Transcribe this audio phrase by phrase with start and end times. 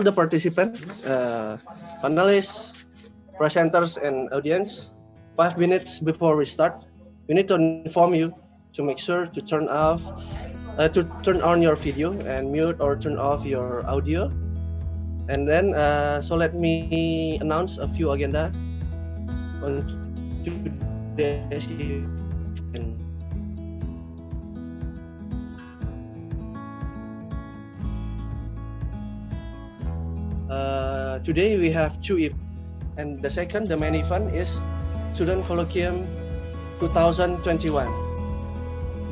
[0.00, 1.58] all the participants, uh,
[2.02, 2.72] panelists,
[3.36, 4.92] presenters, and audience,
[5.36, 6.72] five minutes before we start,
[7.28, 8.32] we need to inform you
[8.72, 10.00] to make sure to turn off,
[10.78, 14.32] uh, to turn on your video and mute or turn off your audio.
[15.28, 18.50] And then, uh, so let me announce a few agenda
[19.60, 19.84] on
[21.14, 21.68] today's
[30.50, 32.42] Uh, today we have two events,
[32.98, 34.58] and the second, the main event is
[35.14, 36.10] Student Colloquium
[36.82, 37.86] 2021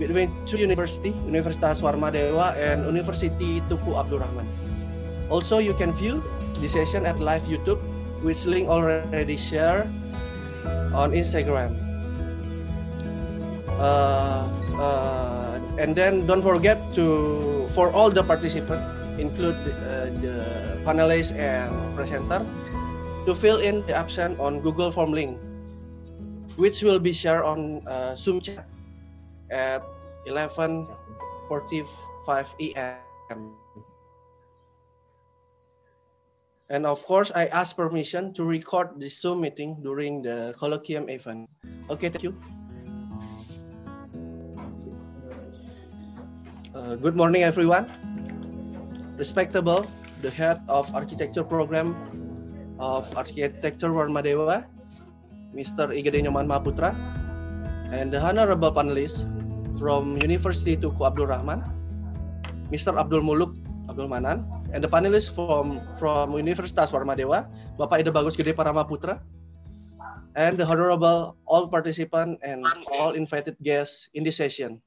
[0.02, 4.50] between two university, Universitas Warmadewa and University Tuku Abdul Rahman.
[5.30, 6.24] Also, you can view
[6.58, 7.78] the session at live YouTube,
[8.26, 9.86] which link already shared
[10.90, 11.78] on Instagram.
[13.78, 14.42] Uh,
[14.74, 21.74] uh, and then don't forget to, for all the participants, include uh, the panelists and
[21.94, 22.46] presenter,
[23.26, 25.36] to fill in the absent on Google Form link,
[26.56, 28.64] which will be shared on uh, Zoom chat
[29.50, 29.82] at
[30.26, 30.88] 11:45
[32.60, 32.98] a.m.
[36.70, 41.48] And of course, I ask permission to record this Zoom meeting during the colloquium event.
[41.88, 42.36] Okay, thank you.
[46.76, 47.88] Uh, good morning, everyone.
[49.18, 49.82] Respectable,
[50.22, 51.90] the head of architecture program
[52.78, 54.62] of Architecture Warmadewa,
[55.50, 55.90] Mr.
[55.90, 56.94] Igede Nyoman Maputra,
[57.90, 59.26] and the honorable panelists
[59.74, 61.66] from University Tuku Abdul Rahman,
[62.70, 62.94] Mr.
[62.94, 63.58] Abdul Muluk
[63.90, 69.18] Abdul Manan, and the panelists from from Universitas Warmadewa, Bapak Ida Bagus Gede Parama Putra,
[70.38, 72.62] and the honorable all participants and
[72.94, 74.78] all invited guests in this session.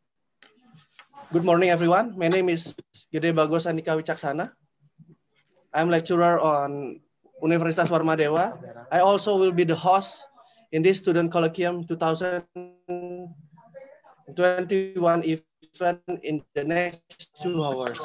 [1.32, 2.20] Good morning, everyone.
[2.20, 2.76] My name is
[3.08, 4.52] Gede Bagus Andika Wicaksana.
[5.72, 7.00] I'm lecturer on
[7.40, 8.60] Universitas Warmadewa.
[8.92, 10.28] I also will be the host
[10.76, 13.24] in this student colloquium 2021
[15.24, 18.04] event in the next two hours.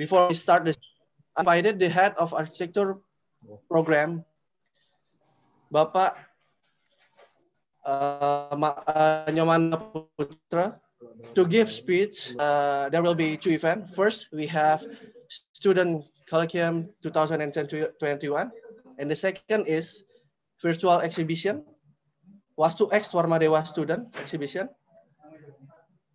[0.00, 0.80] Before we start this,
[1.36, 2.96] I invited the head of architecture
[3.68, 4.24] program,
[5.68, 6.16] Bapak
[7.84, 10.80] uh, uh, Putra,
[11.34, 12.34] to give speech.
[12.38, 13.94] Uh, there will be two events.
[13.94, 14.84] First, we have
[15.52, 18.50] student colloquium 2021,
[18.98, 20.04] and the second is
[20.60, 21.64] virtual exhibition,
[22.58, 24.68] Wastu X Warmadewa student exhibition.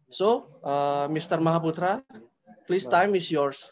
[0.10, 1.40] So, uh, Mr.
[1.40, 2.04] Mahaputra,
[2.66, 3.72] please time is yours.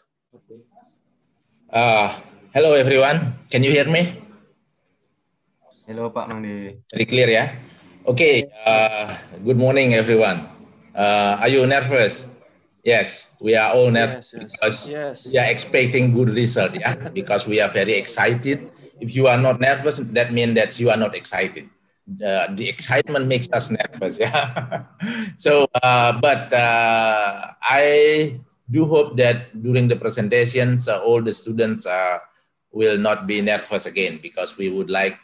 [1.72, 2.12] Uh,
[2.52, 4.20] hello everyone, can you hear me?
[5.88, 6.76] Hello Pak Mangdi.
[6.92, 7.44] Very clear ya?
[8.06, 10.55] Okay, uh, good morning everyone.
[10.96, 12.24] Uh, are you nervous?
[12.82, 15.26] Yes, we are all nervous Yes, yes, because yes.
[15.26, 16.94] we are expecting good result, yeah.
[17.12, 18.70] because we are very excited.
[18.98, 21.68] If you are not nervous, that means that you are not excited.
[22.08, 24.84] Uh, the excitement makes us nervous, yeah.
[25.36, 28.40] so, uh, but uh, I
[28.70, 32.18] do hope that during the presentations, uh, all the students uh,
[32.72, 35.18] will not be nervous again because we would like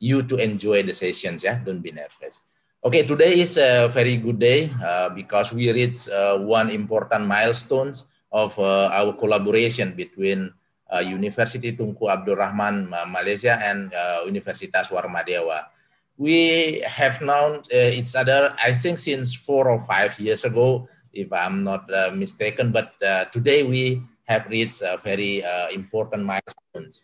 [0.00, 1.62] you to enjoy the sessions, yeah.
[1.62, 2.40] Don't be nervous.
[2.82, 8.10] Okay, today is a very good day uh, because we reached uh, one important milestones
[8.34, 10.50] of uh, our collaboration between
[10.90, 15.70] uh, University Tunku Abdul Rahman Malaysia and uh, Universitas Warmadewa.
[16.18, 21.30] We have known uh, each other, I think, since four or five years ago, if
[21.30, 21.86] I'm not
[22.18, 22.74] mistaken.
[22.74, 22.98] But
[23.30, 26.98] today we have reached a very important milestones.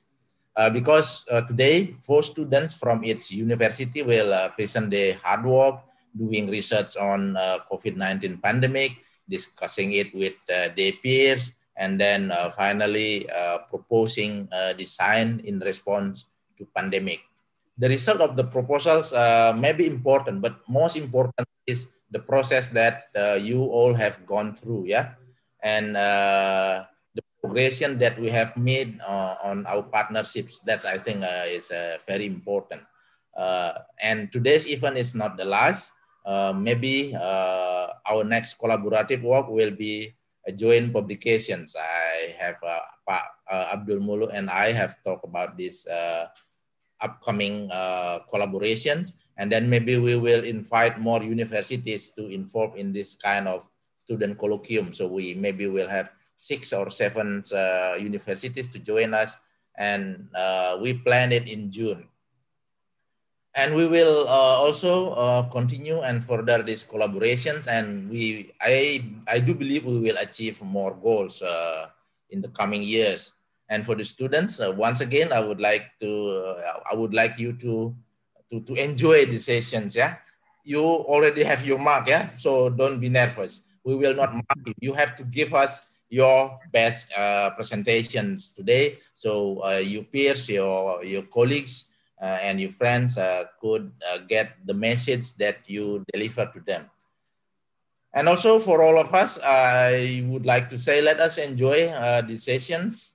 [0.58, 5.86] Uh, because uh, today four students from its university will uh, present their hard work
[6.18, 8.98] doing research on uh, COVID-19 pandemic,
[9.30, 13.28] discussing it with their peers, and then finally
[13.70, 16.26] proposing design in response
[16.58, 17.20] to pandemic.
[17.78, 19.12] The result of the proposals
[19.60, 24.86] may be important, but most important is the process that you all have gone through,
[24.86, 25.14] yeah,
[25.62, 25.94] and
[27.48, 30.60] progression that we have made uh, on our partnerships.
[30.60, 32.84] That's I think uh, is uh, very important.
[33.96, 35.96] And today's event is not the last.
[36.52, 40.12] Maybe our next collaborative work will be
[40.44, 41.72] a joint publications.
[41.72, 42.60] I have
[43.08, 45.88] Pak Abdul Mulu and I have talked about this
[47.00, 53.14] upcoming uh, collaborations, and then maybe we will invite more universities to involve in this
[53.14, 53.62] kind of
[53.96, 54.90] student colloquium.
[54.90, 59.34] So we maybe will have six or seven uh, universities to join us,
[59.76, 62.06] and uh, we plan it in June.
[63.58, 69.42] And we will uh, also uh, continue and further these collaborations, and we I I
[69.42, 71.90] do believe we will achieve more goals uh,
[72.30, 73.34] in the coming years.
[73.68, 76.56] And for the students, uh, once again, I would like to,
[76.88, 77.92] I would like you to,
[78.48, 79.92] to, to enjoy the sessions.
[79.92, 80.16] Yeah,
[80.64, 82.08] you already have your mark.
[82.08, 83.64] Yeah, so don't be nervous.
[83.84, 84.72] We will not mark you.
[84.80, 88.98] You have to give us your best uh, presentations today.
[89.14, 91.90] So uh, your peers, your, your colleagues,
[92.20, 96.90] uh, and your friends uh, could uh, get the message that you deliver to them.
[98.12, 102.22] And also for all of us, I would like to say, let us enjoy uh,
[102.22, 103.14] the sessions.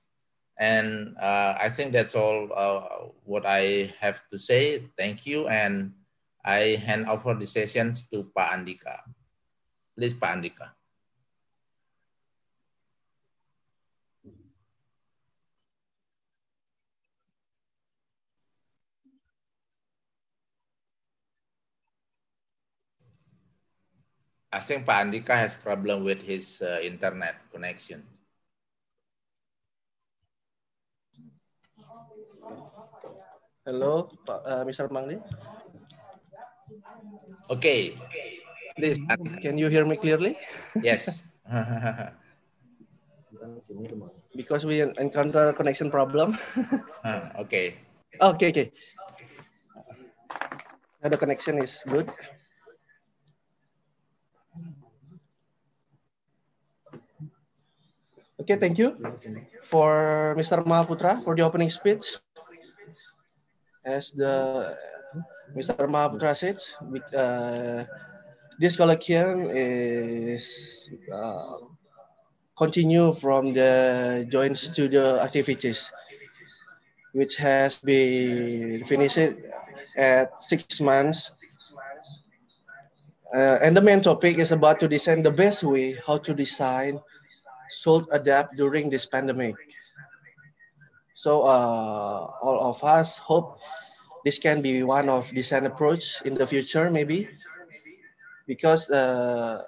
[0.57, 2.47] And I think that's all
[3.25, 4.83] what I have to say.
[4.95, 5.47] Thank you.
[5.47, 5.93] And
[6.45, 9.01] I hand over the sessions to Pak Andika.
[9.97, 10.69] Please, Pak Andika.
[24.53, 28.05] I think Pak Andika has problem with his uh, internet connection.
[33.65, 34.85] Hello, uh, Mr.
[34.93, 35.17] Mangli.
[37.49, 37.97] Okay.
[38.77, 39.01] Please.
[39.41, 40.37] Can you hear me clearly?
[40.85, 41.25] Yes.
[44.37, 46.37] because we encounter connection problem.
[47.41, 47.73] okay.
[48.21, 48.69] Okay, okay.
[51.01, 52.05] Now the connection is good.
[58.43, 58.99] Okay, thank you
[59.63, 60.59] for Mr.
[60.67, 62.19] Mahaputra for the opening speech.
[63.87, 64.75] As the
[65.55, 65.87] Mr.
[65.87, 66.59] Mahaputra said,
[67.15, 67.87] uh,
[68.59, 71.55] this colloquium is uh,
[72.57, 75.87] continue from the joint studio activities,
[77.13, 79.39] which has been finished
[79.95, 81.31] at six months.
[83.33, 86.99] Uh, and the main topic is about to design the best way how to design
[87.73, 89.55] should adapt during this pandemic.
[91.15, 93.59] So uh, all of us hope
[94.25, 97.29] this can be one of design approach in the future, maybe,
[98.47, 99.63] because uh,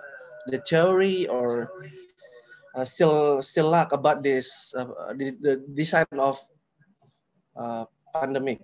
[0.48, 1.72] the theory or
[2.76, 6.40] uh, still still lack about this uh, the, the, design of
[7.56, 8.60] uh, pandemic.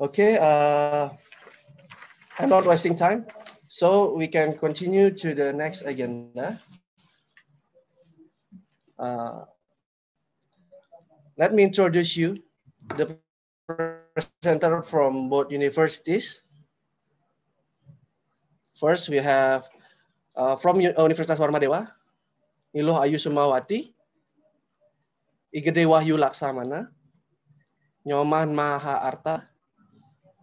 [0.00, 1.08] Okay, uh,
[2.38, 3.24] I'm not wasting time,
[3.68, 6.60] so we can continue to the next agenda.
[8.98, 9.44] Uh,
[11.36, 12.40] let me introduce you,
[12.96, 13.16] the
[13.68, 16.40] presenter from both universities.
[18.80, 19.68] First, we have
[20.36, 21.88] uh, from Universitas Warmadewa,
[22.74, 23.92] Niluh Ayu Sumawati,
[25.52, 26.88] Igede Wahyu Laksamana,
[28.08, 29.48] Nyoman Maha Arta,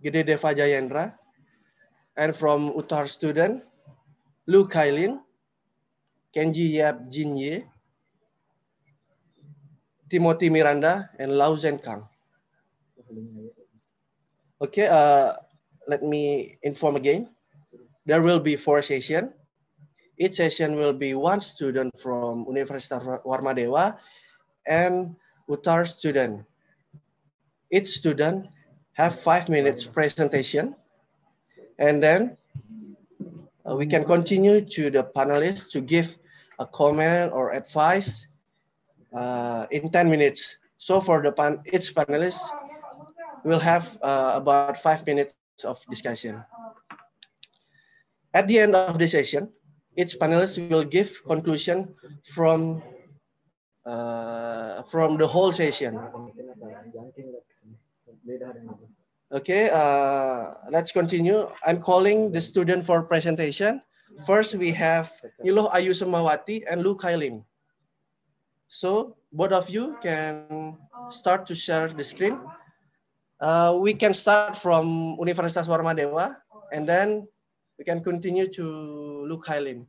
[0.04, 1.14] Gede Deva Jayendra,
[2.18, 3.64] and from Uttar student,
[4.46, 5.22] Lu Kailin,
[6.36, 7.66] Kenji Yap Jinye,
[10.14, 12.06] Timothy Miranda, and Lau Zhen Kang.
[14.62, 15.34] Okay, uh,
[15.90, 17.34] let me inform again.
[18.06, 19.34] There will be four sessions.
[20.22, 23.98] Each session will be one student from Universitas Warmadewa
[24.68, 25.16] and
[25.50, 26.46] UTAR student.
[27.72, 28.46] Each student
[28.94, 30.76] have five minutes presentation.
[31.80, 32.38] And then
[33.66, 36.16] uh, we can continue to the panelists to give
[36.60, 38.28] a comment or advice
[39.14, 40.58] uh, in 10 minutes.
[40.78, 42.42] So for the pan each panelist,
[43.46, 46.44] we'll have uh, about five minutes of discussion.
[48.34, 49.50] At the end of the session,
[49.96, 51.94] each panelist will give conclusion
[52.34, 52.82] from
[53.86, 56.00] uh, from the whole session.
[59.32, 61.50] Okay, uh, let's continue.
[61.66, 63.82] I'm calling the student for presentation.
[64.26, 65.12] First, we have
[65.44, 67.44] Niluh Ayu Sumawati and Lu Kailin.
[68.74, 70.78] So both of you can
[71.12, 72.40] start to share the screen.
[73.40, 76.36] Uh, we can start from Universitas Warmadewa
[76.74, 77.28] and then
[77.78, 78.66] we can continue to
[79.30, 79.86] Lu Kailin.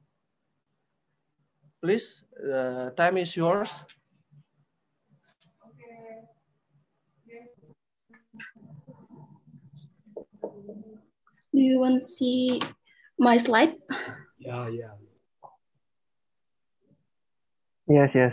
[1.80, 3.72] Please, the time is yours.
[11.52, 12.60] Do you want to see
[13.18, 13.76] my slide?
[14.38, 14.92] Yeah, yeah.
[17.88, 18.32] Yes, yes.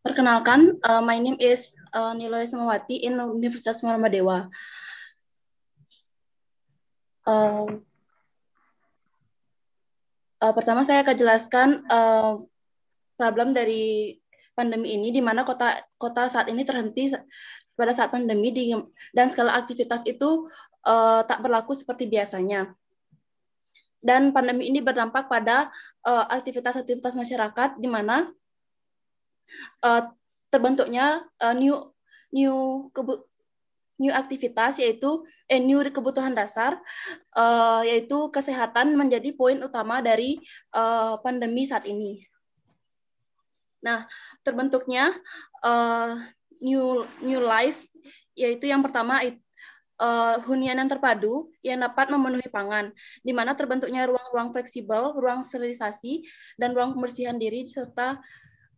[0.00, 4.48] Perkenalkan, uh, my name is uh, Niloy Semawati in Universitas Muhammadiyah.
[7.28, 7.84] Uh,
[10.40, 12.40] uh, pertama saya akan jelaskan uh,
[13.20, 14.16] problem dari
[14.56, 17.12] pandemi ini di mana kota kota saat ini terhenti
[17.78, 18.74] pada saat pandemi di,
[19.14, 20.50] dan skala aktivitas itu
[20.88, 22.74] uh, tak berlaku seperti biasanya.
[23.98, 25.74] Dan pandemi ini berdampak pada
[26.06, 28.30] aktivitas-aktivitas uh, masyarakat di mana
[29.82, 30.02] uh,
[30.48, 31.76] terbentuknya uh, new
[32.32, 33.24] new kebu
[33.98, 36.78] new aktivitas yaitu eh, new kebutuhan dasar
[37.34, 40.38] uh, yaitu kesehatan menjadi poin utama dari
[40.70, 42.22] uh, pandemi saat ini.
[43.82, 44.06] Nah,
[44.46, 45.18] terbentuknya
[45.66, 46.14] uh,
[46.62, 47.82] new new life
[48.38, 49.18] yaitu yang pertama
[49.98, 56.24] uh, hunian yang terpadu yang dapat memenuhi pangan, di mana terbentuknya ruang-ruang fleksibel, ruang sterilisasi,
[56.56, 58.18] dan ruang pembersihan diri, serta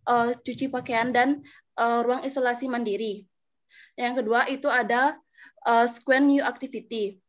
[0.09, 1.45] uh, cuci pakaian dan
[1.77, 3.29] uh, ruang isolasi mandiri.
[3.95, 5.17] Yang kedua itu ada
[5.69, 7.21] uh, square new activity,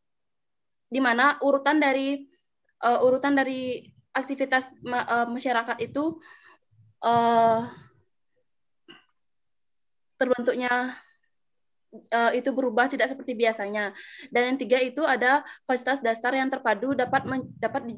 [0.88, 2.27] di mana urutan dari
[2.83, 6.19] uh, urutan dari aktivitas ma uh, masyarakat itu
[7.03, 7.63] uh,
[10.19, 10.95] terbentuknya
[11.91, 13.91] uh, itu berubah tidak seperti biasanya.
[14.31, 17.27] Dan yang tiga itu ada fasilitas dasar yang terpadu dapat
[17.60, 17.93] dapat di,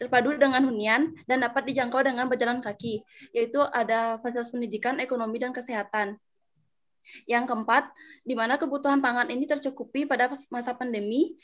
[0.00, 3.04] terpadu dengan hunian dan dapat dijangkau dengan berjalan kaki,
[3.36, 6.16] yaitu ada fasilitas pendidikan, ekonomi, dan kesehatan.
[7.24, 7.88] Yang keempat,
[8.28, 11.36] di mana kebutuhan pangan ini tercukupi pada masa pandemi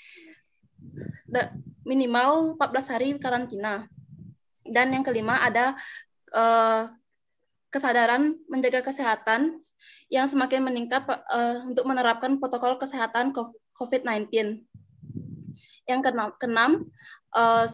[1.84, 3.88] minimal 14 hari karantina.
[4.66, 5.78] Dan yang kelima ada
[6.34, 6.90] uh,
[7.70, 9.62] kesadaran menjaga kesehatan
[10.06, 13.34] yang semakin meningkat uh, untuk menerapkan protokol kesehatan
[13.74, 14.30] COVID-19.
[15.86, 16.70] Yang keenam, keenam
[17.34, 17.66] uh,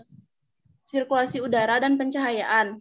[0.76, 2.80] sirkulasi udara dan pencahayaan.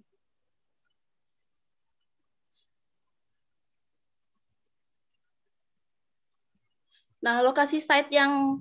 [7.21, 8.57] Nah, lokasi site yang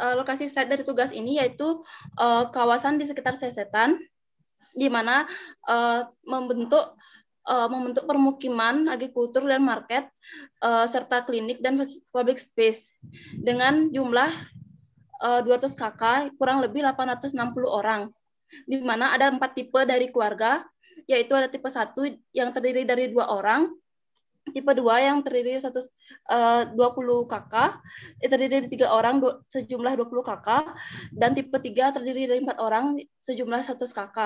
[0.00, 1.84] uh, lokasi site dari tugas ini yaitu
[2.16, 4.00] uh, kawasan di sekitar sesetan
[4.72, 5.28] di mana
[5.68, 6.96] uh, membentuk
[7.48, 10.10] uh, membentuk permukiman, agrikultur dan market
[10.60, 11.80] uh, serta klinik dan
[12.12, 12.90] public space
[13.40, 14.28] dengan jumlah
[15.24, 17.32] uh, 200 KK kurang lebih 860
[17.64, 18.10] orang.
[18.66, 20.66] Di mana ada empat tipe dari keluarga,
[21.06, 22.02] yaitu ada tipe satu
[22.34, 23.70] yang terdiri dari dua orang,
[24.50, 25.86] tipe dua yang terdiri dari
[26.34, 27.54] uh, 20 KK,
[28.26, 30.48] terdiri dari tiga orang sejumlah 20 KK,
[31.14, 34.18] dan tipe tiga terdiri dari empat orang sejumlah 100 KK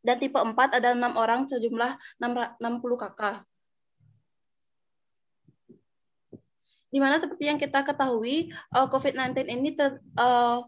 [0.00, 2.60] dan tipe 4 ada enam orang sejumlah 60
[2.96, 3.44] kakak.
[6.90, 10.66] Di mana seperti yang kita ketahui, eh, COVID-19 ini ter, uh,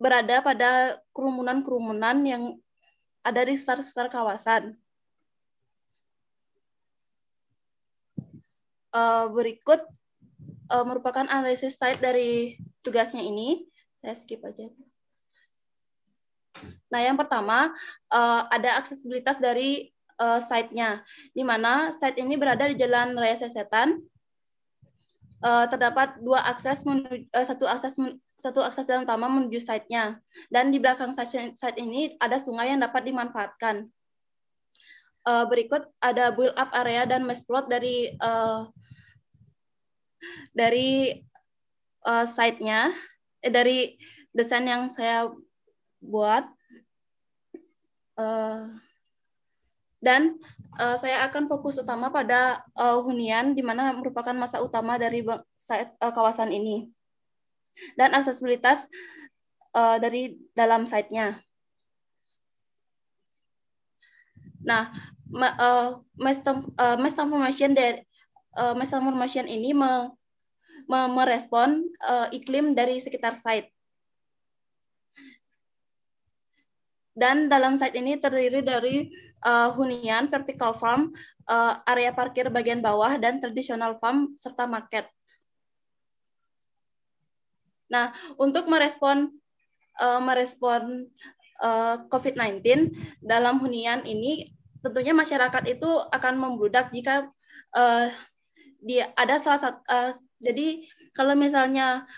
[0.00, 2.56] berada pada kerumunan-kerumunan yang
[3.20, 4.80] ada di sekitar-sekitar kawasan.
[8.90, 9.84] Uh, berikut
[10.72, 13.68] uh, merupakan analisis site dari tugasnya ini.
[13.92, 14.72] Saya skip aja.
[16.90, 17.72] Nah, yang pertama
[18.12, 21.02] uh, ada aksesibilitas dari uh, site-nya,
[21.32, 24.00] di mana site ini berada di Jalan Raya Sesetan.
[25.40, 27.96] Uh, terdapat dua akses menuju, uh, satu akses
[28.36, 30.20] satu akses jalan utama menuju site-nya
[30.52, 33.88] dan di belakang site, ini ada sungai yang dapat dimanfaatkan.
[35.24, 38.12] Berikut ada build up area dan mesh plot dari
[40.52, 41.20] dari
[42.04, 42.92] uh, site-nya
[43.40, 43.96] dari
[44.36, 45.28] desain yang saya
[46.00, 46.48] buat
[48.16, 48.68] uh,
[50.00, 50.40] dan
[50.80, 55.44] uh, saya akan fokus utama pada uh, hunian di mana merupakan masa utama dari uh,
[56.00, 56.88] kawasan ini
[57.94, 58.88] dan aksesibilitas
[59.76, 61.38] uh, dari dalam site-nya.
[64.60, 64.92] Nah,
[65.32, 68.02] uh, mass, uh, mass transformation dari
[68.56, 68.76] uh,
[69.48, 70.12] ini me,
[70.90, 73.72] me, merespon uh, iklim dari sekitar site.
[77.20, 79.12] Dan dalam site ini terdiri dari
[79.44, 81.12] uh, hunian, vertical farm,
[81.52, 85.04] uh, area parkir bagian bawah, dan traditional farm, serta market.
[87.92, 89.28] Nah, untuk merespon
[90.00, 91.12] uh, merespon
[91.60, 92.64] uh, COVID-19
[93.20, 94.48] dalam hunian ini,
[94.80, 97.28] tentunya masyarakat itu akan membludak jika
[97.76, 98.08] uh,
[98.80, 102.08] dia ada salah satu uh, jadi kalau misalnya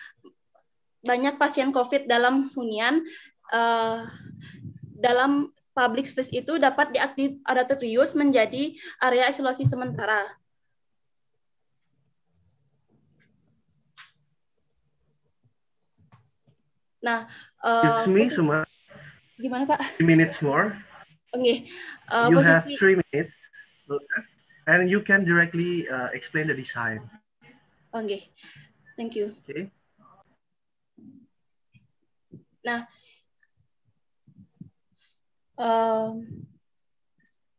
[1.02, 3.02] banyak pasien COVID dalam hunian,
[3.50, 4.06] uh,
[5.02, 7.82] dalam public space itu dapat diaktif adaptive
[8.14, 10.22] menjadi area isolasi sementara.
[17.02, 17.26] Nah,
[17.66, 18.62] uh, me, Suma.
[19.34, 19.98] Gimana Pak?
[19.98, 20.78] Three minutes more.
[21.34, 21.42] Oke.
[21.42, 21.56] Okay.
[22.06, 22.52] Uh, you posisi...
[22.54, 23.34] have three minutes,
[24.70, 27.02] and you can directly uh, explain the design.
[27.90, 28.20] Oke, okay.
[28.94, 29.34] thank you.
[29.42, 29.66] Okay.
[32.62, 32.86] Nah,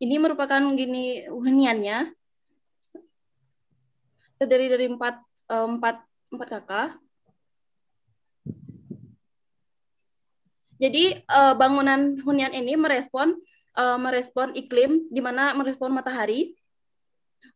[0.03, 2.12] ini merupakan gini huniannya.
[4.36, 6.89] Terdiri dari empat empat empat kakak.
[10.83, 13.39] Jadi uh, bangunan hunian ini merespon
[13.79, 16.60] uh, merespon iklim di mana merespon matahari.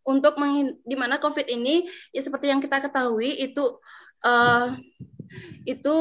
[0.08, 0.40] Untuk
[0.88, 1.84] di mana COVID ini
[2.16, 3.76] ya seperti yang kita ketahui itu
[4.24, 4.72] uh,
[5.68, 5.96] itu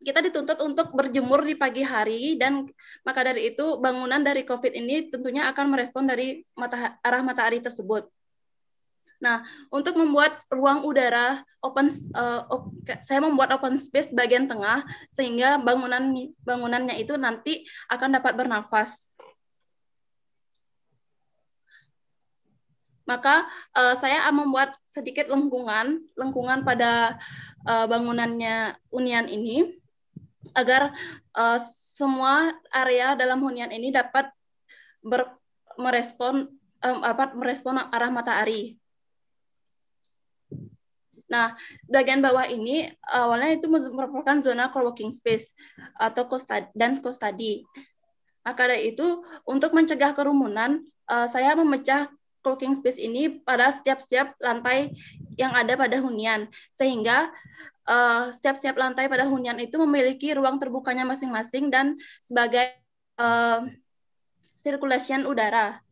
[0.00, 2.64] kita dituntut untuk berjemur di pagi hari dan
[3.04, 8.08] maka dari itu bangunan dari COVID ini tentunya akan merespon dari mata, arah matahari tersebut.
[9.20, 12.72] Nah, untuk membuat ruang udara open, uh, op,
[13.04, 19.12] saya membuat open space bagian tengah sehingga bangunan bangunannya itu nanti akan dapat bernafas.
[23.04, 23.44] Maka
[23.76, 27.20] uh, saya membuat sedikit lengkungan, lengkungan pada
[27.68, 29.79] uh, bangunannya unian ini
[30.56, 30.92] agar
[31.36, 31.58] uh,
[31.96, 34.32] semua area dalam hunian ini dapat
[35.04, 35.36] ber,
[35.76, 36.48] merespon
[36.80, 38.80] um, apa merespon arah matahari.
[41.30, 41.54] Nah,
[41.86, 45.54] bagian bawah ini awalnya itu merupakan zona co-working space
[45.94, 46.26] atau
[46.74, 47.62] dan co-study.
[48.42, 52.10] Maka dari itu, untuk mencegah kerumunan, uh, saya memecah
[52.42, 54.90] co-working space ini pada setiap-setiap lantai
[55.38, 57.30] yang ada pada hunian, sehingga
[57.90, 62.70] uh, setiap-setiap lantai pada hunian itu memiliki ruang terbukanya masing-masing dan sebagai
[63.18, 63.66] uh,
[64.54, 65.82] circulation udara.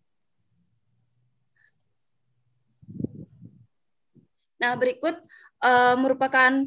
[4.58, 5.14] Nah, berikut
[5.62, 6.66] uh, merupakan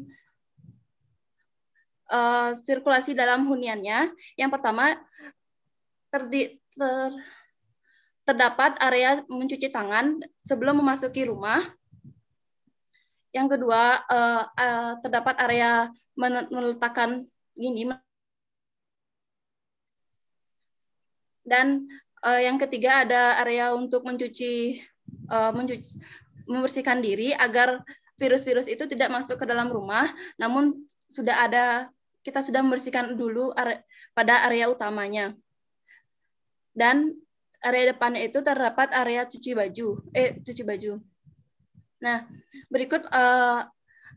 [2.08, 4.12] uh, sirkulasi dalam huniannya.
[4.40, 4.96] Yang pertama,
[6.08, 7.12] terdi, ter,
[8.24, 11.60] terdapat area mencuci tangan sebelum memasuki rumah.
[13.32, 15.88] Yang kedua, uh, uh, terdapat area
[16.52, 17.24] meletakkan
[17.56, 17.88] gini.
[21.42, 21.88] Dan
[22.22, 24.84] uh, yang ketiga ada area untuk mencuci,
[25.32, 25.88] uh, mencuci
[26.44, 27.80] membersihkan diri agar
[28.20, 30.12] virus-virus itu tidak masuk ke dalam rumah.
[30.36, 30.76] Namun
[31.08, 31.64] sudah ada
[32.22, 33.82] kita sudah membersihkan dulu are,
[34.14, 35.34] pada area utamanya.
[36.72, 37.16] Dan
[37.64, 41.11] area depannya itu terdapat area cuci baju, eh cuci baju.
[42.02, 42.26] Nah,
[42.66, 43.64] berikut uh,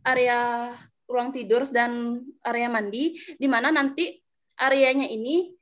[0.03, 0.73] area
[1.05, 4.17] ruang tidur dan area mandi, di mana nanti
[4.57, 5.53] areanya ini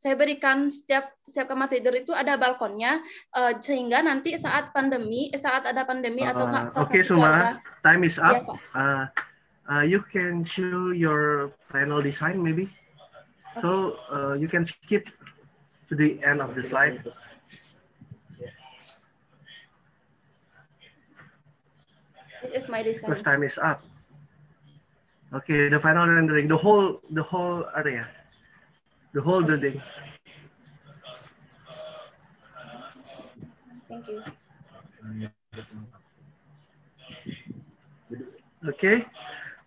[0.00, 3.04] saya berikan setiap setiap kamar tidur itu ada balkonnya
[3.36, 6.48] uh, sehingga nanti saat pandemi saat ada pandemi uh, atau
[6.80, 8.40] Oke okay, Suma, time is up.
[8.40, 9.04] Ya, uh,
[9.68, 12.72] uh, you can show your final design maybe.
[13.52, 13.60] Okay.
[13.60, 15.04] So uh, you can skip
[15.88, 17.04] to the end of the slide.
[22.50, 23.06] This is my design.
[23.06, 23.82] Because time is up.
[25.32, 28.08] Okay, the final rendering, the whole, the whole area,
[29.14, 29.46] the whole okay.
[29.46, 29.82] building.
[33.86, 34.22] Thank you.
[38.66, 39.06] Okay,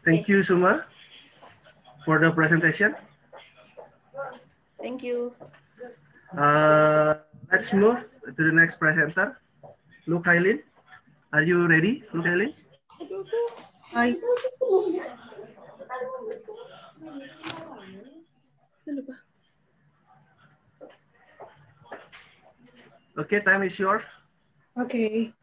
[0.03, 0.33] thank okay.
[0.33, 0.85] you, Suma,
[2.03, 2.95] for the presentation.
[4.81, 5.31] Thank you.
[6.37, 7.15] Uh,
[7.49, 9.39] let's move to the next presenter,
[10.05, 10.59] Lu Kailin.
[11.31, 12.53] Are you ready, Lu Kailin?
[13.93, 14.15] Hi.
[23.17, 24.03] Okay, time is yours.
[24.77, 25.33] Okay.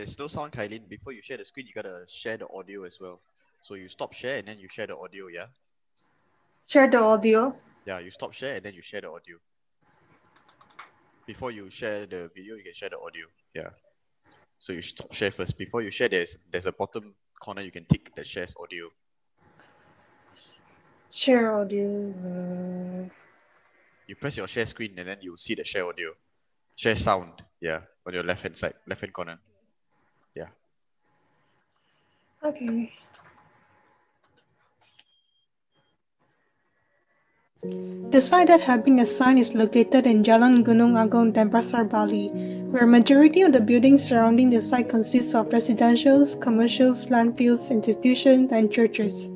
[0.00, 0.88] There's no sound, Kailin.
[0.88, 3.20] Before you share the screen, you gotta share the audio as well.
[3.60, 5.48] So you stop share and then you share the audio, yeah?
[6.66, 7.54] Share the audio?
[7.84, 9.36] Yeah, you stop share and then you share the audio.
[11.26, 13.26] Before you share the video, you can share the audio.
[13.52, 13.68] Yeah.
[14.58, 15.58] So you stop share first.
[15.58, 18.88] Before you share, there's there's a bottom corner you can tick that shares audio.
[21.10, 22.14] Share audio.
[22.24, 23.10] Uh...
[24.06, 26.12] You press your share screen and then you see the share audio.
[26.76, 29.38] Share sound, yeah, on your left hand side, left hand corner.
[32.42, 32.90] Okay.
[38.10, 42.28] The site that had been assigned is located in Jalan Gunung Agung, Denpasar, Bali,
[42.70, 48.72] where majority of the buildings surrounding the site consists of residentials, commercials, landfills, institutions, and
[48.72, 49.28] churches.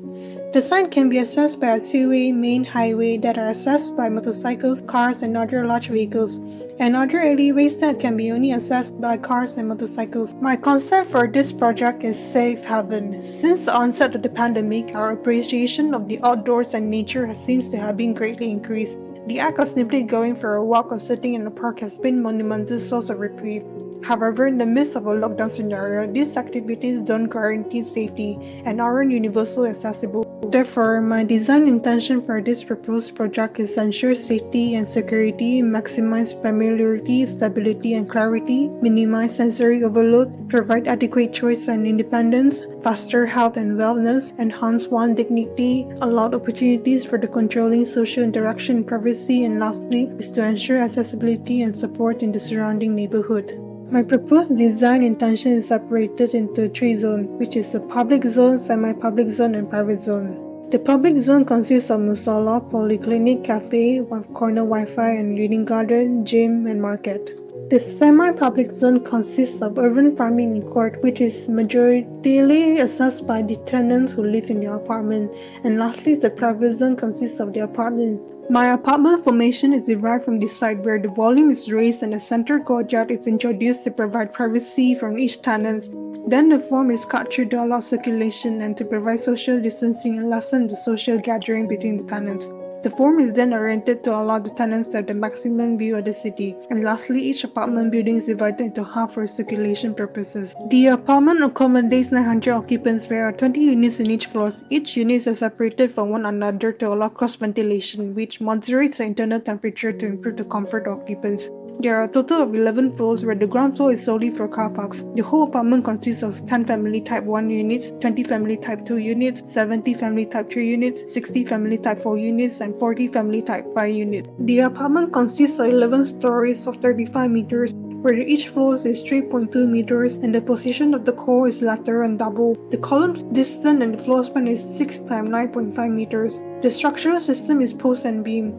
[0.55, 4.81] The site can be accessed by a two-way main highway that are accessed by motorcycles,
[4.83, 6.37] cars, and other large vehicles,
[6.79, 10.33] and other alleyways that can be only accessed by cars and motorcycles.
[10.35, 13.19] My concept for this project is Safe Haven.
[13.19, 17.67] Since the onset of the pandemic, our appreciation of the outdoors and nature has seems
[17.67, 18.97] to have been greatly increased.
[19.27, 22.23] The act of simply going for a walk or sitting in a park has been
[22.23, 23.65] monumental source of reprieve.
[24.03, 29.11] However, in the midst of a lockdown scenario, these activities don't guarantee safety and aren't
[29.11, 30.23] universally accessible.
[30.51, 37.25] Therefore, my design intention for this proposed project is ensure safety and security, maximize familiarity,
[37.25, 44.37] stability, and clarity, minimize sensory overload, provide adequate choice and independence, foster health and wellness,
[44.39, 50.43] enhance one dignity, allow opportunities for the controlling social interaction privacy, and lastly, is to
[50.43, 53.64] ensure accessibility and support in the surrounding neighborhood.
[53.91, 59.29] My proposed design intention is separated into three zones, which is the public zone, semi-public
[59.29, 60.69] zone, and private zone.
[60.71, 64.01] The public zone consists of musala, polyclinic, cafe,
[64.33, 67.39] corner Wi-Fi, and reading garden, gym, and market.
[67.69, 73.55] The semi-public zone consists of urban farming and court, which is majoritarily accessed by the
[73.67, 75.35] tenants who live in the apartment.
[75.63, 78.19] And lastly, the private zone consists of the apartment
[78.49, 82.19] my apartment formation is derived from the site where the volume is raised and a
[82.19, 85.89] center courtyard is introduced to provide privacy from each tenant.
[86.29, 90.29] Then the form is cut through to allow circulation and to provide social distancing and
[90.29, 92.49] lessen the social gathering between the tenants.
[92.85, 96.05] The form is then oriented to allow the tenants to have the maximum view of
[96.05, 96.55] the city.
[96.69, 100.55] And lastly, each apartment building is divided into half for circulation purposes.
[100.69, 104.51] The apartment accommodates 900 occupants where are 20 units in each floor.
[104.69, 109.39] Each unit is separated from one another to allow cross ventilation, which moderates the internal
[109.39, 111.49] temperature to improve the comfort of occupants.
[111.79, 114.69] There are a total of 11 floors where the ground floor is solely for car
[114.69, 115.03] parks.
[115.15, 119.43] The whole apartment consists of 10 family type 1 units, 20 family type 2 units,
[119.51, 123.93] 70 family type 3 units, 60 family type 4 units, and 40 family type 5
[123.93, 124.29] units.
[124.39, 127.73] The apartment consists of 11 stories of 35 meters
[128.05, 132.19] where each floor is 3.2 meters and the position of the core is lateral and
[132.19, 132.55] double.
[132.69, 136.39] The columns distance and the floor span is 6 times 9.5 meters.
[136.61, 138.53] The structural system is post and beam.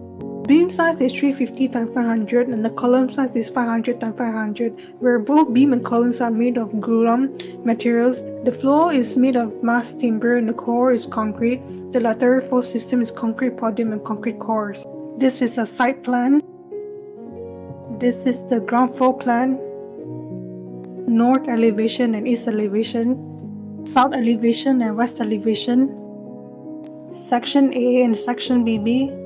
[0.47, 5.19] Beam size is 350 x 500 and the column size is 500 x 500 where
[5.19, 7.25] both beam and columns are made of glulam
[7.65, 8.23] materials.
[8.45, 11.61] The floor is made of mass timber and the core is concrete.
[11.91, 14.87] The lateral floor system is concrete podium and concrete cores.
[15.19, 16.41] This is a site plan.
[17.99, 19.59] This is the ground floor plan.
[21.09, 23.85] North elevation and east elevation.
[23.85, 25.91] South elevation and west elevation.
[27.13, 29.26] Section A and section BB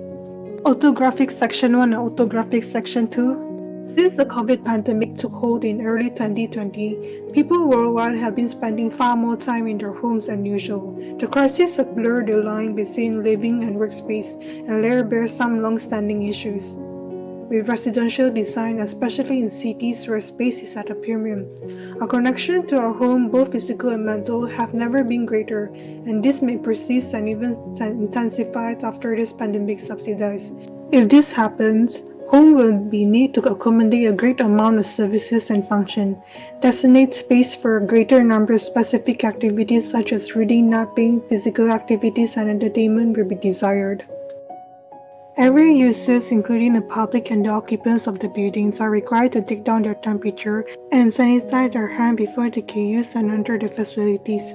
[0.62, 6.11] Orthographic Section 1 and Orthographic Section 2 Since the COVID pandemic took hold in early
[6.11, 10.92] 2020, people worldwide have been spending far more time in their homes than usual.
[11.18, 14.37] The crisis has blurred the line between living and workspace
[14.68, 16.77] and laid bare some long-standing issues
[17.50, 21.44] with residential design, especially in cities where space is at a premium.
[22.00, 25.64] Our connection to our home, both physical and mental, have never been greater,
[26.06, 30.52] and this may persist and even intensify after this pandemic subsides.
[30.92, 35.66] If this happens, home will be need to accommodate a great amount of services and
[35.66, 36.22] function.
[36.62, 42.36] Designate space for a greater number of specific activities such as reading, napping, physical activities,
[42.36, 44.04] and entertainment will be desired.
[45.36, 49.64] Every users, including the public and the occupants of the buildings, are required to take
[49.64, 54.54] down their temperature and sanitize their hands before they can use and enter the facilities.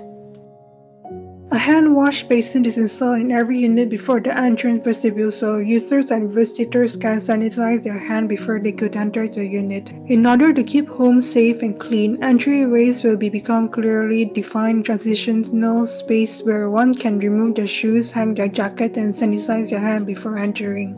[1.52, 6.10] A hand wash basin is installed in every unit before the entrance vestibule so users
[6.10, 9.94] and visitors can sanitize their hands before they could enter the unit.
[10.08, 15.86] In order to keep home safe and clean, entryways will be become clearly defined transitional
[15.86, 20.38] space where one can remove their shoes, hang their jacket, and sanitize their hand before
[20.38, 20.96] entering.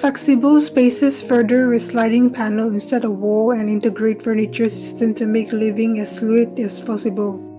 [0.00, 5.52] Flexible spaces further with sliding panel instead of wall and integrate furniture system to make
[5.52, 7.51] living as fluid as possible.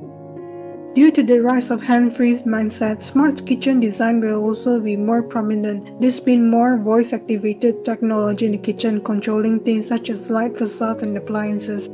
[0.96, 6.00] Due to the rise of hand-free mindset, smart kitchen design will also be more prominent.
[6.00, 11.18] This being more voice-activated technology in the kitchen controlling things such as light, facades, and
[11.18, 11.90] appliances.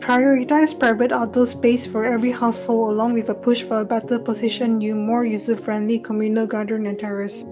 [0.00, 4.78] Prioritize private outdoor space for every household along with a push for a better position
[4.78, 7.44] new more user-friendly communal garden and terrace.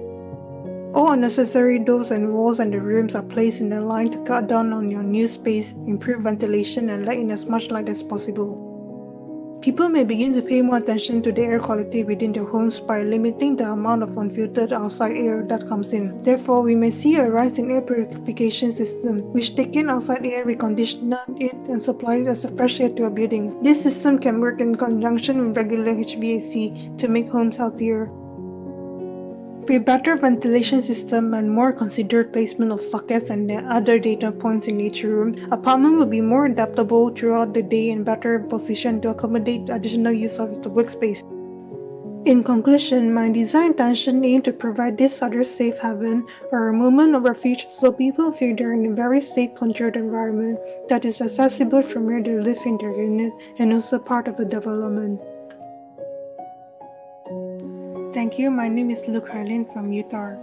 [0.93, 4.49] All unnecessary doors and walls and the rooms are placed in a line to cut
[4.49, 8.70] down on your new space, improve ventilation and let in as much light as possible.
[9.61, 13.03] People may begin to pay more attention to the air quality within their homes by
[13.03, 16.23] limiting the amount of unfiltered outside air that comes in.
[16.23, 20.47] Therefore, we may see a rise in air purification system, which take in outside air,
[20.47, 23.63] recondition it, and supply it as a fresh air to a building.
[23.63, 28.11] This system can work in conjunction with regular HVAC to make homes healthier.
[29.71, 34.67] With a better ventilation system and more considered placement of sockets and other data points
[34.67, 39.11] in each room, apartment will be more adaptable throughout the day and better positioned to
[39.11, 41.23] accommodate additional use of the workspace.
[42.27, 47.15] In conclusion, my design intention aimed to provide this other safe haven or a moment
[47.15, 51.83] of refuge so people feel they're in a very safe, controlled environment that is accessible
[51.83, 55.21] from where they live in their unit and also part of the development.
[58.11, 58.51] Thank you.
[58.51, 60.35] My name is Lu Kailin from UTAR.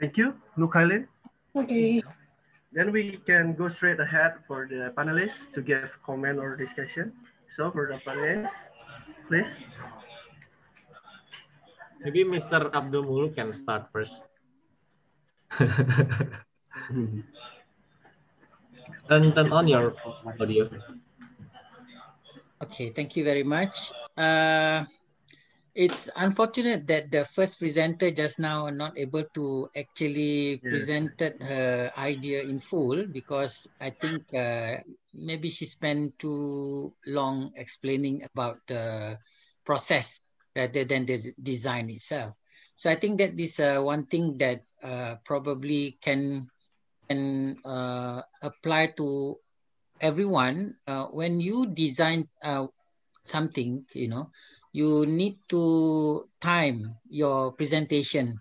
[0.00, 1.04] Thank you, Lu Kailin.
[1.52, 2.00] Okay.
[2.72, 7.12] Then we can go straight ahead for the panelists to give comment or discussion.
[7.60, 8.56] So for the panelists,
[9.28, 9.52] please.
[12.00, 12.72] Maybe Mr.
[12.72, 14.24] Abdul Mulu can start first.
[19.08, 19.94] turn, turn on your
[20.40, 20.68] audio.
[22.62, 23.92] Okay, thank you very much.
[24.16, 24.84] Uh,
[25.74, 30.68] it's unfortunate that the first presenter just now not able to actually Yeah.
[30.68, 34.78] presented her idea in full because I think uh,
[35.14, 39.18] maybe she spent too long explaining about the
[39.64, 40.20] process
[40.54, 42.34] rather than the design itself.
[42.76, 46.48] So I think that is uh, one thing that uh, probably can
[47.08, 49.36] can uh, apply to
[50.00, 52.66] everyone uh, when you design uh,
[53.24, 54.30] something you know
[54.72, 58.36] you need to time your presentation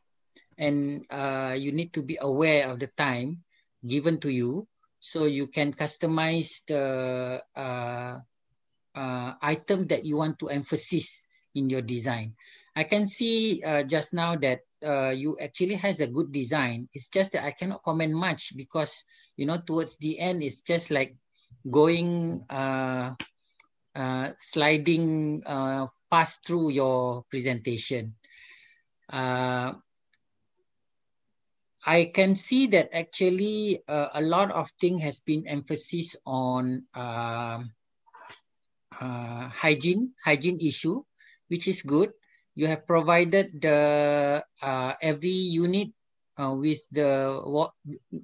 [0.57, 3.43] and uh, you need to be aware of the time
[3.87, 4.67] given to you
[4.99, 8.19] so you can customize the uh,
[8.95, 12.33] uh, item that you want to emphasize in your design.
[12.75, 16.89] I can see uh, just now that uh, you actually has a good design.
[16.93, 19.05] It's just that i cannot comment much because
[19.37, 21.15] you know towards the end it's just like
[21.69, 23.13] going uh,
[23.95, 28.15] uh, sliding uh, pass through your presentation.
[29.09, 29.73] Uh,
[31.85, 37.59] I can see that actually uh, a lot of thing has been emphasis on uh,
[38.99, 41.03] uh, hygiene, hygiene issue,
[41.53, 42.09] which is good.
[42.57, 45.93] You have provided the uh, every unit
[46.41, 47.37] uh, with the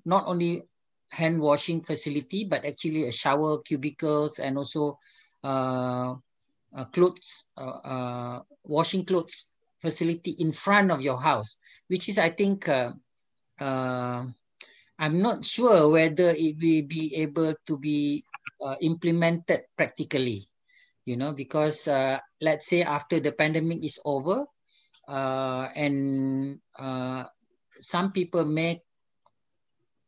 [0.06, 0.66] not only
[1.14, 4.98] hand washing facility, but actually a shower cubicles and also
[5.46, 6.18] uh,
[6.74, 12.30] uh, clothes, uh, uh, washing clothes facility in front of your house, which is, I
[12.34, 14.34] think, I'm
[15.00, 18.26] not sure whether it will be able to be
[18.82, 20.49] implemented practically,
[21.10, 24.46] you know, because uh, let's say after the pandemic is over,
[25.10, 27.26] uh, and uh,
[27.82, 28.78] some people may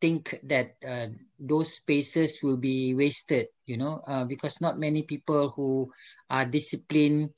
[0.00, 5.50] think that uh, those spaces will be wasted, you know, uh, because not many people
[5.50, 5.90] who
[6.30, 7.30] are disciplined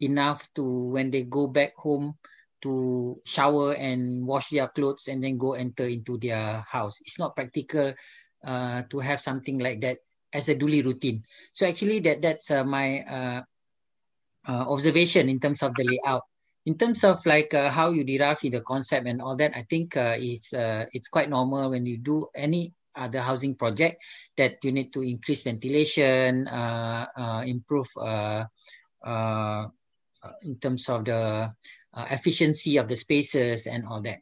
[0.00, 2.18] enough to when they go back home
[2.62, 6.98] to shower and wash their clothes and then go enter into their house.
[7.02, 7.94] It's not practical
[8.44, 9.98] uh, to have something like that
[10.32, 11.22] as a daily routine.
[11.52, 13.40] So actually, that that's uh, my uh,
[14.48, 16.24] uh, observation in terms of the layout.
[16.64, 19.96] In terms of like uh, how you derive the concept and all that, I think
[19.96, 24.02] uh, it's uh, it's quite normal when you do any other housing project
[24.36, 26.46] that you need to increase ventilation,
[27.46, 27.88] improve
[30.42, 31.52] in terms of the
[32.10, 34.20] efficiency of the spaces and all that.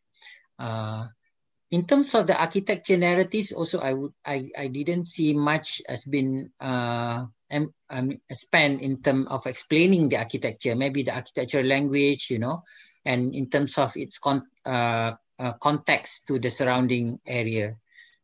[1.71, 6.05] In terms of the architecture narratives, also I would I, I didn't see much has
[6.05, 12.31] been uh, um, um, spent in terms of explaining the architecture, maybe the architectural language,
[12.31, 12.63] you know,
[13.05, 17.77] and in terms of its con- uh, uh, context to the surrounding area.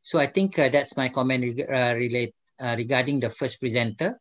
[0.02, 4.18] So I think uh, that's my comment uh, relate uh, regarding the first presenter.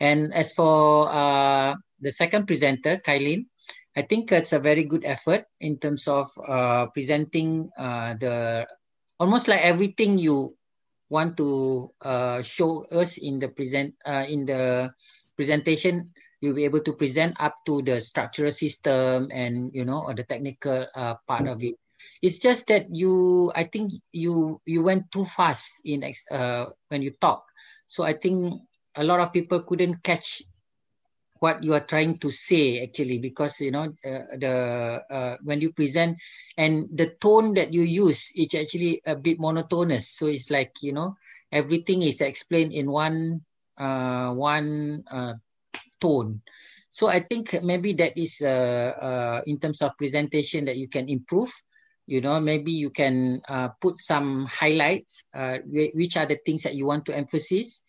[0.00, 3.46] And as for uh, the second presenter, Kailin,
[3.96, 8.66] I think it's a very good effort in terms of uh, presenting uh, the
[9.18, 10.54] almost like everything you
[11.08, 14.92] want to uh, show us in the present uh, in the
[15.36, 20.14] presentation you'll be able to present up to the structural system and you know or
[20.14, 21.74] the technical uh, part of it.
[22.22, 27.10] It's just that you i think you you went too fast in uh, when you
[27.18, 27.42] talk.
[27.86, 28.62] So i think
[28.94, 30.42] a lot of people couldn't catch
[31.40, 35.72] what you are trying to say actually because you know uh, the uh, when you
[35.72, 36.16] present
[36.56, 40.08] and the tone that you use it's actually a bit monotonous.
[40.08, 41.16] So it's like you know
[41.52, 43.40] everything is explained in one
[43.78, 45.34] uh, one uh,
[46.00, 46.42] tone.
[46.90, 51.08] So i think maybe that is uh, uh, in terms of presentation that you can
[51.08, 51.50] improve.
[52.08, 53.42] You know maybe you can
[53.82, 55.28] put some highlights
[55.68, 57.82] which are the things that you want to emphasize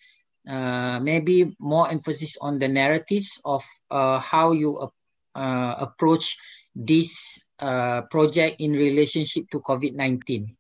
[0.47, 4.99] uh, maybe more emphasis on the narratives of uh, how you ap-
[5.35, 6.37] uh, approach
[6.75, 10.55] this uh, project in relationship to COVID-19.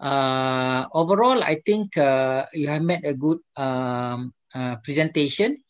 [0.00, 5.60] Uh, overall, I think uh, you have made a good um, uh, presentation,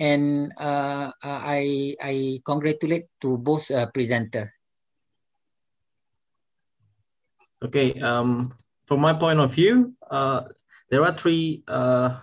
[0.00, 4.48] and uh, uh, I I congratulate to both uh, presenter.
[7.60, 8.56] Okay, um,
[8.88, 10.48] from my point of view, uh,
[10.88, 12.20] there are three uh,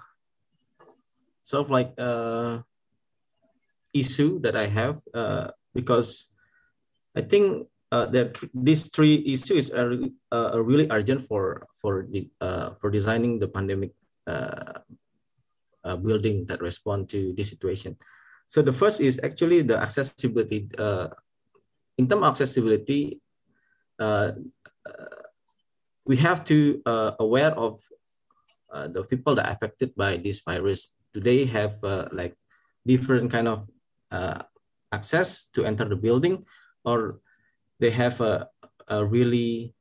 [1.52, 2.64] sort of like uh,
[3.94, 6.32] issue that I have uh, because
[7.12, 9.92] I think uh, that these three issues are,
[10.32, 13.92] uh, really urgent for for the, uh, for designing the pandemic
[14.28, 14.80] uh,
[15.84, 17.98] uh, building that respond to this situation.
[18.48, 20.72] So the first is actually the accessibility.
[20.78, 21.12] Uh,
[21.98, 23.20] in terms of accessibility,
[26.06, 26.82] we have to
[27.20, 27.84] aware of
[28.72, 30.96] the people that are affected by this virus.
[31.13, 32.36] Do they have uh, like
[32.86, 33.67] different kind of
[34.12, 34.43] uh,
[34.91, 36.45] access to enter the building,
[36.84, 37.19] or
[37.80, 38.47] they have a,
[38.88, 39.74] a really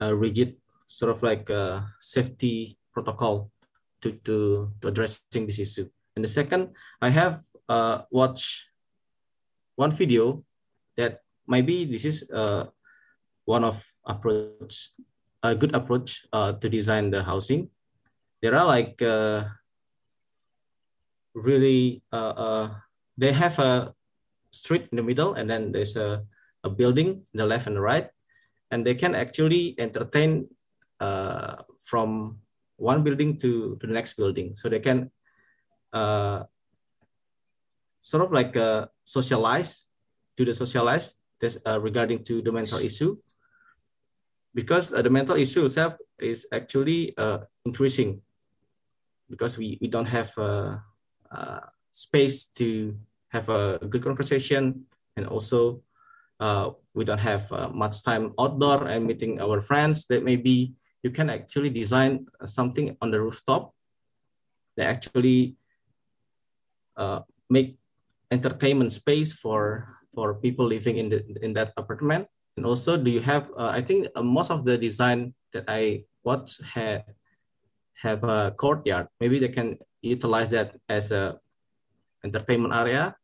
[0.00, 3.50] a rigid sort of like a safety protocol
[4.00, 5.88] to, to, to addressing this issue.
[6.14, 8.68] And the second, I have uh, watched
[9.76, 10.44] one video
[10.96, 12.66] that maybe this is uh,
[13.44, 14.90] one of approach,
[15.42, 17.68] a good approach uh, to design the housing.
[18.42, 19.44] There are like uh,
[21.36, 22.66] really, uh, uh,
[23.16, 23.92] they have a
[24.50, 26.24] street in the middle and then there's a,
[26.64, 28.08] a building in the left and the right.
[28.70, 30.48] And they can actually entertain
[30.98, 32.40] uh, from
[32.76, 34.56] one building to, to the next building.
[34.56, 35.12] So they can
[35.92, 36.44] uh,
[38.00, 39.86] sort of like uh, socialize,
[40.36, 43.16] to the socialize this, uh, regarding to the mental issue.
[44.54, 47.14] Because the mental issue itself is actually
[47.66, 48.22] increasing
[49.28, 50.32] because we, we don't have
[51.30, 51.60] uh, uh,
[51.90, 52.96] space to
[53.28, 54.84] have a good conversation.
[55.16, 55.82] And also
[56.40, 60.06] uh, we don't have uh, much time outdoor and meeting our friends.
[60.06, 63.72] That maybe you can actually design something on the rooftop
[64.76, 65.56] that actually
[66.96, 67.78] uh, make
[68.30, 72.28] entertainment space for for people living in the in that apartment.
[72.56, 76.08] And also do you have uh, i think uh, most of the design that i
[76.24, 77.04] watch had
[77.96, 79.08] have a courtyard.
[79.20, 81.40] Maybe they can utilize that as a
[82.24, 83.16] entertainment area.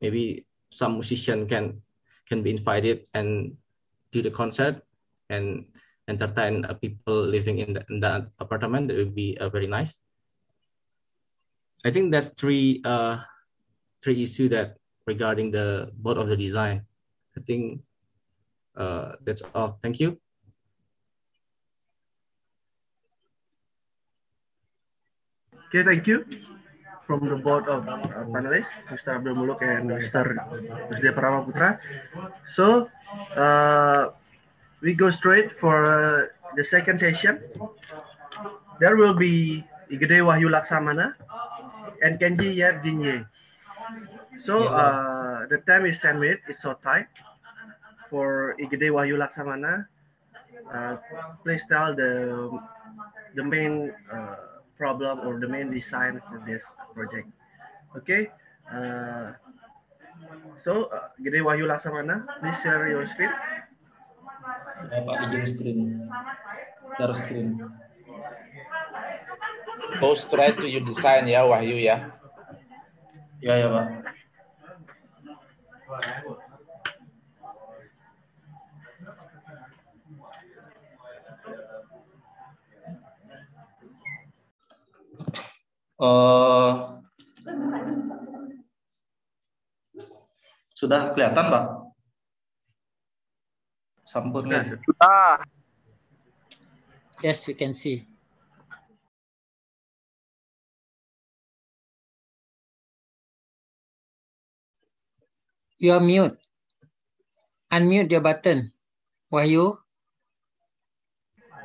[0.00, 1.82] Maybe some musician can
[2.28, 3.56] can be invited and
[4.12, 4.82] do the concert
[5.28, 5.66] and
[6.08, 8.88] entertain people living in, the, in that apartment.
[8.88, 10.02] That would be uh, very nice.
[11.84, 13.24] I think that's three uh
[14.02, 16.84] three issue that regarding the both of the design.
[17.36, 17.80] I think
[18.76, 19.78] uh that's all.
[19.82, 20.20] Thank you
[25.70, 26.26] Okay, thank you
[27.06, 29.14] from the board of uh, panelists, Mr.
[29.14, 30.34] Abdul Muluk and Mr.
[30.90, 31.78] Rusdia Parama Putra.
[32.50, 32.90] So,
[33.38, 34.10] uh,
[34.82, 36.26] we go straight for uh,
[36.58, 37.38] the second session.
[38.82, 41.14] There will be Igede Wahyu Laksamana
[42.02, 43.30] and Kenji Yap Jinye.
[44.42, 47.06] So, uh, the time is 10 minutes, it's so tight.
[48.10, 49.86] For Igede Wahyu Laksamana,
[50.66, 50.96] uh,
[51.46, 52.58] please tell the,
[53.38, 56.64] the main uh, problem or the main design for this
[56.96, 57.28] project.
[58.00, 58.32] Okay.
[58.64, 59.36] Uh,
[60.64, 63.28] so, uh, Gede Wahyu Laksamana, please share your screen.
[64.88, 65.80] Ya, Pak, izin screen.
[66.96, 67.48] Share screen.
[70.00, 72.16] Go straight to your design ya Wahyu ya.
[73.44, 73.88] Ya, ya, Pak.
[86.00, 86.72] Eh,
[90.72, 91.64] sudah kelihatan, Pak?
[94.08, 94.64] Sampurnya.
[97.20, 98.08] Yes, we can see.
[105.78, 106.36] You are mute.
[107.72, 108.72] Unmute your button.
[109.32, 109.78] Wahyu.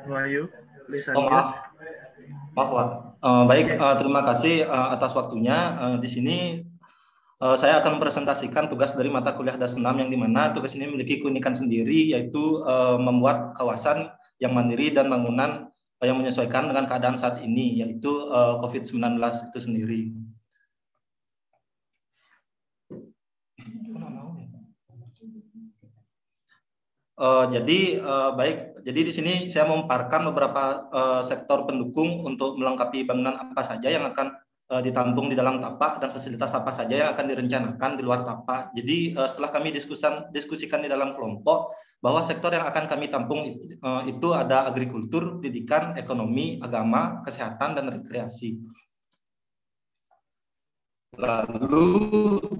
[0.06, 0.48] Wahyu,
[0.86, 1.32] please Oh, unmute.
[1.32, 1.75] maaf.
[2.56, 3.20] Pak.
[3.20, 5.76] Eh, baik, eh, terima kasih eh, atas waktunya.
[6.00, 6.38] Di sini
[7.36, 11.20] saya akan mempresentasikan tugas dari mata kuliah DAS 6 yang di mana tugas ini memiliki
[11.20, 12.64] keunikan sendiri yaitu
[12.96, 14.08] membuat kawasan
[14.40, 15.68] yang mandiri dan bangunan
[16.04, 19.20] yang menyesuaikan dengan keadaan saat ini yaitu eh, COVID-19
[19.52, 20.00] itu sendiri.
[27.16, 33.08] Eh, jadi eh, baik, jadi di sini saya memaparkan beberapa eh, sektor pendukung untuk melengkapi
[33.08, 34.36] bangunan apa saja yang akan
[34.68, 38.76] eh, ditampung di dalam tapak dan fasilitas apa saja yang akan direncanakan di luar tapak.
[38.76, 41.72] Jadi eh, setelah kami diskusikan diskusikan di dalam kelompok
[42.04, 47.80] bahwa sektor yang akan kami tampung itu, eh, itu ada agrikultur, pendidikan, ekonomi, agama, kesehatan
[47.80, 48.60] dan rekreasi.
[51.16, 51.88] Lalu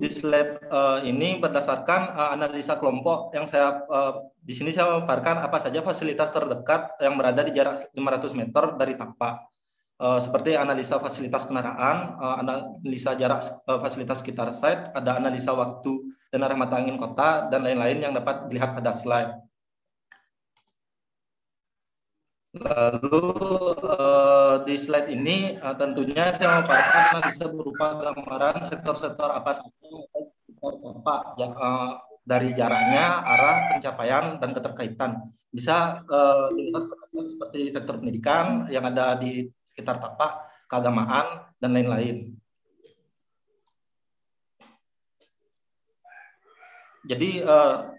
[0.01, 5.45] di slide uh, ini berdasarkan uh, analisa kelompok yang saya uh, di sini saya memaparkan
[5.45, 9.45] apa saja fasilitas terdekat yang berada di jarak 500 meter dari tapak.
[9.97, 16.13] Uh, seperti analisa fasilitas kendaraan, uh, analisa jarak uh, fasilitas sekitar site, ada analisa waktu
[16.29, 19.46] dan arah mata angin kota dan lain-lain yang dapat dilihat pada slide.
[22.57, 23.21] Lalu
[23.85, 29.89] uh, di slide ini uh, tentunya saya memaparkan analisa berupa gambaran sektor-sektor apa saja
[31.05, 35.13] Pak ya, uh, dari jaraknya, arah, pencapaian dan keterkaitan.
[35.53, 36.49] Bisa uh,
[37.13, 42.35] seperti sektor pendidikan yang ada di sekitar tapak, keagamaan dan lain-lain.
[47.07, 47.96] Jadi uh,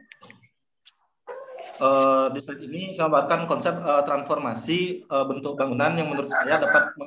[1.82, 6.62] uh, di slide ini saya gambarkan konsep uh, transformasi uh, bentuk bangunan yang menurut saya
[6.62, 6.98] dapat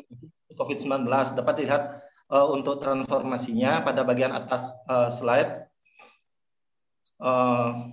[0.54, 1.84] COVID-19 dapat dilihat
[2.30, 5.66] uh, untuk transformasinya pada bagian atas uh, slide.
[7.20, 7.92] Uh,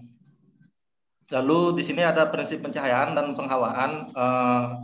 [1.31, 4.79] lalu di sini ada prinsip pencahayaan dan penghawaan uh,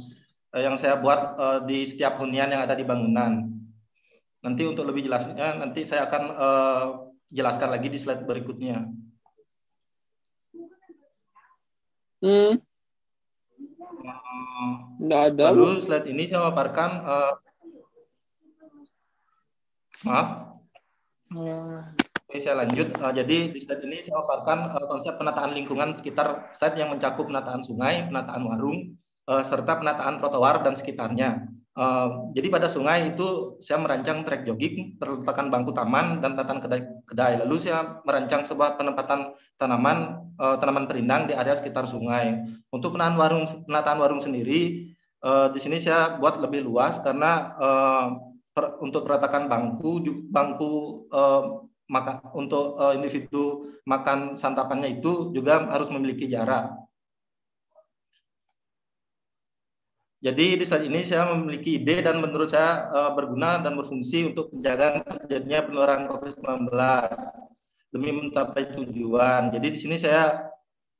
[0.59, 3.49] yang saya buat uh, di setiap hunian yang ada di bangunan.
[4.43, 6.85] Nanti untuk lebih jelasnya nanti saya akan uh,
[7.31, 9.02] jelaskan lagi di slide berikutnya.
[12.23, 12.55] Hmm.
[15.03, 15.51] Ada.
[15.51, 16.91] Lalu slide ini saya paparkan.
[17.03, 17.33] Uh,
[20.07, 20.27] maaf.
[22.23, 22.95] Oke, saya lanjut.
[22.95, 27.27] Uh, jadi di slide ini saya paparkan uh, konsep penataan lingkungan sekitar site yang mencakup
[27.27, 28.95] penataan sungai, penataan warung,
[29.27, 31.43] uh, serta penataan trotoar dan sekitarnya.
[32.37, 37.33] Jadi pada sungai itu saya merancang trek jogging, terletakkan bangku taman dan penataan kedai, kedai.
[37.41, 42.41] Lalu saya merancang sebuah penempatan tanaman uh, tanaman perindang di area sekitar sungai.
[42.69, 44.93] Untuk penataan warung penataan warung sendiri
[45.25, 48.07] uh, di sini saya buat lebih luas karena uh,
[48.53, 50.71] per, untuk peratakan bangku bangku
[51.09, 56.71] uh, maka untuk uh, individu makan santapannya itu juga harus memiliki jarak.
[60.23, 64.55] Jadi di slide ini saya memiliki ide dan menurut saya uh, berguna dan berfungsi untuk
[64.55, 66.71] penjagaan terjadinya penularan COVID-19
[67.91, 69.51] demi mencapai tujuan.
[69.51, 70.47] Jadi di sini saya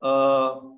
[0.04, 0.76] uh,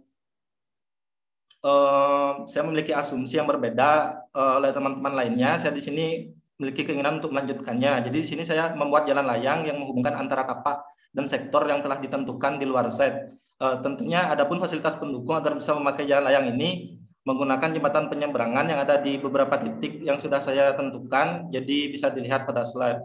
[1.66, 5.59] uh, saya memiliki asumsi yang berbeda uh, oleh teman-teman lainnya.
[5.59, 8.07] Saya di sini memiliki keinginan untuk melanjutkannya.
[8.07, 11.99] Jadi di sini saya membuat jalan layang yang menghubungkan antara tapak dan sektor yang telah
[11.99, 13.34] ditentukan di luar set.
[13.59, 16.95] Uh, tentunya adapun fasilitas pendukung agar bisa memakai jalan layang ini
[17.27, 22.47] menggunakan jembatan penyeberangan yang ada di beberapa titik yang sudah saya tentukan, jadi bisa dilihat
[22.47, 23.03] pada slide.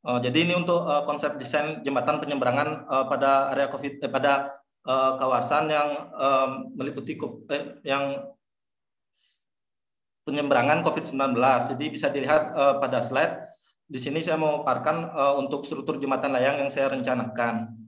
[0.00, 4.58] Uh, jadi ini untuk uh, konsep desain jembatan penyeberangan uh, pada area COVID, eh, pada
[4.88, 7.14] uh, kawasan yang um, meliputi
[7.52, 8.34] eh, yang
[10.26, 11.36] penyeberangan COVID-19.
[11.76, 13.46] Jadi bisa dilihat uh, pada slide.
[13.86, 17.79] Di sini saya mau paparkan uh, untuk struktur jembatan layang yang saya rencanakan.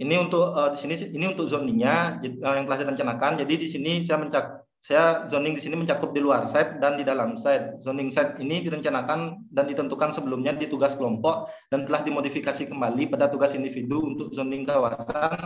[0.00, 3.36] Ini untuk uh, di sini ini untuk zoningnya uh, yang telah direncanakan.
[3.44, 7.04] Jadi di sini saya mencak saya zoning di sini mencakup di luar site dan di
[7.04, 7.84] dalam site.
[7.84, 13.28] Zoning site ini direncanakan dan ditentukan sebelumnya di tugas kelompok dan telah dimodifikasi kembali pada
[13.28, 15.36] tugas individu untuk zoning kawasan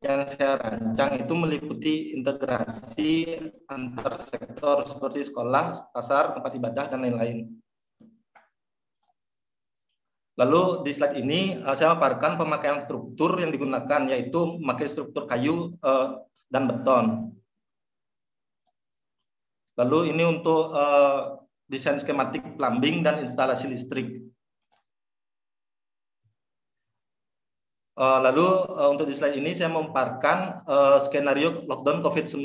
[0.00, 7.60] yang saya rancang itu meliputi integrasi antar sektor seperti sekolah, pasar, tempat ibadah dan lain-lain.
[10.36, 15.72] Lalu di slide ini uh, saya memaparkan pemakaian struktur yang digunakan yaitu memakai struktur kayu
[15.80, 16.20] uh,
[16.52, 17.32] dan beton.
[19.80, 21.40] Lalu ini untuk uh,
[21.72, 24.24] desain skematik plumbing dan instalasi listrik.
[27.96, 28.44] Lalu
[28.92, 32.44] untuk di slide ini saya memaparkan uh, skenario lockdown COVID-19.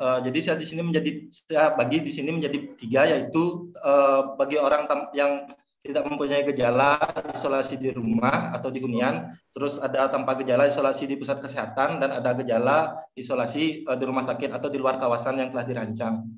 [0.00, 4.56] Uh, jadi saya di sini menjadi saya bagi di sini menjadi tiga yaitu uh, bagi
[4.56, 7.00] orang yang tidak mempunyai gejala
[7.32, 12.12] isolasi di rumah atau di hunian, terus ada tanpa gejala isolasi di pusat kesehatan dan
[12.20, 16.28] ada gejala isolasi uh, di rumah sakit atau di luar kawasan yang telah dirancang.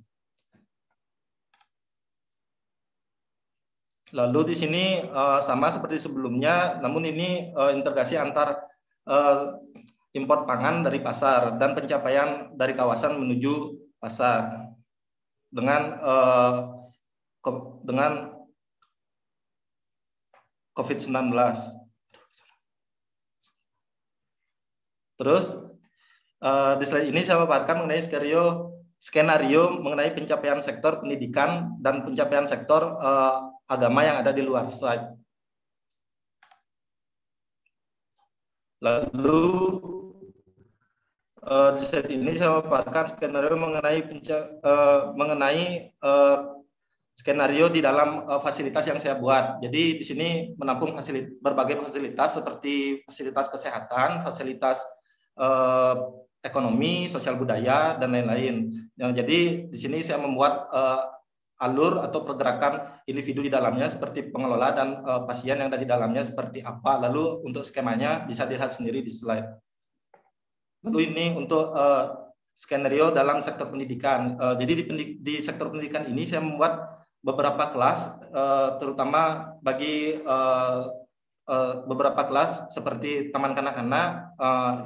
[4.15, 8.71] Lalu di sini uh, sama seperti sebelumnya, namun ini uh, integrasi antar
[10.15, 14.71] impor pangan dari pasar dan pencapaian dari kawasan menuju pasar
[15.51, 15.99] dengan
[17.83, 18.42] dengan
[20.73, 21.33] COVID-19.
[25.21, 25.55] Terus
[26.43, 32.47] uh, di slide ini saya paparkan mengenai skenario skenario mengenai pencapaian sektor pendidikan dan pencapaian
[32.47, 35.15] sektor uh, agama yang ada di luar slide.
[38.83, 39.43] Lalu
[41.47, 43.99] uh, di slide ini saya memaparkan skenario mengenai
[44.67, 46.62] uh, mengenai uh,
[47.13, 49.61] skenario di dalam uh, fasilitas yang saya buat.
[49.61, 54.81] Jadi di sini menampung fasilitas, berbagai fasilitas seperti fasilitas kesehatan, fasilitas
[55.37, 56.09] uh,
[56.41, 58.89] ekonomi, sosial budaya dan lain-lain.
[58.97, 61.13] Yang jadi di sini saya membuat uh,
[61.63, 66.25] alur atau pergerakan individu di dalamnya seperti pengelola dan uh, pasien yang ada di dalamnya
[66.25, 66.97] seperti apa.
[67.07, 69.47] Lalu untuk skemanya bisa dilihat sendiri di slide.
[70.83, 74.37] Lalu ini untuk uh, skenario dalam sektor pendidikan.
[74.61, 74.85] Jadi di,
[75.19, 80.91] di sektor pendidikan ini saya membuat beberapa kelas, uh, terutama bagi uh,
[81.47, 84.35] uh, beberapa kelas seperti taman kanak-kanak,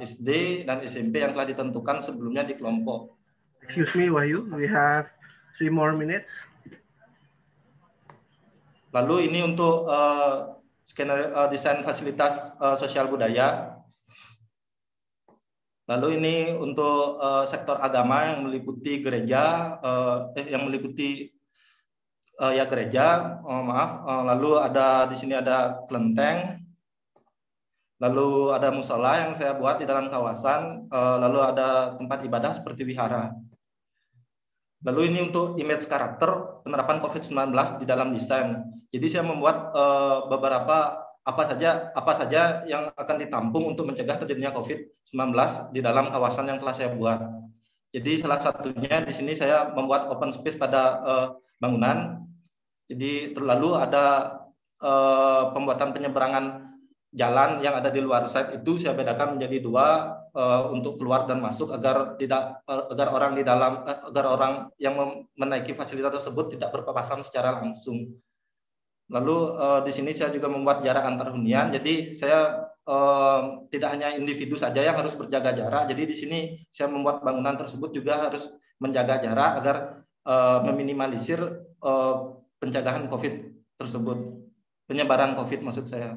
[0.05, 3.17] SD dan SMP yang telah ditentukan sebelumnya di kelompok.
[3.65, 5.09] Excuse me, Wahyu, we have
[5.57, 6.31] three more minutes.
[8.95, 10.57] Lalu ini untuk uh,
[10.87, 13.75] skenario uh, desain fasilitas uh, sosial budaya.
[15.87, 21.31] Lalu ini untuk uh, sektor agama yang meliputi gereja, uh, eh, yang meliputi
[22.41, 24.05] uh, ya gereja, oh, maaf.
[24.05, 26.61] Uh, lalu ada di sini ada kelenteng,
[27.97, 32.85] lalu ada musola yang saya buat di dalam kawasan, uh, lalu ada tempat ibadah seperti
[32.85, 33.33] wihara.
[34.85, 38.61] Lalu ini untuk image karakter penerapan COVID-19 di dalam desain.
[38.93, 44.55] Jadi saya membuat uh, beberapa apa saja apa saja yang akan ditampung untuk mencegah terjadinya
[44.55, 45.11] COVID-19
[45.75, 47.19] di dalam kawasan yang telah saya buat.
[47.97, 51.27] Jadi salah satunya di sini saya membuat open space pada uh,
[51.57, 52.21] bangunan.
[52.85, 54.37] Jadi lalu ada
[54.85, 56.77] uh, pembuatan penyeberangan
[57.09, 61.41] jalan yang ada di luar site itu saya bedakan menjadi dua uh, untuk keluar dan
[61.41, 66.53] masuk agar tidak uh, agar orang di dalam uh, agar orang yang menaiki fasilitas tersebut
[66.53, 68.13] tidak berpapasan secara langsung.
[69.09, 71.73] Lalu uh, di sini saya juga membuat jarak antar hunian.
[71.73, 72.66] Jadi saya
[73.67, 75.91] tidak hanya individu saja yang harus berjaga jarak.
[75.91, 76.39] Jadi di sini
[76.71, 78.47] saya membuat bangunan tersebut juga harus
[78.79, 79.77] menjaga jarak agar
[80.23, 81.39] uh, meminimalisir
[81.83, 82.15] uh,
[82.63, 83.33] pencegahan COVID
[83.77, 84.17] tersebut,
[84.87, 86.15] penyebaran COVID maksud saya.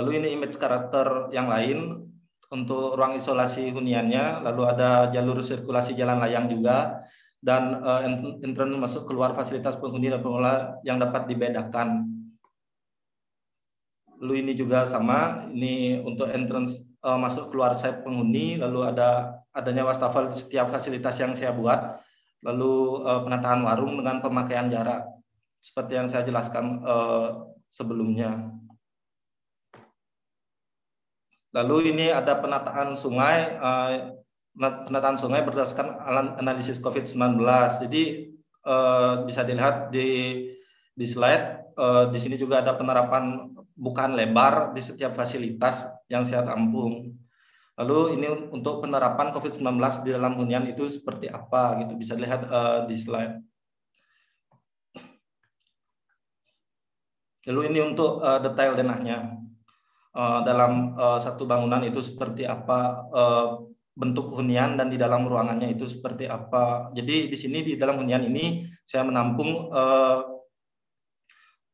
[0.00, 2.08] Lalu ini image karakter yang lain
[2.50, 7.04] untuk ruang isolasi huniannya, lalu ada jalur sirkulasi jalan layang juga,
[7.38, 8.02] dan uh,
[8.42, 12.09] entrance masuk keluar fasilitas penghuni dan pengelola yang dapat dibedakan.
[14.20, 19.88] Lalu ini juga sama, ini untuk entrance uh, masuk keluar site penghuni, lalu ada adanya
[19.88, 22.04] wastafel setiap fasilitas yang saya buat,
[22.44, 25.08] lalu uh, penataan warung dengan pemakaian jarak,
[25.56, 28.52] seperti yang saya jelaskan uh, sebelumnya.
[31.56, 34.20] Lalu ini ada penataan sungai, uh,
[34.60, 35.96] penataan sungai berdasarkan
[36.38, 37.40] analisis COVID-19.
[37.88, 38.36] Jadi
[38.68, 40.44] uh, bisa dilihat di
[40.94, 43.50] di slide, uh, di sini juga ada penerapan
[43.80, 47.16] bukaan lebar di setiap fasilitas yang saya tampung.
[47.80, 52.84] Lalu ini untuk penerapan COVID-19 di dalam hunian itu seperti apa gitu bisa dilihat uh,
[52.84, 53.40] di slide.
[57.48, 59.40] Lalu ini untuk uh, detail denahnya
[60.12, 63.64] uh, dalam uh, satu bangunan itu seperti apa uh,
[63.96, 66.92] bentuk hunian dan di dalam ruangannya itu seperti apa.
[66.92, 70.39] Jadi di sini di dalam hunian ini saya menampung uh,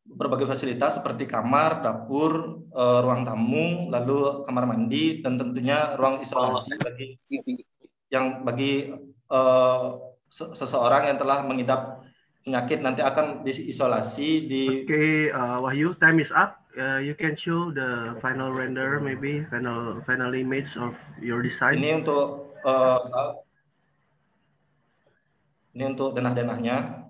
[0.06, 6.78] berbagai fasilitas seperti kamar, dapur, uh, ruang tamu, lalu kamar mandi dan tentunya ruang isolasi
[6.78, 7.18] bagi
[8.08, 8.94] yang bagi
[9.28, 9.98] uh,
[10.30, 12.06] seseorang yang telah mengidap
[12.46, 16.62] penyakit nanti akan diisolasi di Oke, okay, uh, Wahyu, time is up.
[16.76, 21.80] Uh, you can show the final render maybe final final image of your design.
[21.80, 23.00] Ini untuk uh,
[25.72, 27.05] ini untuk denah-denahnya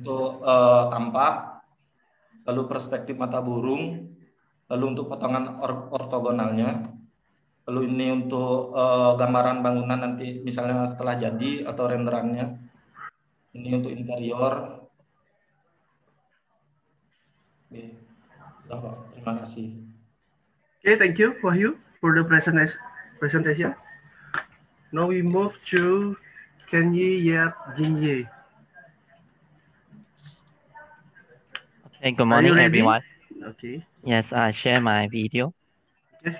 [0.00, 1.60] untuk uh, tampak
[2.48, 4.16] lalu perspektif mata burung
[4.72, 6.88] lalu untuk potongan or ortogonalnya
[7.68, 12.70] lalu ini untuk uh, gambaran bangunan nanti misalnya setelah jadi atau renderannya
[13.54, 14.86] ini untuk interior.
[17.70, 17.82] Oke,
[19.14, 19.74] terima kasih.
[20.82, 23.74] Okay, thank you, Wahyu, for the presentation.
[24.90, 26.14] Now we move to
[26.66, 28.39] Kenyi Yap Jinye.
[32.00, 33.02] Okay, good morning, everyone.
[33.44, 33.84] Okay.
[34.02, 35.52] Yes, I share my video.
[36.24, 36.38] Yes.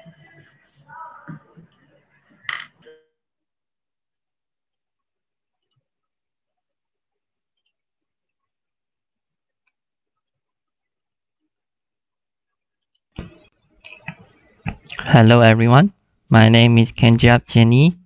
[15.12, 15.92] Hello everyone,
[16.30, 17.96] my name is Kenji Yap Jinye.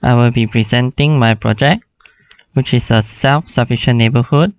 [0.00, 1.84] I will be presenting my project,
[2.54, 4.54] which is a self-sufficient neighborhood.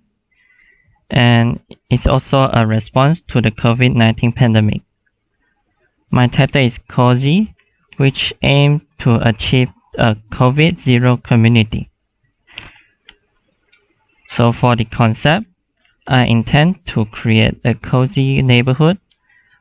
[1.12, 1.60] And
[1.90, 4.80] it's also a response to the COVID-19 pandemic.
[6.10, 7.54] My title is COZY,
[7.98, 11.90] which aims to achieve a COVID zero community.
[14.30, 15.46] So for the concept,
[16.06, 18.98] I intend to create a cozy neighborhood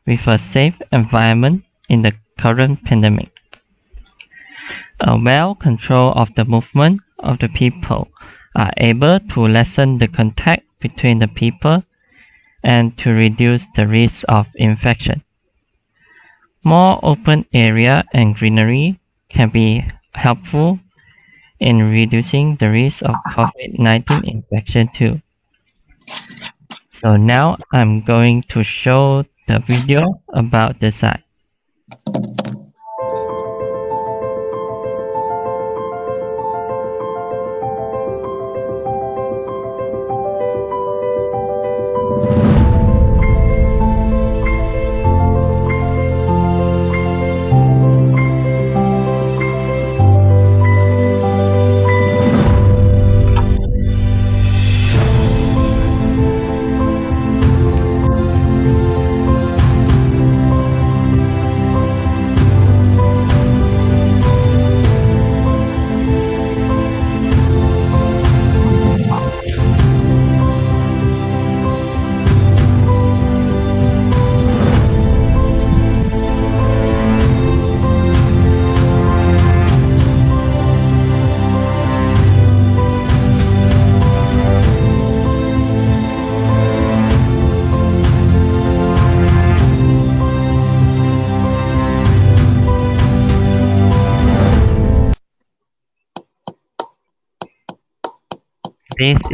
[0.07, 3.29] with a safe environment in the current pandemic.
[5.01, 8.07] A well control of the movement of the people
[8.55, 11.83] are able to lessen the contact between the people
[12.63, 15.23] and to reduce the risk of infection.
[16.63, 20.79] More open area and greenery can be helpful
[21.59, 25.21] in reducing the risk of COVID-19 infection too.
[26.93, 31.23] So now I'm going to show the video about the site.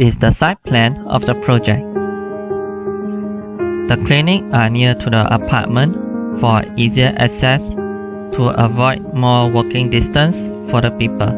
[0.08, 1.84] Is the site plan of the project.
[3.88, 7.74] The clinic are near to the apartment for easier access
[8.36, 10.36] to avoid more walking distance
[10.70, 11.32] for the people.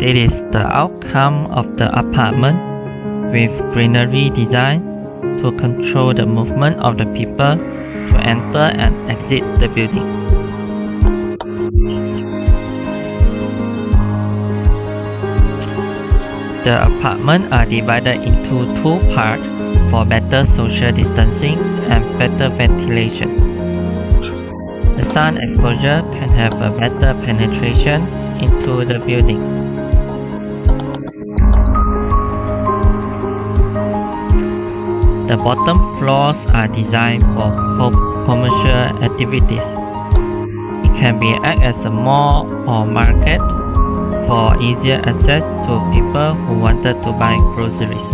[0.00, 2.58] This is the outcome of the apartment
[3.30, 4.82] with greenery design
[5.42, 7.54] to control the movement of the people
[8.10, 10.45] to enter and exit the building.
[16.66, 19.46] The apartments are divided into two parts
[19.88, 23.30] for better social distancing and better ventilation.
[24.96, 28.02] The sun exposure can have a better penetration
[28.42, 29.38] into the building.
[35.28, 37.54] The bottom floors are designed for
[38.26, 39.62] commercial activities.
[40.82, 43.55] It can be act as a mall or market
[44.26, 48.06] for easier access to people who wanted to buy groceries.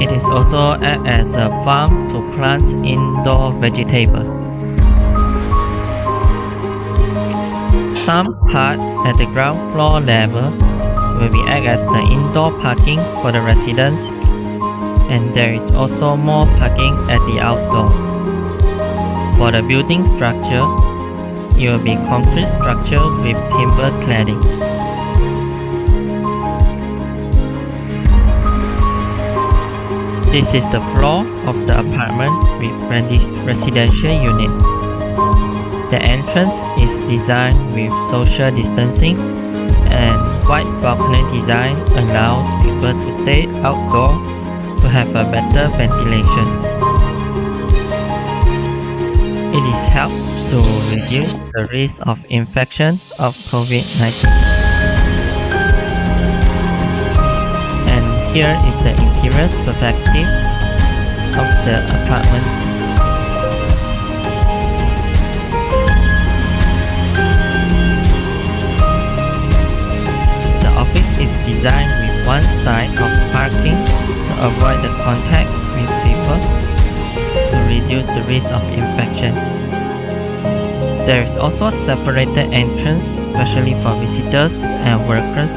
[0.00, 4.30] It is also act as a farm to plant indoor vegetables.
[7.98, 10.50] Some part at the ground floor level
[11.18, 14.02] will be act as the indoor parking for the residents
[15.10, 17.90] and there is also more parking at the outdoor.
[19.36, 20.66] For the building structure,
[21.58, 24.38] it will be concrete structure with timber cladding.
[30.30, 34.54] This is the floor of the apartment with resi- residential unit.
[35.90, 39.18] The entrance is designed with social distancing
[39.90, 44.12] and wide balcony design allows people to stay outdoor
[44.80, 46.46] to have a better ventilation.
[49.50, 50.56] It is help to
[50.96, 54.24] reduce the risk of infection of COVID-19.
[57.84, 60.28] And here is the interior perspective
[61.36, 62.46] of the apartment.
[70.64, 76.40] The office is designed with one side of parking to avoid the contact with people
[77.50, 79.47] to reduce the risk of infection.
[81.08, 83.02] There is also a separated entrance,
[83.32, 85.48] especially for visitors and workers,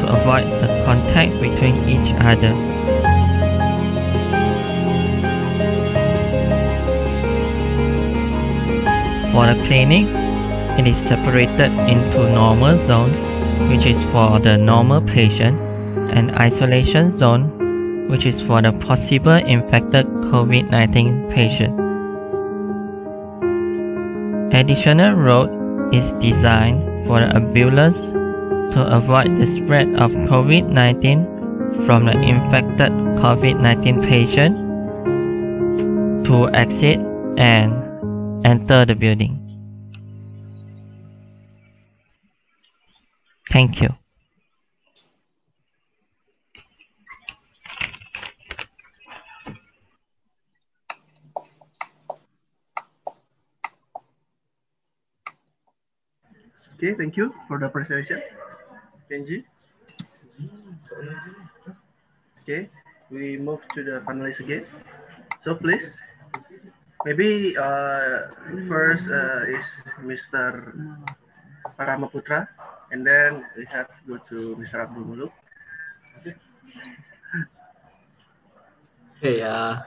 [0.00, 2.56] to avoid the contact between each other.
[9.36, 10.08] For the clinic,
[10.80, 13.12] it is separated into normal zone,
[13.68, 15.60] which is for the normal patient,
[16.16, 21.85] and isolation zone, which is for the possible infected COVID-19 patient.
[24.56, 25.52] Additional road
[25.92, 28.00] is designed for the ambulance
[28.72, 32.88] to avoid the spread of COVID-19 from the infected
[33.20, 34.56] COVID-19 patient
[36.24, 36.96] to exit
[37.36, 37.76] and
[38.46, 39.36] enter the building.
[43.52, 43.92] Thank you.
[56.76, 58.20] Okay, thank you for the presentation,
[59.08, 59.48] Kenji.
[62.44, 62.68] Okay,
[63.08, 64.68] we move to the panelists again.
[65.40, 65.96] So please,
[67.08, 68.28] maybe uh,
[68.68, 69.64] first uh, is
[70.04, 70.76] Mr.
[71.80, 72.44] Paramaputra,
[72.92, 74.84] and then we have to go to Mr.
[74.84, 75.32] Abdul Muluk.
[79.16, 79.80] Okay, uh,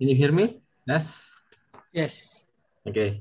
[0.00, 0.64] can you hear me?
[0.88, 1.36] Yes.
[1.92, 2.48] Yes.
[2.88, 3.20] Okay.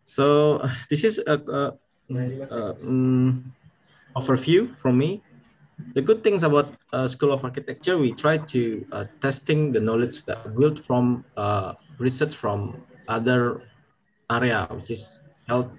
[0.00, 1.76] So this is a, a,
[2.16, 3.44] a um,
[4.16, 5.22] overview from me.
[5.94, 10.24] The good things about uh, School of Architecture, we try to uh, testing the knowledge
[10.24, 13.62] that built from uh, research from other
[14.30, 15.70] area, which is health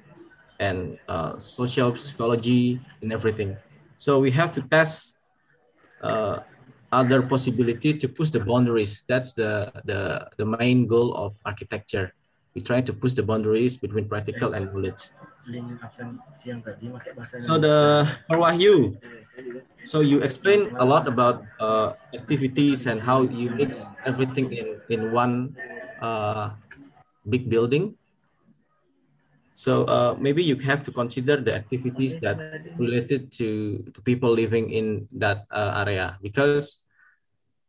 [0.59, 3.57] and uh, social psychology and everything.
[3.97, 5.15] So we have to test
[6.01, 6.39] uh,
[6.91, 9.03] other possibility to push the boundaries.
[9.07, 12.13] That's the, the, the main goal of architecture.
[12.53, 15.09] We try to push the boundaries between practical and knowledge.
[17.37, 18.95] So the Wahyu,
[19.85, 25.11] so you explain a lot about uh, activities and how you mix everything in, in
[25.11, 25.55] one
[25.99, 26.51] uh,
[27.27, 27.95] big building.
[29.53, 32.39] So uh, maybe you have to consider the activities that
[32.77, 36.81] related to, to people living in that uh, area because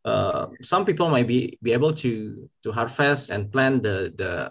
[0.03, 4.49] uh, some people might be, be able to to harvest and plant the the,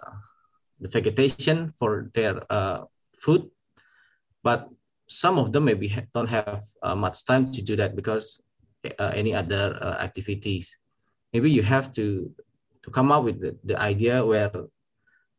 [0.79, 2.83] the vegetation for their uh,
[3.19, 3.49] food,
[4.43, 4.69] but
[5.07, 8.41] some of them maybe don't have uh, much time to do that because
[8.99, 10.77] uh, any other uh, activities.
[11.33, 12.31] Maybe you have to
[12.83, 14.53] to come up with the, the idea where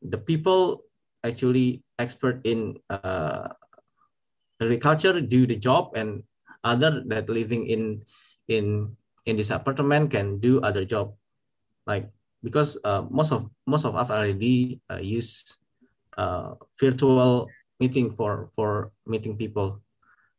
[0.02, 0.82] the people
[1.22, 3.54] actually expert in uh,
[4.60, 6.22] agriculture do the job and
[6.64, 8.02] other that living in
[8.48, 8.90] in
[9.26, 11.14] in this apartment can do other job
[11.86, 12.10] like
[12.42, 15.56] because uh, most of most of us already uh, use
[16.18, 17.46] uh, virtual
[17.80, 19.80] meeting for for meeting people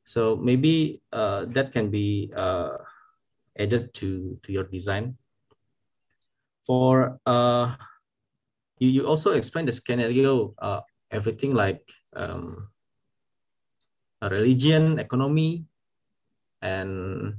[0.03, 2.77] so maybe uh, that can be uh,
[3.59, 5.17] added to to your design
[6.65, 7.75] for uh,
[8.79, 10.81] you, you also explain the scenario uh,
[11.11, 11.83] everything like
[12.15, 12.69] um,
[14.21, 15.65] religion economy
[16.61, 17.35] and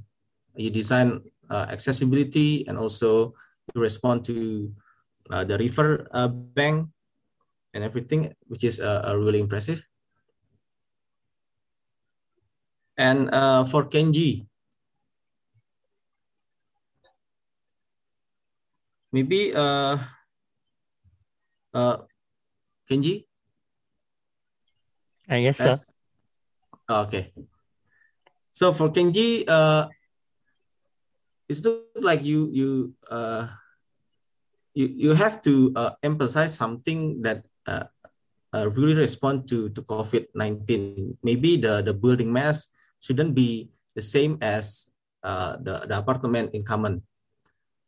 [0.54, 3.34] you design uh, accessibility and also
[3.74, 4.70] you respond to
[5.30, 6.88] uh, the river uh, bank
[7.74, 9.82] and everything, which is uh, really impressive.
[12.98, 14.42] And uh, for Kenji,
[19.14, 20.02] maybe uh,
[21.72, 21.96] uh,
[22.90, 23.22] Kenji?
[25.30, 25.78] Uh, yes, sir.
[26.88, 27.30] Oh, okay.
[28.50, 29.86] So for Kenji, uh,
[31.46, 33.46] it's look like you you uh,
[34.74, 37.86] you you have to uh, emphasize something that uh,
[38.50, 41.14] uh, really respond to to COVID nineteen.
[41.22, 42.66] Maybe the the building mass
[43.00, 44.90] shouldn't be the same as
[45.22, 47.02] uh, the the apartment in common.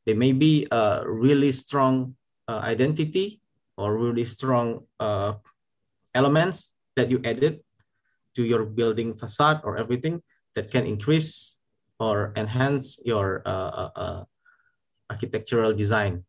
[0.06, 2.16] They may be a really strong
[2.48, 3.40] uh, identity
[3.76, 5.38] or really strong uh,
[6.14, 7.60] elements that you added
[8.34, 10.22] to your building facade or everything
[10.54, 11.60] that can increase
[12.00, 14.22] or enhance your uh, uh, uh,
[15.10, 16.24] architectural design.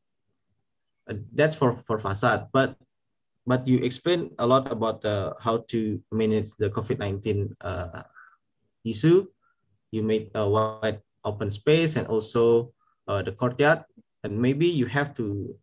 [1.08, 2.78] That's for, for facade, but
[3.48, 5.02] but you explain a lot about
[5.42, 8.04] how to manage the COVID-19 uh,
[8.86, 9.28] issue.
[9.92, 12.74] You made a wide open space and also
[13.08, 13.84] uh, the courtyard,
[14.24, 15.56] and maybe you have to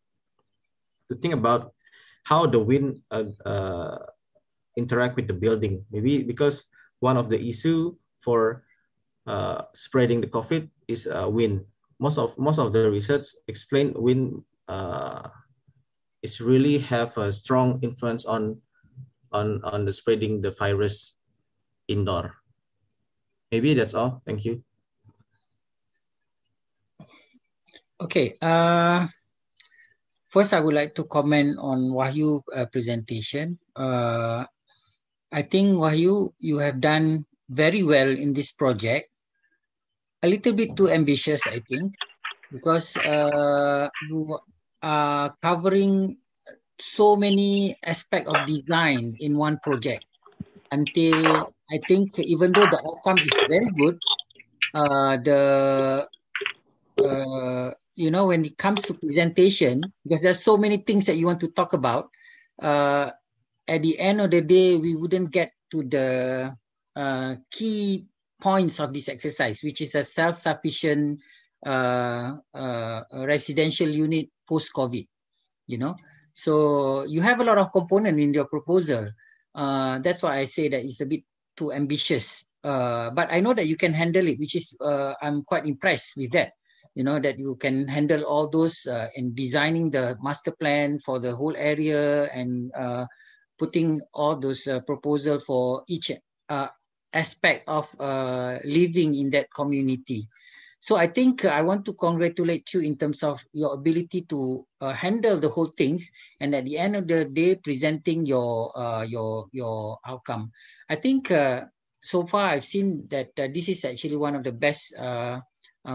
[1.08, 1.72] to think about
[2.28, 3.98] how the wind uh, uh,
[4.76, 5.84] interact with the building.
[5.90, 6.68] Maybe because
[7.00, 8.64] one of the issue for
[9.26, 11.64] uh, spreading the COVID is uh, wind.
[11.98, 15.28] Most of most of the research explain wind uh,
[16.22, 18.60] is really have a strong influence on
[19.32, 21.16] on on the spreading the virus
[21.88, 22.36] indoor.
[23.51, 24.20] Maybe that's all.
[24.26, 24.62] Thank you.
[28.01, 28.36] Okay.
[28.40, 29.09] Uh,
[30.26, 33.59] first, I would like to comment on Wahyu uh, presentation.
[33.74, 34.44] Uh,
[35.32, 39.11] I think Wahyu, you have done very well in this project.
[40.22, 41.94] A little bit too ambitious, I think,
[42.53, 44.38] because uh, you
[44.82, 46.18] are covering
[46.78, 50.05] so many aspects of design in one project
[50.70, 53.98] until I think even though the outcome is very good,
[54.74, 56.08] uh, the
[56.98, 61.26] uh, you know when it comes to presentation, because there's so many things that you
[61.26, 62.08] want to talk about,
[62.62, 63.10] uh,
[63.68, 66.56] at the end of the day, we wouldn't get to the
[66.96, 68.06] uh, key
[68.40, 71.20] points of this exercise, which is a self-sufficient
[71.66, 75.06] uh, uh, residential unit post-COVID.
[75.66, 75.96] You know,
[76.32, 79.10] so you have a lot of component in your proposal.
[79.54, 81.28] Uh, that's why I say that it's a bit
[81.59, 82.46] too ambitious.
[82.62, 86.14] Uh, but I know that you can handle it, which is uh, I'm quite impressed
[86.16, 86.54] with that.
[86.94, 91.18] You know that you can handle all those uh, in designing the master plan for
[91.18, 93.06] the whole area and uh,
[93.59, 96.11] putting all those uh, proposal for each
[96.48, 96.68] uh,
[97.12, 100.26] aspect of uh, living in that community.
[100.81, 104.64] So I think uh, I want to congratulate you in terms of your ability to
[104.81, 106.11] uh, handle the whole things,
[106.41, 110.53] and at the end of the day, presenting your uh, your your outcome.
[110.89, 111.66] I think uh,
[112.03, 115.41] so far I've seen that uh, this is actually one of the best uh,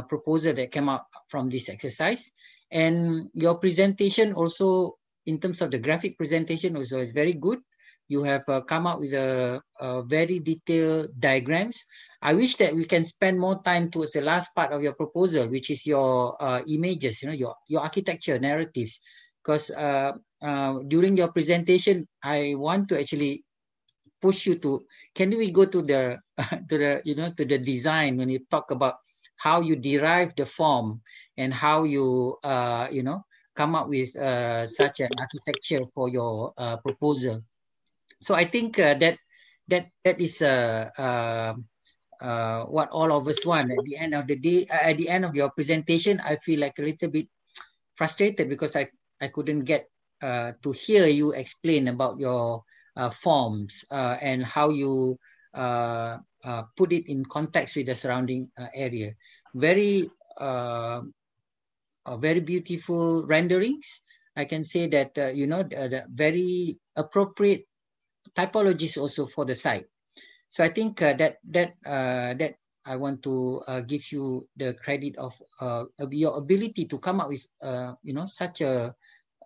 [0.10, 2.30] proposal that came out from this exercise,
[2.72, 7.60] and your presentation also in terms of the graphic presentation also is very good.
[8.08, 11.86] You have uh, come up with a, a very detailed diagrams.
[12.22, 15.48] I wish that we can spend more time towards the last part of your proposal,
[15.48, 19.00] which is your uh, images, you know, your, your architecture narratives.
[19.44, 23.44] Because uh, uh, during your presentation, I want to actually
[24.22, 26.20] push you to, can we go to the,
[26.70, 28.96] to the, you know, to the design when you talk about
[29.38, 31.02] how you derive the form
[31.38, 33.26] and how you, uh, you know,
[33.56, 37.44] come up with uh, such an architecture for your proposal.
[38.24, 39.20] So I think uh, that
[39.68, 41.54] that that is uh, uh,
[42.24, 43.68] uh, what all of us want.
[43.68, 46.64] At the end of the day, uh, at the end of your presentation, I feel
[46.64, 47.28] like a little bit
[48.00, 48.88] frustrated because I,
[49.20, 49.92] I couldn't get
[50.24, 52.64] uh, to hear you explain about your
[53.12, 55.20] forms and how you
[55.54, 59.12] put it in context with the surrounding area.
[59.54, 60.08] Very
[62.20, 64.02] very beautiful renderings.
[64.36, 67.68] I can say that you know the, the very appropriate
[68.36, 69.86] typologies also for the site.
[70.50, 74.74] So I think uh, that that uh, that I want to uh, give you the
[74.76, 78.94] credit of uh, your ability to come up with uh, you know such a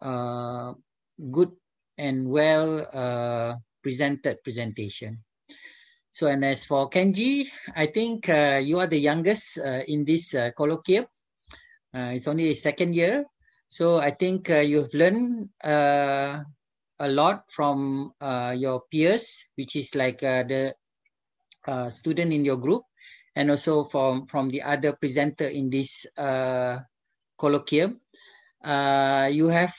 [0.01, 0.73] uh,
[1.31, 1.51] good
[1.97, 2.83] and well
[3.81, 5.23] presented presentation.
[6.11, 11.05] So and as for Kenji, I think you are the youngest in this colloquium.
[11.93, 13.23] It's only a second year,
[13.69, 15.49] so I think uh, you've learned
[16.99, 20.73] a lot from uh, your peers, which is like uh, the
[21.67, 22.83] uh, student in your group,
[23.35, 26.79] and also from from the other presenter in this uh,
[27.39, 27.99] colloquium.
[28.63, 29.73] Uh, you have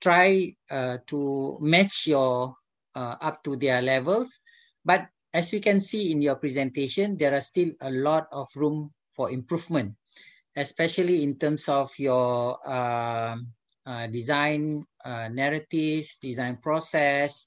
[0.00, 2.54] tried uh, to match your
[2.94, 4.40] up to their levels,
[4.84, 8.92] but as we can see in your presentation, there are still a lot of room
[9.16, 9.94] for improvement,
[10.56, 12.58] especially in terms of your
[14.10, 17.46] design uh, narratives, design process,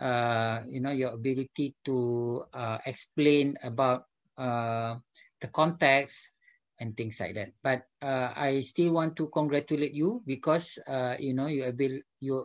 [0.00, 4.04] uh, you know, your ability to uh, explain about
[4.36, 4.96] uh,
[5.40, 6.32] the context
[6.80, 7.52] and things like that.
[7.62, 12.44] But uh, I still want to congratulate you because uh, you know you able you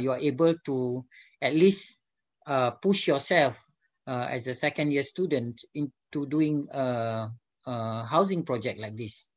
[0.00, 1.04] you are able to
[1.42, 2.00] at least
[2.80, 3.60] push yourself
[4.06, 7.28] as a second year student into doing a,
[7.66, 9.28] a housing project like this.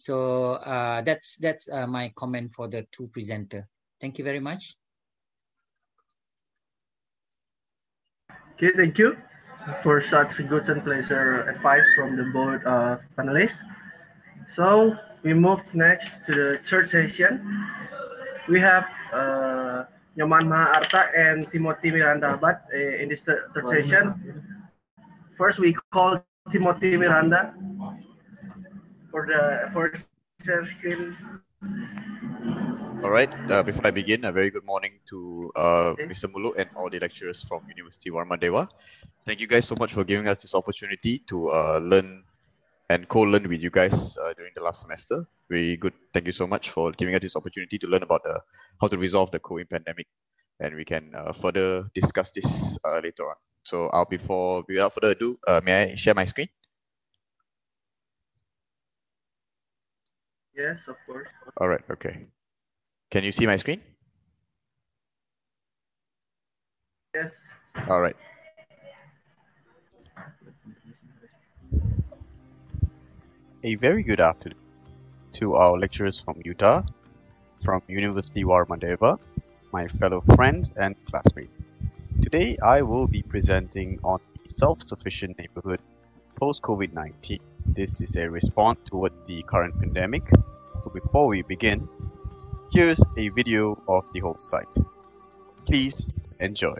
[0.00, 3.68] So uh, that's that's uh, my comment for the two presenter.
[4.00, 4.72] Thank you very much.
[8.56, 9.20] Okay, thank you
[9.84, 13.60] for such good and pleasure advice from the board uh, panelists.
[14.56, 17.44] So we move next to the third session.
[18.48, 19.84] We have uh,
[20.16, 24.16] Nyoman Maha Arta and Timothy Miranda Abad uh, in this third session.
[25.36, 27.52] First, we call Timothy Miranda
[29.10, 30.08] for the first
[30.44, 31.16] share screen.
[33.02, 33.32] All right.
[33.50, 36.30] Uh, before I begin, a very good morning to uh, Mr.
[36.30, 38.68] Muluk and all the lecturers from University Warmadewa.
[39.26, 42.24] Thank you guys so much for giving us this opportunity to uh, learn
[42.90, 45.26] and co-learn with you guys uh, during the last semester.
[45.48, 45.92] Very good.
[46.12, 48.40] Thank you so much for giving us this opportunity to learn about the,
[48.80, 50.06] how to resolve the COVID pandemic,
[50.60, 53.36] and we can uh, further discuss this uh, later on.
[53.64, 56.48] So, I'll before without further ado, uh, may I share my screen?
[60.60, 61.28] Yes, of course.
[61.56, 61.80] All right.
[61.90, 62.26] Okay.
[63.10, 63.80] Can you see my screen?
[67.14, 67.32] Yes.
[67.88, 68.16] All right.
[73.64, 74.58] A very good afternoon
[75.32, 76.86] to our lecturers from UTAR,
[77.64, 79.18] from University Warmadewa,
[79.72, 81.56] my fellow friends and classmates.
[82.22, 85.80] Today I will be presenting on the self-sufficient neighborhood
[86.40, 87.38] post-COVID-19.
[87.66, 90.22] This is a response toward the current pandemic.
[90.82, 91.86] So before we begin,
[92.72, 94.74] here's a video of the whole site.
[95.66, 96.78] Please enjoy.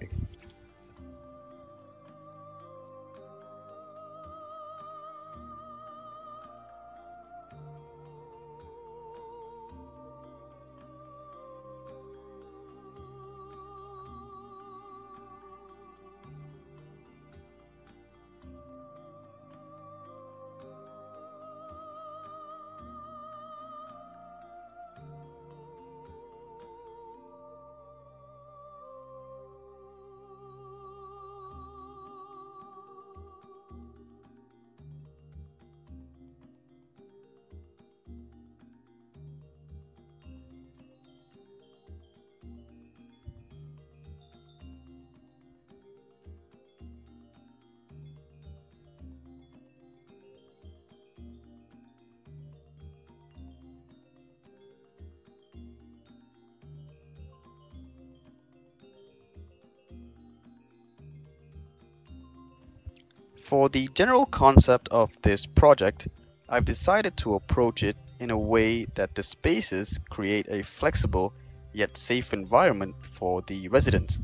[63.61, 66.09] For the general concept of this project,
[66.49, 71.35] I've decided to approach it in a way that the spaces create a flexible
[71.75, 74.23] yet safe environment for the residents.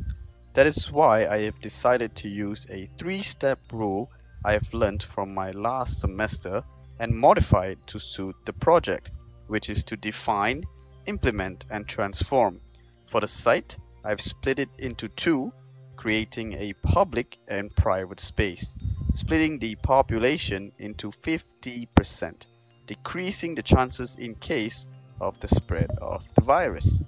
[0.55, 4.11] That is why I have decided to use a three-step rule
[4.43, 6.63] I have learned from my last semester
[6.99, 9.11] and modify it to suit the project,
[9.49, 10.65] which is to define,
[11.05, 12.59] implement and transform.
[13.05, 15.53] For the site, I've split it into two,
[15.95, 18.75] creating a public and private space
[19.17, 22.47] splitting the population into 50%,
[22.87, 24.87] decreasing the chances in case
[25.23, 27.07] of the spread of the virus.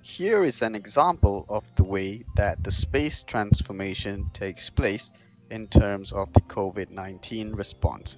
[0.00, 5.12] Here is an example of the way that the space transformation takes place
[5.50, 8.16] in terms of the COVID-19 response.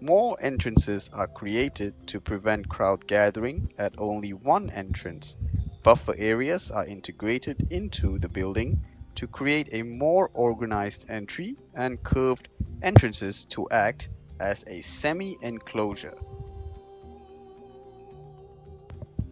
[0.00, 5.36] More entrances are created to prevent crowd gathering at only one entrance.
[5.82, 8.80] Buffer areas are integrated into the building
[9.16, 12.48] to create a more organized entry and curved
[12.82, 14.08] entrances to act
[14.40, 16.16] as a semi-enclosure.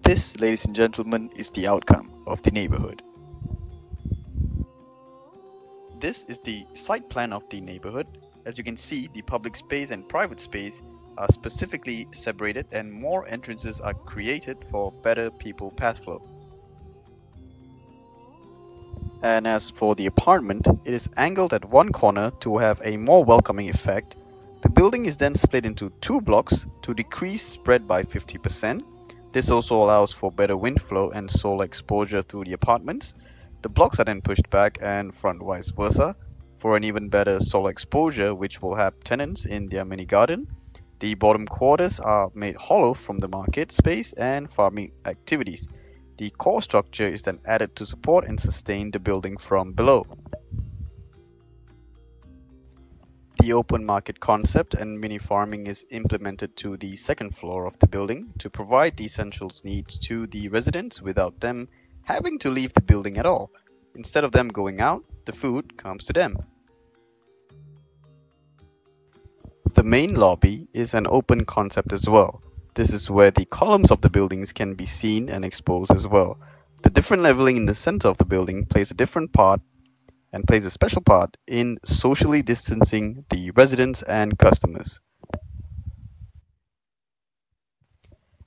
[0.02, 3.02] This, ladies and gentlemen, is the outcome of the neighborhood.
[6.00, 8.06] This is the site plan of the neighborhood.
[8.46, 10.80] As you can see, the public space and private space
[11.18, 16.37] are specifically separated and more entrances are created for better people path flow.
[19.22, 23.24] And as for the apartment, it is angled at one corner to have a more
[23.24, 24.16] welcoming effect.
[24.62, 28.82] The building is then split into two blocks to decrease spread by 50%.
[29.32, 33.14] This also allows for better wind flow and solar exposure through the apartments.
[33.62, 36.14] The blocks are then pushed back and front vice versa
[36.58, 40.46] for an even better solar exposure which will have tenants in their mini garden.
[41.00, 45.68] The bottom quarters are made hollow from the market space and farming activities.
[46.18, 50.04] The core structure is then added to support and sustain the building from below.
[53.40, 57.86] The open market concept and mini farming is implemented to the second floor of the
[57.86, 61.68] building to provide the essentials needs to the residents without them
[62.02, 63.52] having to leave the building at all.
[63.94, 66.36] Instead of them going out, the food comes to them.
[69.74, 72.42] The main lobby is an open concept as well.
[72.78, 76.38] This is where the columns of the buildings can be seen and exposed as well.
[76.84, 79.60] The different leveling in the center of the building plays a different part
[80.32, 85.00] and plays a special part in socially distancing the residents and customers.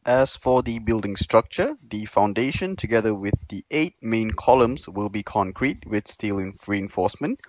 [0.06, 5.24] As for the building structure, the foundation together with the eight main columns will be
[5.24, 7.42] concrete with steel reinforcement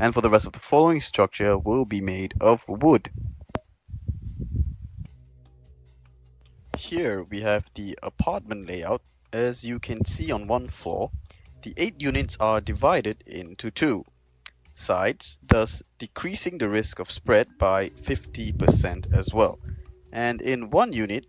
[0.00, 3.10] and for the rest of the following structure will be made of wood.
[6.80, 9.02] Here we have the apartment layout.
[9.34, 11.10] As you can see on one floor,
[11.60, 14.06] the eight units are divided into two
[14.72, 19.58] sides, thus decreasing the risk of spread by 50% as well.
[20.10, 21.26] And in one unit,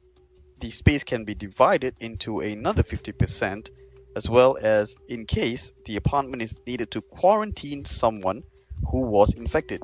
[0.61, 3.69] the space can be divided into another 50%
[4.15, 8.43] as well as in case the apartment is needed to quarantine someone
[8.85, 9.83] who was infected.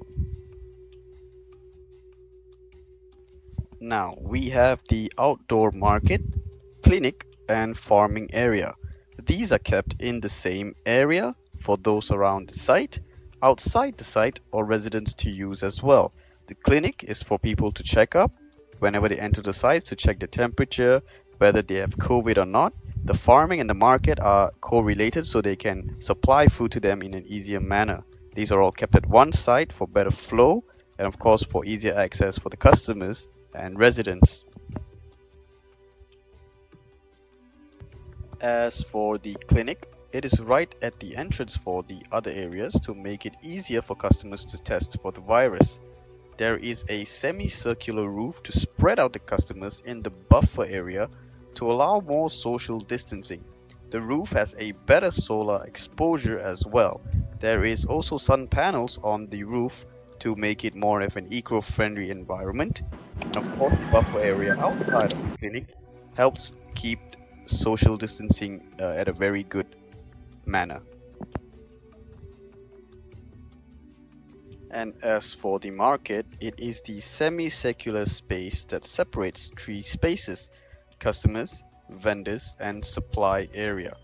[3.80, 6.22] Now we have the outdoor market,
[6.84, 8.74] clinic and farming area.
[9.24, 13.00] These are kept in the same area for those around the site,
[13.42, 16.14] outside the site or residents to use as well.
[16.48, 18.32] The clinic is for people to check up
[18.80, 21.02] whenever they enter the site to check the temperature,
[21.38, 22.74] whether they have COVID or not,
[23.08, 27.14] The farming and the market are correlated so they can supply food to them in
[27.14, 28.04] an easier manner.
[28.36, 30.66] These are all kept at one site for better flow
[31.00, 34.46] and of course for easier access for the customers and residents.
[38.40, 42.94] As for the clinic, it is right at the entrance for the other areas to
[42.94, 45.80] make it easier for customers to test for the virus.
[46.38, 51.10] There is a semicircular roof to spread out the customers in the buffer area
[51.56, 53.44] to allow more social distancing.
[53.90, 57.02] The roof has a better solar exposure as well.
[57.40, 59.86] There is also sun panels on the roof
[60.20, 62.82] to make it more of an eco-friendly environment.
[63.36, 65.66] Of course, the buffer area outside of the clinic
[66.16, 67.00] helps keep
[67.46, 69.68] social distancing uh, at a very good
[70.46, 70.82] manner.
[74.72, 80.50] And as for the market, it is the semicircular space that separates three spaces
[81.00, 83.96] customers, vendors, and supply area.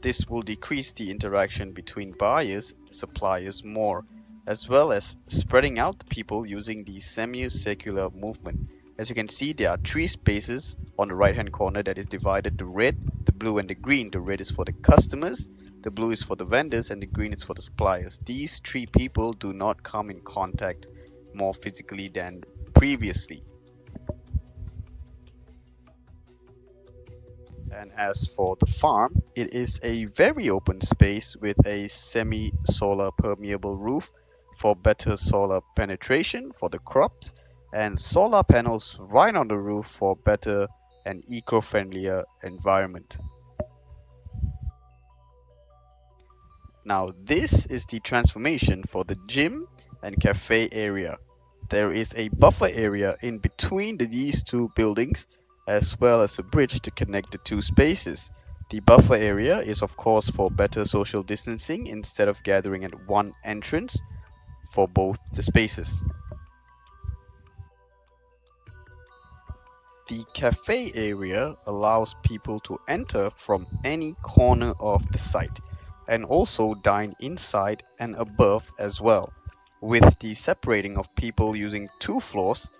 [0.00, 4.04] This will decrease the interaction between buyers suppliers more,
[4.46, 8.58] as well as spreading out the people using the semicircular movement.
[8.98, 12.06] As you can see, there are three spaces on the right hand corner that is
[12.06, 14.10] divided the red, the blue, and the green.
[14.10, 15.48] The red is for the customers,
[15.82, 18.20] the blue is for the vendors, and the green is for the suppliers.
[18.26, 20.88] These three people do not come in contact
[21.34, 22.42] more physically than
[22.74, 23.42] previously.
[27.72, 33.10] And as for the farm, it is a very open space with a semi solar
[33.12, 34.10] permeable roof
[34.56, 37.34] for better solar penetration for the crops
[37.74, 40.68] and solar panels right on the roof for better
[41.06, 43.18] and eco-friendlier environment.
[46.84, 49.66] Now this is the transformation for the gym
[50.02, 51.16] and cafe area.
[51.70, 55.26] There is a buffer area in between these two buildings
[55.68, 58.30] as well as a bridge to connect the two spaces.
[58.70, 63.32] The buffer area is of course for better social distancing instead of gathering at one
[63.44, 64.00] entrance
[64.72, 66.04] for both the spaces.
[70.08, 75.60] The cafe area allows people to enter from any corner of the site
[76.08, 79.32] and also dine inside and above as well.
[79.80, 82.70] With the separating of people using two floors,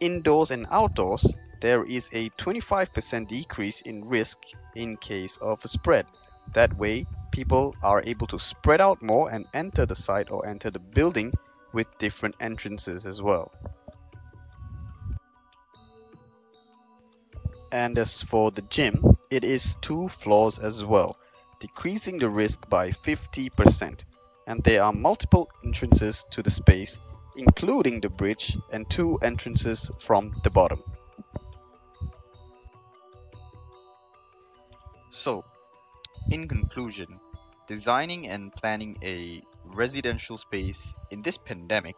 [0.00, 4.38] indoors and outdoors, there is a 25% decrease in risk
[4.74, 6.06] in case of a spread.
[6.52, 10.70] That way, people are able to spread out more and enter the site or enter
[10.70, 11.32] the building
[11.72, 13.52] with different entrances as well.
[17.70, 21.16] And as for the gym, it is two floors as well,
[21.60, 24.04] decreasing the risk by 50%.
[24.46, 26.98] And there are multiple entrances to the space,
[27.36, 30.82] including the bridge and two entrances from the bottom.
[35.10, 35.44] So,
[36.30, 37.06] in conclusion,
[37.68, 41.96] designing and planning a residential space in this pandemic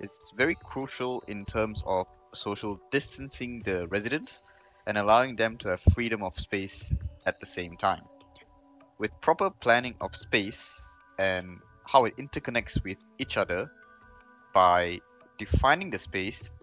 [0.00, 4.42] is very crucial in terms of social distancing the residents
[4.86, 6.94] and allowing them to have freedom of space
[7.26, 8.02] at the same time.
[8.98, 13.70] With proper planning of space and how it interconnects with each other
[14.54, 15.00] by
[15.38, 16.54] defining the space,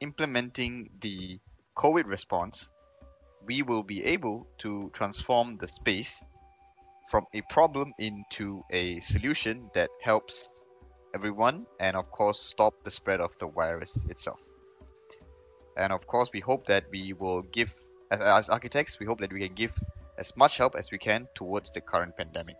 [0.00, 1.38] implementing the
[1.76, 2.70] COVID response,
[3.46, 6.24] we will be able to transform the space
[7.14, 10.66] from a problem into a solution that helps
[11.14, 14.42] everyone and of course stop the spread of the virus itself.
[15.76, 17.72] And of course we hope that we will give
[18.10, 19.78] as, as architects we hope that we can give
[20.18, 22.56] as much help as we can towards the current pandemic.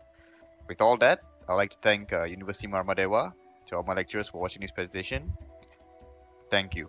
[0.69, 1.19] With all that
[1.49, 3.33] i'd like to thank uh, university Warmadewa
[3.67, 5.33] to all my lecturers for watching this presentation.
[6.49, 6.89] Thank you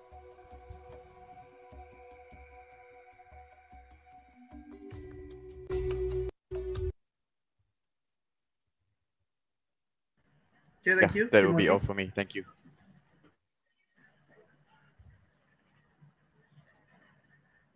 [11.16, 11.30] thank yeah, you.
[11.32, 12.44] that will be Terima all for me thank you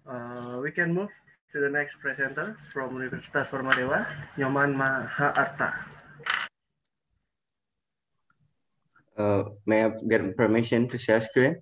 [0.09, 1.13] Uh, we can move
[1.53, 4.09] to the next presenter from Universitas Warmadewa,
[4.41, 5.85] Nyoman Mahaarta.
[9.15, 11.61] Uh, may I get permission to share screen?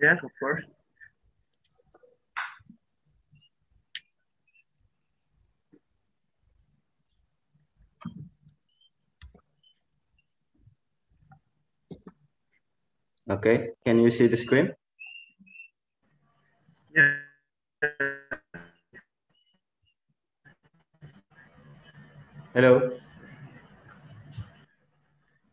[0.00, 0.64] Yes, of course.
[13.30, 14.74] Okay, can you see the screen?
[16.90, 17.14] Yeah.
[22.52, 22.90] Hello.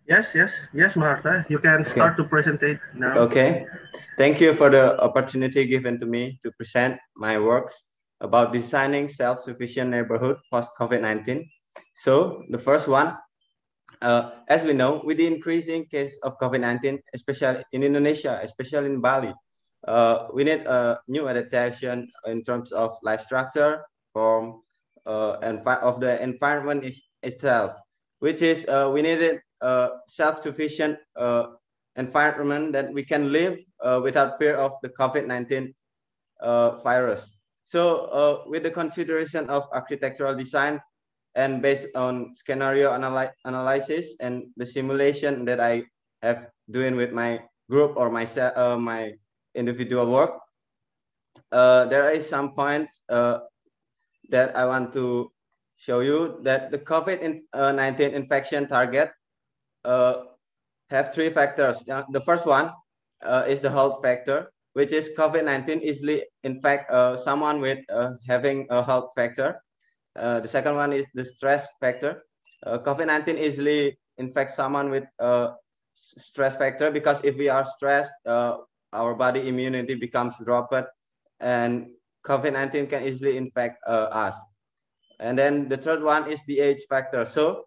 [0.09, 1.45] Yes, yes, yes, Maharta.
[1.49, 3.13] You can start to present it now.
[3.29, 3.67] Okay.
[4.17, 7.83] Thank you for the opportunity given to me to present my works
[8.21, 11.45] about designing self-sufficient neighborhood post-COVID-19.
[11.93, 13.13] So the first one,
[14.01, 19.01] uh, as we know, with the increasing case of COVID-19, especially in Indonesia, especially in
[19.01, 19.33] Bali,
[19.87, 24.61] uh, we need a new adaptation in terms of life structure, form,
[25.05, 27.71] uh, and of the environment is, itself,
[28.19, 31.47] which is uh, we needed a self-sufficient uh,
[31.95, 35.73] environment that we can live uh, without fear of the COVID-19
[36.41, 37.37] uh, virus.
[37.65, 40.79] So uh, with the consideration of architectural design
[41.38, 45.85] and based on scenario analy analysis and the simulation that I
[46.22, 47.39] have doing with my
[47.69, 49.14] group or my, uh, my
[49.55, 50.34] individual work,
[51.51, 53.39] uh, there is some points uh,
[54.30, 55.31] that I want to
[55.77, 59.11] show you that the COVID-19 uh, infection target
[59.85, 61.84] have three factors.
[61.85, 62.72] The first one
[63.47, 68.85] is the health factor which is COVID-19 easily infect uh, someone with uh, having a
[68.85, 69.57] health factor.
[70.18, 72.23] Uh, the second one is the stress factor.
[72.65, 75.53] Uh, COVID-19 easily infects someone with a
[75.95, 78.57] stress factor because if we are stressed, uh,
[78.94, 80.73] our body immunity becomes dropped
[81.39, 81.88] and
[82.26, 84.38] COVID-19 can easily infect uh, us.
[85.19, 87.26] And then the third one is the age factor.
[87.26, 87.65] So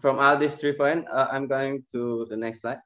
[0.00, 2.78] from all these three points, I'm going to the next slide.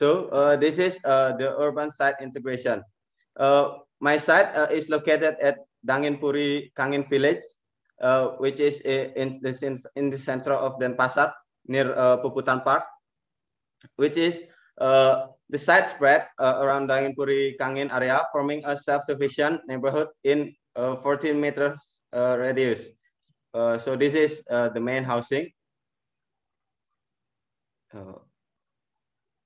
[0.00, 2.82] So uh, this is uh, the urban site integration.
[3.36, 7.44] Uh, my site uh, is located at Danginpuri Kangin village,
[8.00, 9.52] uh, which is in the,
[9.96, 11.32] in the center of Denpasar
[11.68, 12.84] near uh, Puputan Park,
[13.96, 14.42] which is
[14.78, 21.76] the site spread around Danginpuri Kangin area, forming a self-sufficient neighborhood in 14 meter
[22.12, 22.88] radius.
[23.54, 25.52] so this is the main housing.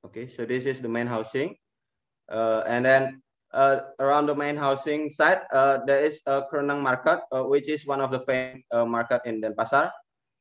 [0.06, 1.56] Okay, so this is the main housing.
[2.28, 3.23] Uh, and then uh,
[3.98, 8.00] around the main housing site, uh, there is a Kreneng market, uh, which is one
[8.00, 9.90] of the famous uh, market in Denpasar.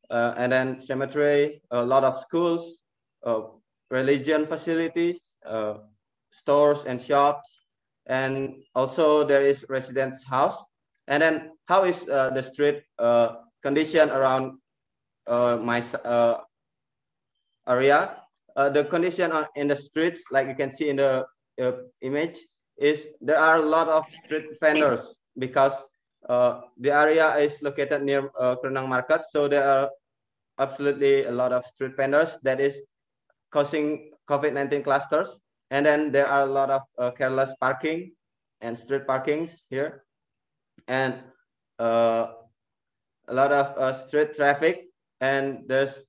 [0.10, 2.80] Uh, and then cemetery, a lot of schools,
[3.90, 5.38] religion facilities,
[6.30, 7.66] stores and shops.
[8.08, 10.58] And also there is residence house.
[11.08, 12.84] And then how is the street
[13.64, 14.60] condition around
[15.28, 15.82] my
[17.68, 18.24] area?
[18.56, 21.26] uh, the condition on, in the streets, like you can see in the
[21.62, 21.72] uh,
[22.02, 22.38] image,
[22.78, 25.84] is there are a lot of street vendors because
[26.30, 29.22] uh, the area is located near uh, Kreneng Market.
[29.30, 29.90] So there are
[30.60, 32.82] absolutely a lot of street vendors that is
[33.52, 35.40] causing COVID-19 clusters.
[35.72, 38.12] And then there are a lot of uh, careless parking
[38.62, 40.06] and street parkings here.
[40.88, 41.16] And
[41.80, 42.28] uh,
[43.28, 44.86] a lot of uh, street traffic.
[45.22, 46.04] And there's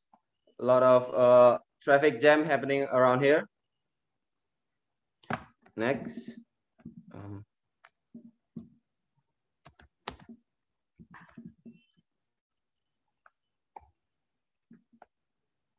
[0.61, 3.47] a lot of uh, traffic jam happening around here.
[5.77, 6.44] Next.
[7.15, 7.45] Um,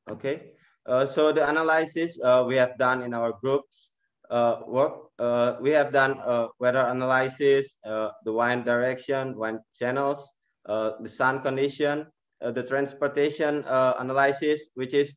[0.10, 0.52] okay,
[0.86, 3.90] uh, so the analysis uh, we have done in our groups
[4.32, 10.32] uh, work, uh, we have done uh, weather analysis, uh, the wind direction, wind channels,
[10.66, 12.08] the sun condition,
[12.42, 15.14] the transportation analysis, which is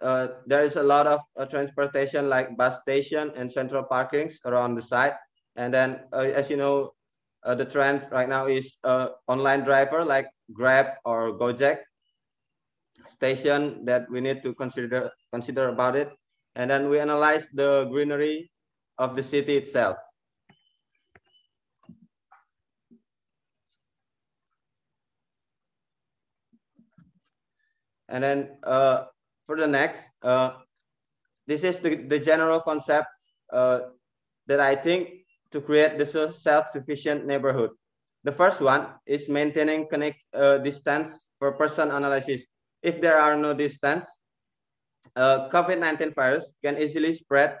[0.00, 1.20] there is a lot of
[1.50, 5.14] transportation like bus station and central parkings around the site.
[5.58, 6.94] And then, uh, as you know,
[7.42, 11.82] uh, the trend right now is uh, online driver like Grab or Gojek
[13.06, 16.14] station that we need to consider consider about it.
[16.54, 18.50] And then we analyze the greenery
[18.98, 19.98] of the city itself.
[28.08, 29.10] And then uh,
[29.46, 30.62] for the next, uh,
[31.46, 33.08] this is the, the general concept
[33.52, 33.90] uh,
[34.46, 35.17] that I think
[35.52, 37.70] to create the self-sufficient neighborhood.
[38.24, 42.46] The first one is maintaining connect uh, distance for person analysis.
[42.82, 44.06] If there are no distance,
[45.16, 47.56] uh, COVID-19 virus can easily spread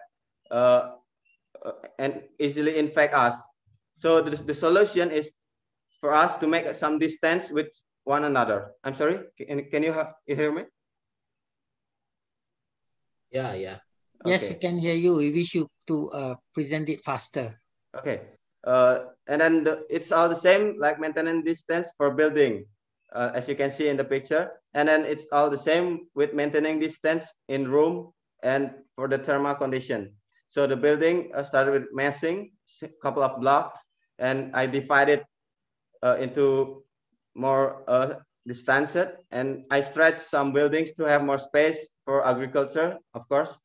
[0.50, 0.98] uh,
[1.64, 3.36] uh, and easily infect us.
[3.94, 5.32] So the, the solution is
[6.00, 7.68] for us to make some distance with
[8.04, 8.72] one another.
[8.84, 10.62] I'm sorry, can, can you, have, you hear me?
[13.30, 13.78] Yeah, yeah.
[14.24, 15.16] Yes, we can hear you.
[15.16, 17.60] We wish you to uh, present it faster.
[17.96, 18.20] Okay.
[18.64, 22.64] Uh, and then the, it's all the same, like maintaining distance for building,
[23.12, 24.50] uh, as you can see in the picture.
[24.74, 28.12] And then it's all the same with maintaining distance in room
[28.42, 30.12] and for the thermal condition.
[30.48, 32.52] So the building uh, started with massing,
[32.82, 33.80] a couple of blocks,
[34.18, 35.24] and I divided
[36.02, 36.82] uh, into
[37.34, 38.14] more uh,
[38.46, 38.96] distance
[39.30, 43.56] and I stretched some buildings to have more space for agriculture, of course.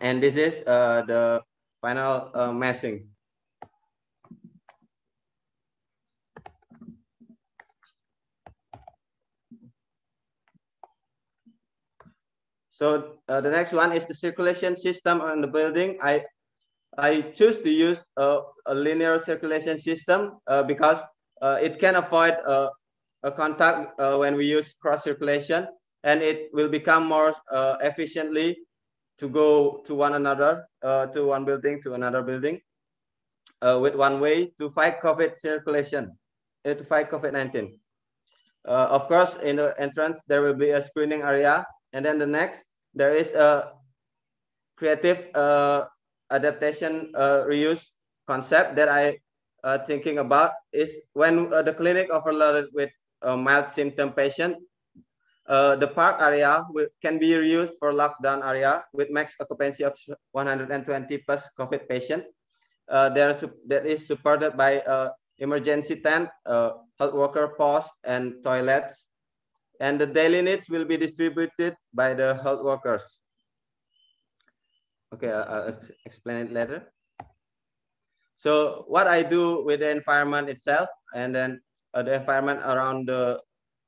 [0.00, 1.42] And this is uh, the
[1.82, 3.08] final uh, massing.
[12.80, 15.98] So uh, the next one is the circulation system on the building.
[16.00, 16.24] I
[16.96, 20.98] I choose to use a, a linear circulation system uh, because
[21.42, 22.70] uh, it can avoid uh,
[23.22, 25.68] a contact uh, when we use cross circulation
[26.04, 28.58] and it will become more uh, efficiently
[29.18, 32.58] to go to one another, to one building to another building
[33.60, 36.16] with one way to fight COVID circulation,
[36.64, 37.76] to fight COVID-19.
[38.64, 41.66] of course, in the entrance, there will be a screening area.
[41.92, 42.64] And then the next,
[42.94, 43.72] there is a
[44.76, 45.28] creative
[46.30, 47.90] adaptation uh, reuse
[48.26, 49.18] concept that I
[49.62, 52.90] uh, thinking about is when uh, the clinic overloaded with
[53.22, 54.56] a mild symptom patient,
[55.46, 56.64] uh, the park area
[57.02, 59.92] can be reused for lockdown area with max occupancy of
[60.32, 62.24] 120 plus COVID patient.
[62.88, 69.06] Uh, there is, that is supported by uh, emergency tent, health worker post, and toilets.
[69.80, 73.20] And the daily needs will be distributed by the health workers.
[75.12, 75.76] Okay, I'll
[76.06, 76.92] explain it later.
[78.36, 81.60] So what I do with the environment itself and then
[81.92, 83.40] uh, the environment around the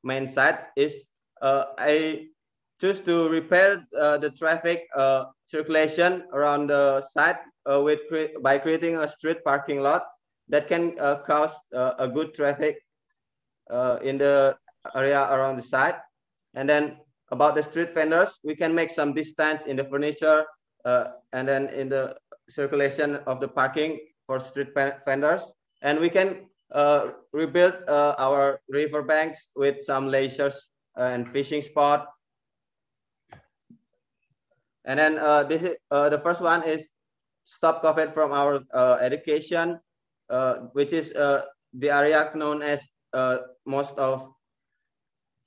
[0.03, 1.05] main site is
[1.41, 2.27] uh, I
[2.81, 7.39] choose to repair uh, the traffic uh, circulation around the site
[7.71, 10.05] uh, with cre by creating a street parking lot
[10.49, 12.77] that can uh, cause a good traffic
[14.03, 14.57] in the
[14.95, 15.97] area around the site.
[16.55, 16.99] And then
[17.31, 20.45] about the street vendors, we can make some distance in the furniture
[20.85, 22.17] uh, and then in the
[22.49, 24.69] circulation of the parking for street
[25.07, 25.53] vendors.
[25.81, 30.55] And we can uh, rebuild uh, our river banks with some lasers
[30.97, 32.07] and fishing spot.
[34.85, 36.91] And then uh, this is uh, the first one is
[37.45, 39.79] stop COVID from our uh, education,
[40.73, 42.89] which is the area known as
[43.65, 44.33] most of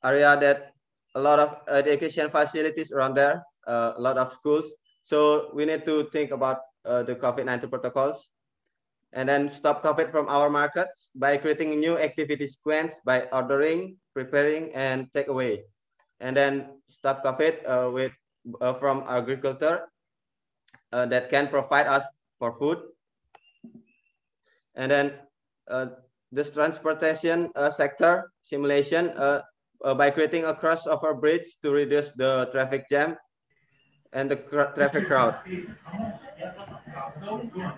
[0.05, 0.71] area that
[1.15, 4.73] a lot of education facilities around there, a lot of schools.
[5.03, 8.29] So we need to think about uh, the COVID-19 protocols
[9.13, 14.73] and then stop COVID from our markets by creating new activity sequence by ordering, preparing,
[14.75, 15.63] and take away.
[16.19, 18.11] And then stop COVID uh, with
[18.61, 19.87] uh, from agriculture
[20.91, 22.03] uh, that can provide us
[22.39, 22.79] for food.
[24.75, 25.13] And then
[25.71, 25.95] uh,
[26.31, 29.15] this transportation uh, sector simulation
[29.95, 33.15] by creating a crossover bridge to reduce the traffic jam
[34.13, 34.37] and the
[34.73, 35.35] traffic crowd.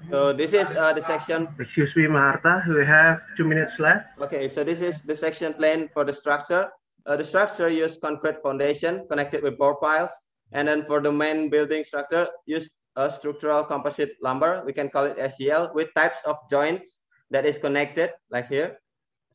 [0.09, 1.49] So this is uh, the section.
[1.59, 2.63] Excuse me, Marta.
[2.69, 4.19] We have two minutes left.
[4.21, 6.69] Okay, so this is the section plan for the structure.
[7.05, 10.11] Uh, the structure use concrete foundation connected with bore piles.
[10.51, 14.63] And then for the main building structure, use a structural composite lumber.
[14.65, 17.01] We can call it SCL with types of joints
[17.31, 18.79] that is connected like here.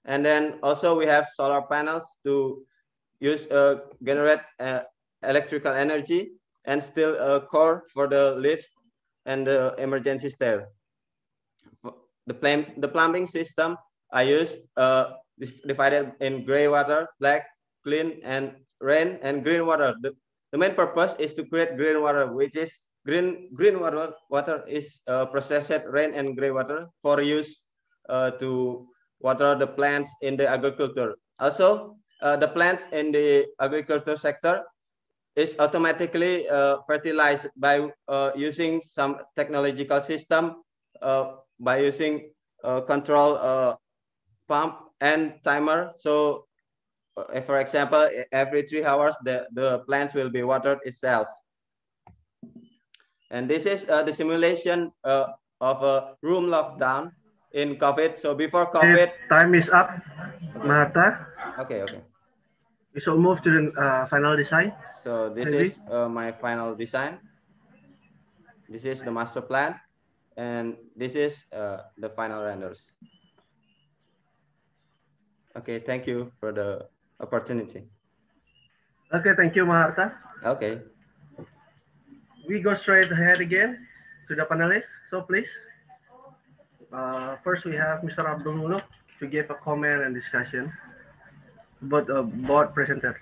[0.04, 2.62] And then also we have solar panels to
[3.20, 4.80] use uh, generate uh,
[5.22, 6.32] electrical energy
[6.64, 8.68] and still a core for the lifts
[9.26, 10.68] and the emergency stair.
[12.26, 13.76] The, plan, the plumbing system
[14.12, 15.14] I use uh,
[15.66, 17.46] divided in gray water, black,
[17.84, 19.94] clean, and rain and green water.
[20.02, 20.14] The,
[20.52, 24.12] the main purpose is to create green water, which is green green water.
[24.30, 27.62] Water is uh, processed rain and gray water for use
[28.08, 28.86] uh, to
[29.22, 31.16] water the plants in the agriculture.
[31.38, 34.62] Also, uh, the plants in the agriculture sector
[35.34, 40.62] is automatically uh, fertilized by uh, using some technological system
[41.00, 42.30] uh, by using
[42.64, 43.74] uh, control uh,
[44.48, 45.92] pump and timer.
[45.96, 46.46] So
[47.44, 51.26] for example, every three hours, the, the plants will be watered itself.
[53.30, 57.12] And this is the simulation of a room lockdown
[57.54, 58.18] in COVID.
[58.18, 59.28] So before COVID.
[59.28, 59.92] Time is up,
[60.64, 61.26] Marta.
[61.60, 62.02] Okay, okay.
[62.94, 64.72] We shall move to the uh, final design.
[65.02, 65.72] So this Maybe?
[65.72, 67.18] is uh, my final design.
[68.68, 69.80] This is the master plan.
[70.36, 72.92] And this is uh, the final renders.
[75.56, 76.88] Okay, thank you for the
[77.20, 77.84] opportunity.
[79.12, 80.16] Okay, thank you, Maharta.
[80.40, 80.80] Okay.
[82.48, 83.86] We go straight ahead again
[84.28, 84.88] to the panelists.
[85.12, 85.52] So please,
[86.92, 88.24] uh, first we have Mr.
[88.24, 88.84] Abdul Muluk
[89.18, 90.72] to give a comment and discussion
[91.82, 93.18] board, uh, board presenter.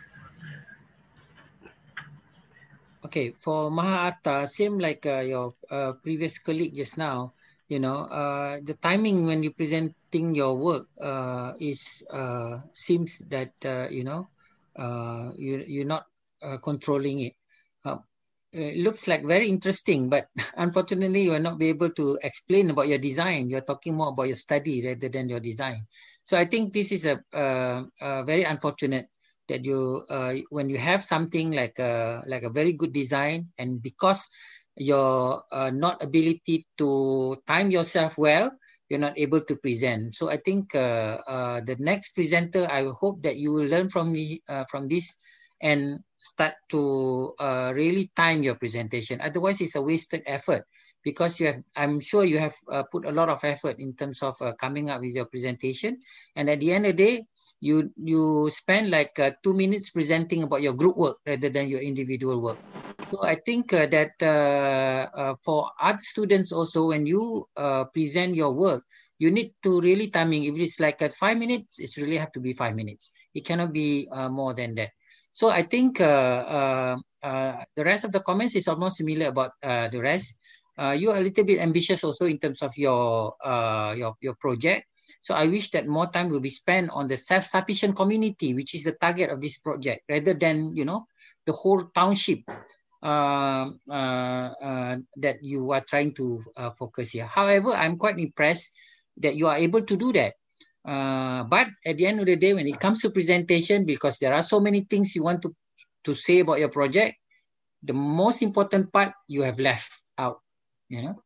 [3.04, 7.32] Okay, for Maha Arta, same like uh, your uh, previous colleague just now,
[7.68, 13.54] you know, uh, the timing when you presenting your work uh, is uh, seems that
[13.64, 14.28] uh, you know
[14.76, 16.06] uh, you you're not
[16.42, 17.39] uh, controlling it.
[18.52, 22.88] It looks like very interesting, but unfortunately, you are not be able to explain about
[22.88, 23.48] your design.
[23.48, 25.86] You're talking more about your study rather than your design.
[26.24, 29.06] So I think this is a, uh, very unfortunate
[29.50, 33.82] that you uh, when you have something like a like a very good design and
[33.82, 34.30] because
[34.78, 38.48] your uh, not ability to time yourself well
[38.88, 43.20] you're not able to present so i think uh, uh, the next presenter i hope
[43.26, 44.38] that you will learn from me
[44.70, 45.18] from this
[45.60, 49.20] and start to uh, really time your presentation.
[49.20, 50.64] Otherwise it's a wasted effort
[51.02, 54.22] because you have i'm sure you have uh, put a lot of effort in terms
[54.22, 55.98] of uh, coming up with your presentation.
[56.36, 57.26] And at the end of the day
[57.60, 61.80] you you spend like uh, two minutes presenting about your group work rather than your
[61.80, 62.58] individual work.
[63.10, 67.48] So i think uh, that uh, for other students also when you
[67.92, 68.84] present your work
[69.20, 70.44] you need to really timing.
[70.44, 73.10] If it's like at five minutes it's really have to be five minutes.
[73.34, 74.90] It cannot be more than that
[75.32, 76.96] so i think the
[77.78, 80.40] rest of the comments is almost similar about the rest
[80.80, 84.34] uh, you are a little bit ambitious also in terms of your uh, your your
[84.40, 84.88] project.
[85.20, 88.84] So I wish that more time will be spent on the self-sufficient community, which is
[88.84, 91.04] the target of this project, rather than you know
[91.44, 92.48] the whole township
[93.02, 97.26] uh, uh, uh, that you are trying to uh, focus here.
[97.26, 98.72] However, I'm quite impressed
[99.18, 100.40] that you are able to do that.
[100.86, 104.32] Uh, but at the end of the day, when it comes to presentation, because there
[104.32, 105.54] are so many things you want to,
[106.04, 107.16] to say about your project,
[107.82, 110.40] the most important part you have left out
[110.90, 111.16] you know?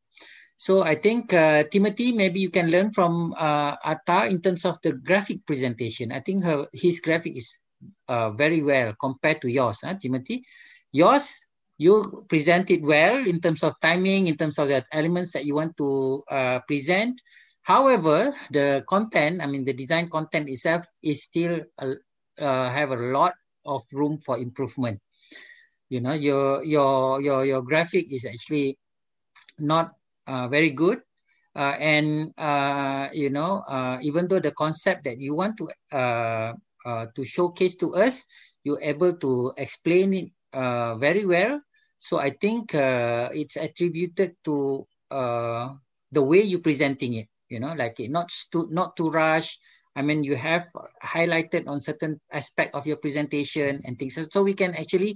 [0.57, 4.79] So i think uh, timothy maybe you can learn from uh, atta in terms of
[4.83, 6.13] the graphic presentation.
[6.13, 7.59] I think her his graphic is
[8.09, 10.45] uh, very well compared to yours huh, timothy?
[10.93, 15.45] Yours you present it well in terms of timing in terms of the elements that
[15.45, 17.21] you want to uh, present
[17.65, 23.35] however the content i mean the design content itself is still uh, have a lot
[23.67, 25.01] of room for improvement
[25.89, 28.79] you know your your your your graphic is actually
[29.59, 29.93] not
[30.27, 31.01] uh, very good.
[31.55, 36.53] Uh, and uh, you know, uh, even though the concept that you want to uh,
[36.85, 38.27] uh, to showcase to us,
[38.65, 40.29] you're able to explain it
[40.99, 41.61] very well.
[41.99, 47.29] So I think it's attributed to the way you're presenting it.
[47.55, 49.63] You know, like it not to not to rush.
[49.95, 50.67] I mean, you have
[50.99, 54.19] highlighted on certain aspect of your presentation and things.
[54.19, 55.15] So, so we can actually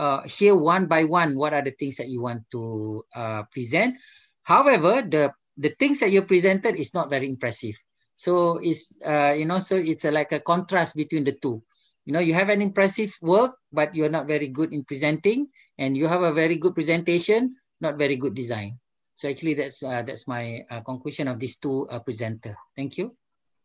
[0.00, 4.00] uh, hear one by one what are the things that you want to uh, present.
[4.48, 5.28] However, the
[5.60, 7.76] the things that you presented is not very impressive.
[8.16, 11.60] So it's uh, you know so it's a, like a contrast between the two.
[12.08, 15.96] You know you have an impressive work, but you're not very good in presenting, and
[15.96, 18.80] you have a very good presentation, not very good design.
[19.14, 22.56] So actually, that's uh, that's my uh, conclusion of these two uh, presenter.
[22.76, 23.14] Thank you.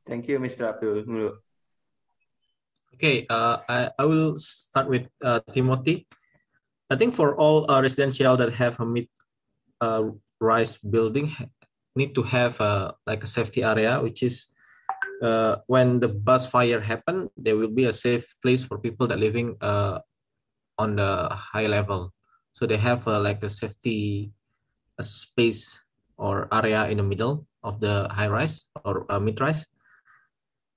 [0.06, 0.70] Thank you, Mr.
[0.70, 1.38] Abdul Mulu.
[2.96, 6.08] Okay, uh, I, I will start with uh, Timothy.
[6.90, 9.08] I think for all uh, residential that have a mid
[9.82, 10.10] uh,
[10.40, 11.32] rise building
[11.96, 14.48] need to have a, like a safety area, which is
[15.22, 19.20] uh, when the bus fire happen, there will be a safe place for people that
[19.20, 20.00] living uh,
[20.78, 22.14] on the high level.
[22.54, 24.32] So they have uh, like a safety
[25.00, 25.80] a space
[26.20, 29.66] or area in the middle of the high rise or uh, mid rise.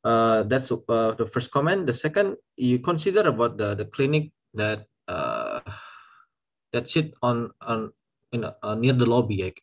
[0.02, 1.86] Uh, that's uh, the first comment.
[1.86, 5.60] The second, you consider about the, the clinic that uh,
[6.72, 7.92] that sit on on
[8.32, 9.54] in uh, near the lobby,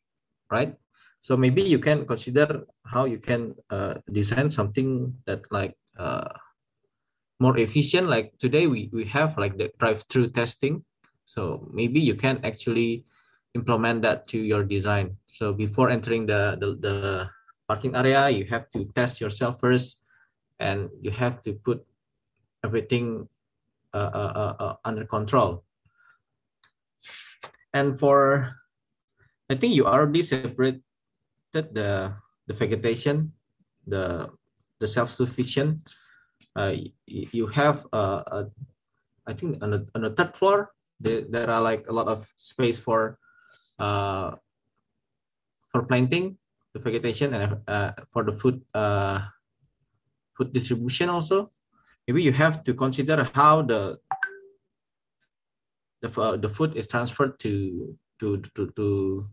[0.52, 0.76] right?
[1.20, 6.32] So maybe you can consider how you can uh, design something that like uh,
[7.40, 8.08] more efficient.
[8.08, 10.86] Like today we we have like the drive-through testing,
[11.26, 13.04] so maybe you can actually
[13.56, 15.18] implement that to your design.
[15.28, 16.96] So before entering the the, the
[17.68, 20.04] parking area, you have to test yourself first,
[20.60, 21.86] and you have to put
[22.64, 23.28] everything
[23.94, 25.64] uh, uh, uh, uh under control.
[27.74, 28.50] And for,
[29.50, 30.82] I think you already separated
[31.54, 32.14] the
[32.48, 33.34] the vegetation,
[33.86, 34.30] the
[34.80, 35.86] the self-sufficient.
[36.56, 36.74] Uh,
[37.06, 38.40] you have uh, a,
[39.28, 42.28] I think on the, on the third floor, there, there are like a lot of
[42.36, 43.20] space for
[43.80, 44.36] uh,
[45.72, 46.38] for planting
[46.74, 49.20] the vegetation and uh, for the food uh,
[50.38, 51.52] food distribution also.
[52.08, 53.98] Maybe you have to consider how the
[56.02, 59.24] the, uh, the food is transferred to to to to,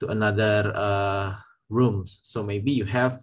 [0.00, 1.34] to another uh,
[1.68, 2.20] rooms.
[2.22, 3.20] So maybe you have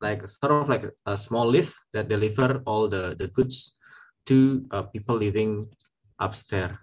[0.00, 3.76] like sort of like a small lift that deliver all the the goods
[4.26, 5.66] to uh, people living
[6.18, 6.76] upstairs.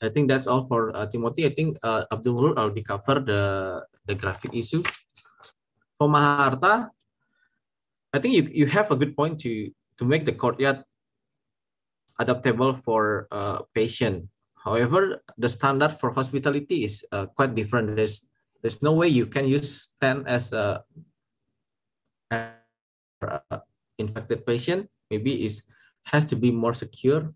[0.00, 1.44] I think that's all for uh, Timothy.
[1.44, 4.82] I think uh, Abdul already covered the the graphic issue.
[6.00, 6.88] For Maharta,
[8.12, 9.68] I think you you have a good point to
[10.00, 10.84] to make the courtyard
[12.18, 14.28] adaptable for uh, patient.
[14.56, 17.96] However, the standard for hospitality is uh, quite different.
[17.96, 18.24] There's
[18.64, 20.84] there's no way you can use tent as a,
[22.32, 23.60] a
[24.00, 25.62] infected patient maybe is
[26.08, 27.32] has to be more secure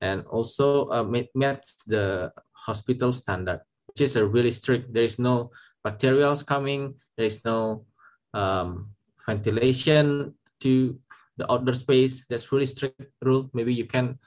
[0.00, 1.04] and also uh,
[1.34, 4.92] match the hospital standard, which is a really strict.
[4.92, 5.52] There is no
[5.84, 6.96] bacterials coming.
[7.16, 7.84] There is no
[8.32, 8.92] um,
[9.24, 10.98] ventilation to
[11.36, 12.24] the outdoor space.
[12.28, 13.50] That's really strict rule.
[13.52, 14.18] Maybe you can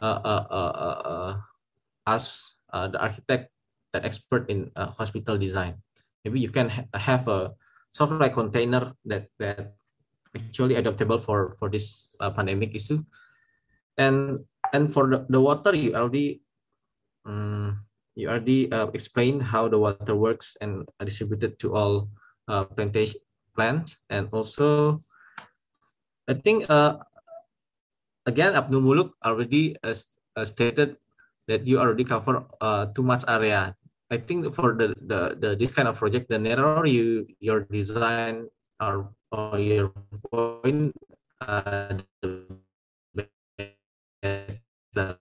[0.00, 1.32] uh, uh, uh, uh, uh
[2.06, 3.52] ask the architect,
[3.92, 5.80] the expert in hospital design.
[6.24, 7.54] Maybe you can ha have a
[7.92, 9.76] software container that that
[10.34, 13.04] actually adaptable for for this pandemic issue.
[13.96, 14.42] And
[14.74, 16.42] and for the, the water, you already
[17.24, 17.86] um,
[18.18, 22.10] you already uh, explained how the water works and distributed to all
[22.50, 23.22] uh, plantation
[23.54, 24.98] plants and also
[26.26, 26.98] I think uh,
[28.26, 29.94] again Abdul Muluk already uh,
[30.36, 30.98] uh, stated
[31.46, 33.76] that you already cover uh, too much area.
[34.10, 38.48] I think for the, the, the this kind of project, the narrower you your design
[38.80, 39.92] or, or your
[40.30, 40.94] point,
[41.40, 42.46] uh, the
[44.94, 45.18] better.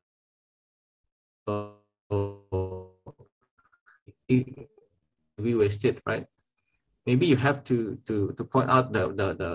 [5.43, 6.25] we wasted, right?
[7.05, 9.51] Maybe you have to to to point out the the, the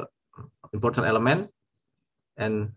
[0.74, 1.48] important element
[2.36, 2.76] and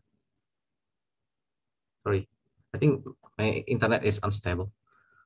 [1.99, 2.29] sorry,
[2.73, 3.03] I think
[3.37, 4.71] my internet is unstable.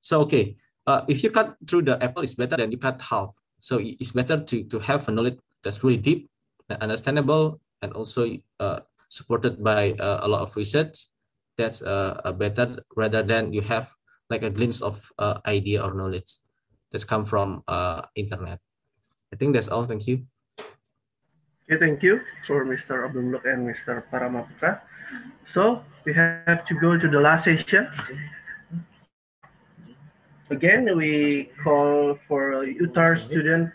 [0.02, 3.36] So okay, uh, if you cut through the apple, it's better than you cut half.
[3.62, 6.30] So it's better to to have a knowledge that's really deep
[6.70, 8.30] and understandable and also
[8.60, 11.10] uh, supported by uh, a lot of research.
[11.58, 13.90] That's a better rather than you have
[14.30, 16.40] like a glimpse of uh, idea or knowledge
[16.92, 18.60] that's come from uh, internet.
[19.34, 19.86] I think that's all.
[19.86, 20.26] Thank you.
[21.66, 23.06] Okay, thank you for Mr.
[23.06, 24.04] Abdul and Mr.
[24.12, 24.82] Paramaputra.
[25.46, 27.90] So we have to go to the last session.
[30.50, 33.74] Again, we call for UTAR student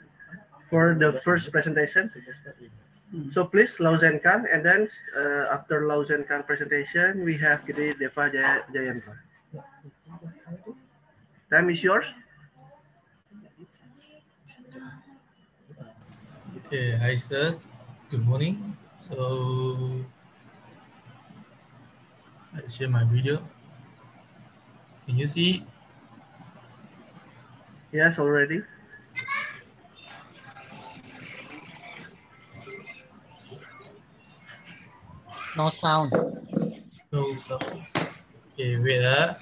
[0.70, 2.10] for the first presentation.
[3.32, 4.86] So please, Lau Kang, and then
[5.18, 8.30] uh, after Lau Kang presentation, we have Gede Deva
[8.70, 9.18] Jayanto.
[11.50, 12.06] Time is yours.
[16.66, 17.58] Okay, hi sir.
[18.14, 18.78] Good morning.
[19.02, 20.06] So
[22.54, 23.42] I share my video.
[25.06, 25.66] Can you see?
[27.90, 28.62] Yes, already.
[35.60, 36.10] No sound.
[37.12, 37.86] No sound.
[38.54, 39.04] Okay, wait.
[39.04, 39.34] Uh.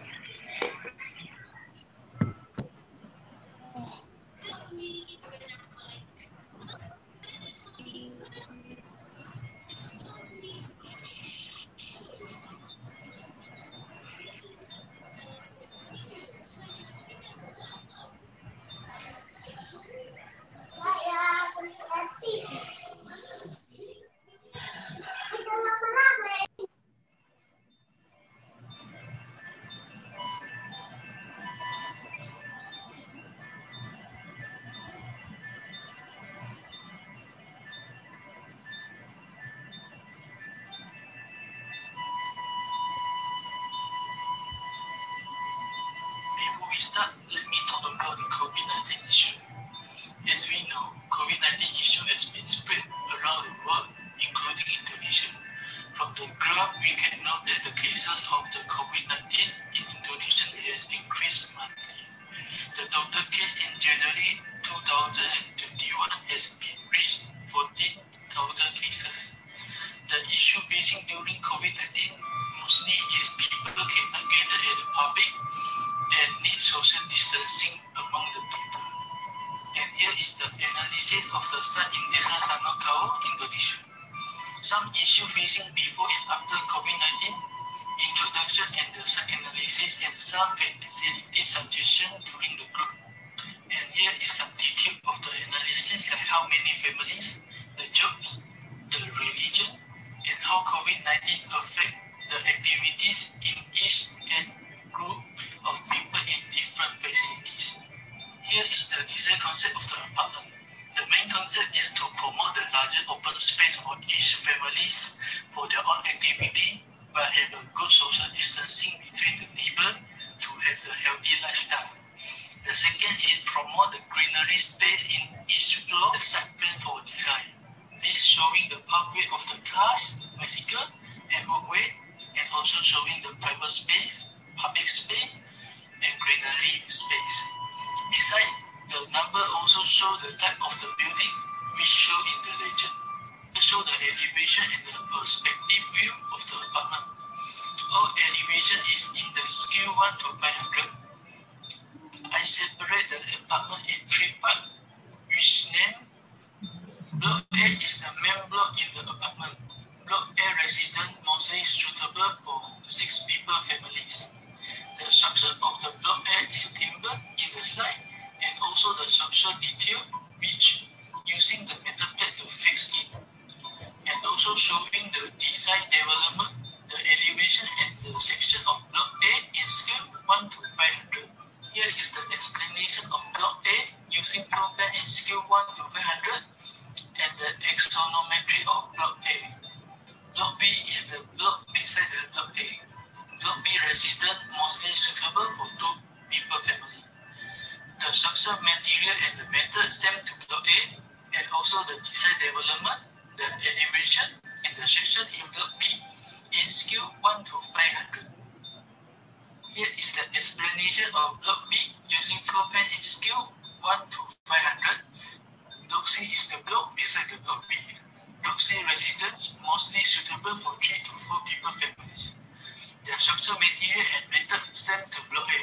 [223.19, 225.63] The structural material and method stem to block A,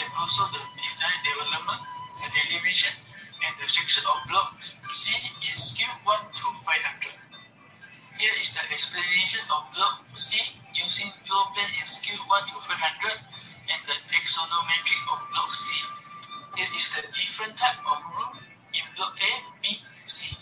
[0.00, 1.84] and also the design development,
[2.16, 2.96] the elevation,
[3.44, 7.12] and the section of block C in scale 1 to 500.
[8.16, 10.40] Here is the explanation of block C
[10.72, 15.68] using floor plan in scale 1 to 500 and the axonometric of block C.
[16.56, 18.40] Here is the different type of room
[18.72, 20.40] in block A, B, and C.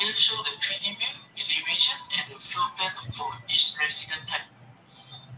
[0.00, 4.48] Here show the 3D view, elevation, and the floor plan for each resident type.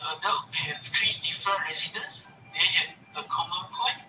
[0.01, 2.29] Uh, Adult have three different residents.
[2.53, 4.01] They have a common point,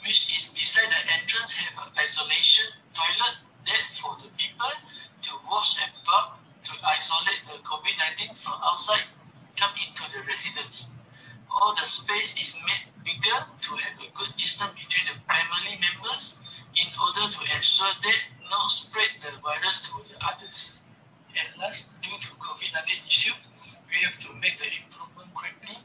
[0.00, 3.36] which is beside the entrance have an isolation toilet
[3.66, 4.72] there for the people
[5.20, 9.12] to wash and bath to isolate the COVID-19 from outside
[9.56, 10.96] come into the residence.
[11.52, 16.40] All the space is made bigger to have a good distance between the family members
[16.72, 18.18] in order to ensure that
[18.48, 20.80] not spread the virus to the others.
[21.36, 23.36] And last, due to COVID-19 issue,
[23.90, 24.99] we have to make the improvement
[25.34, 25.76] quickly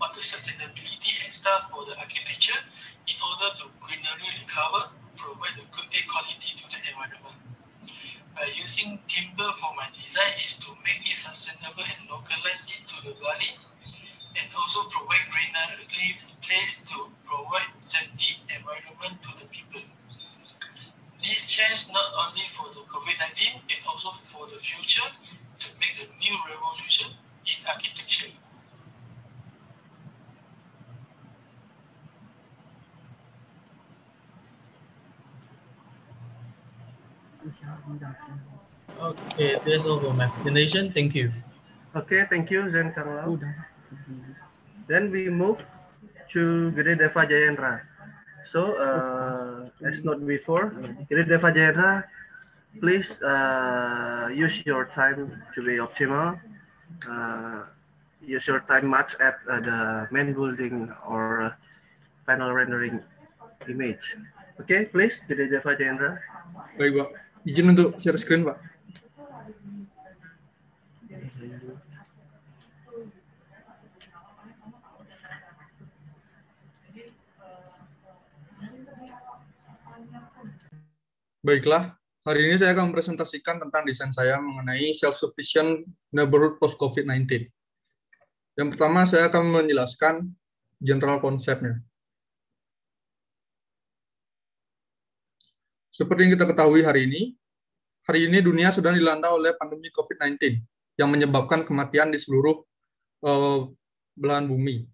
[0.00, 2.60] on the sustainability and stuff for the architecture
[3.06, 7.38] in order to greenery recover, provide the good air quality to the environment.
[8.34, 12.96] By using timber for my design is to make it sustainable and localize it to
[13.06, 13.54] the valley
[14.34, 19.80] and also provide greenery place to provide safety environment to the people.
[21.22, 25.08] This change not only for the COVID-19, but also for the future
[25.58, 27.16] to make the new revolution
[27.46, 28.28] in architecture.
[39.00, 40.92] Okay, that's all for my presentation.
[40.92, 41.32] Thank you.
[41.94, 43.38] Okay, thank you, Zen Kang
[44.88, 45.64] Then we move
[46.32, 47.80] to Gede Deva Jayendra.
[48.50, 50.74] So, uh, as not before,
[51.10, 52.04] Gede Deva Jayendra,
[52.80, 56.40] please uh, use your time to be optimal.
[57.08, 57.62] Uh,
[58.24, 61.52] use your time much at uh, the main building or uh,
[62.26, 63.02] final rendering
[63.68, 64.16] image.
[64.60, 66.18] Okay, please, Gede Deva Jayendra.
[66.78, 67.23] Baik, Pak.
[67.44, 68.56] Izin untuk share screen, Pak.
[81.44, 81.92] Baiklah,
[82.24, 87.52] hari ini saya akan mempresentasikan tentang desain saya mengenai self-sufficient neighborhood post-COVID-19.
[88.56, 90.32] Yang pertama, saya akan menjelaskan
[90.80, 91.84] general konsepnya.
[95.94, 97.38] Seperti yang kita ketahui hari ini,
[98.02, 100.58] hari ini dunia sedang dilanda oleh pandemi COVID-19
[100.98, 102.66] yang menyebabkan kematian di seluruh
[103.22, 103.70] uh,
[104.18, 104.90] belahan bumi.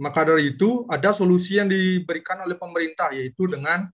[0.00, 3.84] Maka dari itu, ada solusi yang diberikan oleh pemerintah, yaitu dengan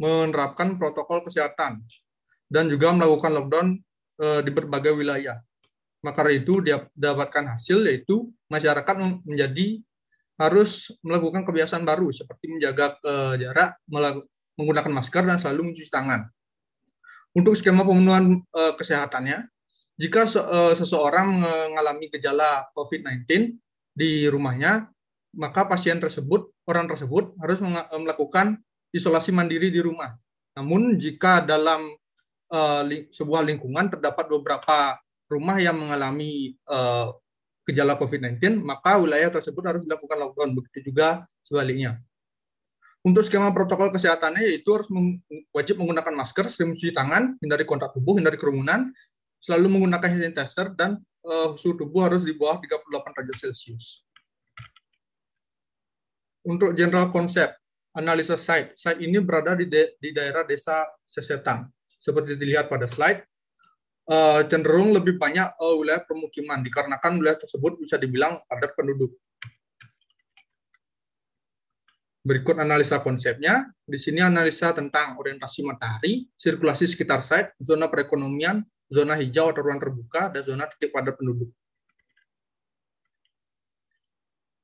[0.00, 1.84] menerapkan protokol kesehatan
[2.48, 3.66] dan juga melakukan lockdown
[4.24, 5.44] uh, di berbagai wilayah.
[6.00, 9.84] Maka dari itu, didapatkan hasil yaitu masyarakat menjadi
[10.40, 13.76] harus melakukan kebiasaan baru seperti menjaga uh, jarak,
[14.56, 16.26] menggunakan masker dan selalu mencuci tangan.
[17.36, 19.44] Untuk skema pemenuhan uh, kesehatannya,
[19.96, 23.56] jika se uh, seseorang mengalami gejala COVID-19
[23.96, 24.88] di rumahnya,
[25.36, 27.60] maka pasien tersebut, orang tersebut harus
[27.92, 28.60] melakukan
[28.92, 30.16] isolasi mandiri di rumah.
[30.56, 31.92] Namun jika dalam
[32.48, 34.96] uh, ling sebuah lingkungan terdapat beberapa
[35.28, 37.12] rumah yang mengalami uh,
[37.68, 40.56] gejala COVID-19, maka wilayah tersebut harus dilakukan lockdown.
[40.56, 42.00] Begitu juga sebaliknya.
[43.06, 45.22] Untuk skema protokol kesehatannya yaitu harus meng
[45.54, 48.90] wajib menggunakan masker, sering mencuci tangan, hindari kontak tubuh, hindari kerumunan,
[49.38, 54.02] selalu menggunakan hand sanitizer dan uh, suhu tubuh harus di bawah 38 derajat Celcius.
[56.42, 57.54] Untuk general konsep
[57.94, 61.70] analisa site, site ini berada di, de, di daerah desa Sesetang.
[62.02, 63.22] Seperti dilihat pada slide,
[64.10, 69.14] uh, cenderung lebih banyak uh, wilayah permukiman dikarenakan wilayah tersebut bisa dibilang padat penduduk.
[72.26, 73.70] Berikut analisa konsepnya.
[73.86, 79.78] Di sini analisa tentang orientasi matahari, sirkulasi sekitar site, zona perekonomian, zona hijau atau ruang
[79.78, 81.54] terbuka, dan zona titik padat penduduk.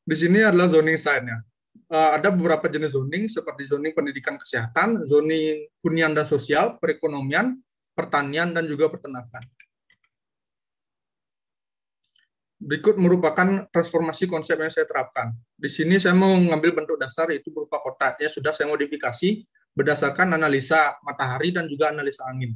[0.02, 1.38] Di sini adalah zoning site-nya.
[1.86, 7.62] Uh, ada beberapa jenis zoning seperti zoning pendidikan kesehatan, zoning hunian dan sosial, perekonomian,
[7.94, 9.46] pertanian, dan juga peternakan.
[12.62, 15.34] Berikut merupakan transformasi konsep yang saya terapkan.
[15.58, 18.22] Di sini saya mau mengambil bentuk dasar yaitu berupa kotak.
[18.22, 19.42] Ya sudah saya modifikasi
[19.74, 22.54] berdasarkan analisa matahari dan juga analisa angin.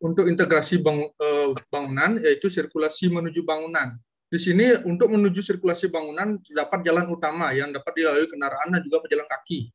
[0.00, 4.00] Untuk integrasi eh, bangunan yaitu sirkulasi menuju bangunan.
[4.32, 9.04] Di sini untuk menuju sirkulasi bangunan terdapat jalan utama yang dapat dilalui kendaraan dan juga
[9.04, 9.68] pejalan kaki.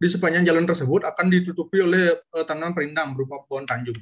[0.00, 4.00] Di sepanjang jalan tersebut akan ditutupi oleh eh, tanaman perindang berupa pohon tanjung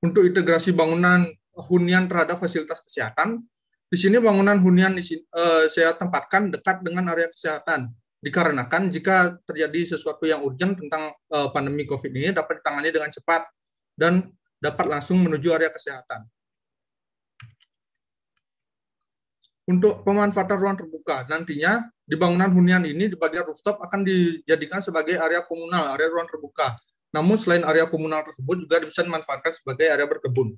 [0.00, 1.28] untuk integrasi bangunan
[1.68, 3.44] hunian terhadap fasilitas kesehatan.
[3.90, 7.90] Di sini bangunan hunian di sini, uh, saya tempatkan dekat dengan area kesehatan.
[8.20, 13.48] Dikarenakan jika terjadi sesuatu yang urgent tentang uh, pandemi COVID ini dapat ditangani dengan cepat
[13.96, 14.28] dan
[14.60, 16.28] dapat langsung menuju area kesehatan.
[19.70, 25.14] Untuk pemanfaatan ruang terbuka, nantinya di bangunan hunian ini di bagian rooftop akan dijadikan sebagai
[25.14, 26.74] area komunal, area ruang terbuka
[27.10, 30.54] namun selain area komunal tersebut juga bisa dimanfaatkan sebagai area berkebun.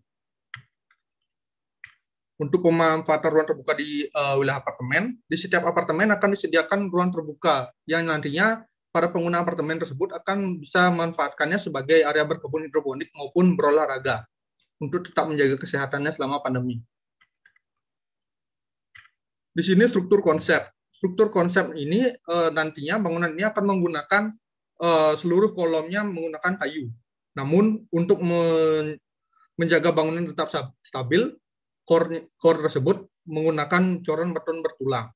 [2.40, 7.70] Untuk pemanfaatan ruang terbuka di uh, wilayah apartemen, di setiap apartemen akan disediakan ruang terbuka
[7.86, 14.28] yang nantinya para pengguna apartemen tersebut akan bisa memanfaatkannya sebagai area berkebun hidroponik maupun berolahraga
[14.82, 16.82] untuk tetap menjaga kesehatannya selama pandemi.
[19.52, 20.68] Di sini struktur konsep.
[20.92, 24.22] Struktur konsep ini e, nantinya bangunan ini akan menggunakan
[24.82, 26.90] uh, seluruh kolomnya menggunakan kayu.
[27.38, 28.98] Namun untuk men
[29.56, 30.50] menjaga bangunan tetap
[30.82, 31.28] stabil,
[31.86, 35.12] core, core tersebut menggunakan coran beton bertulang.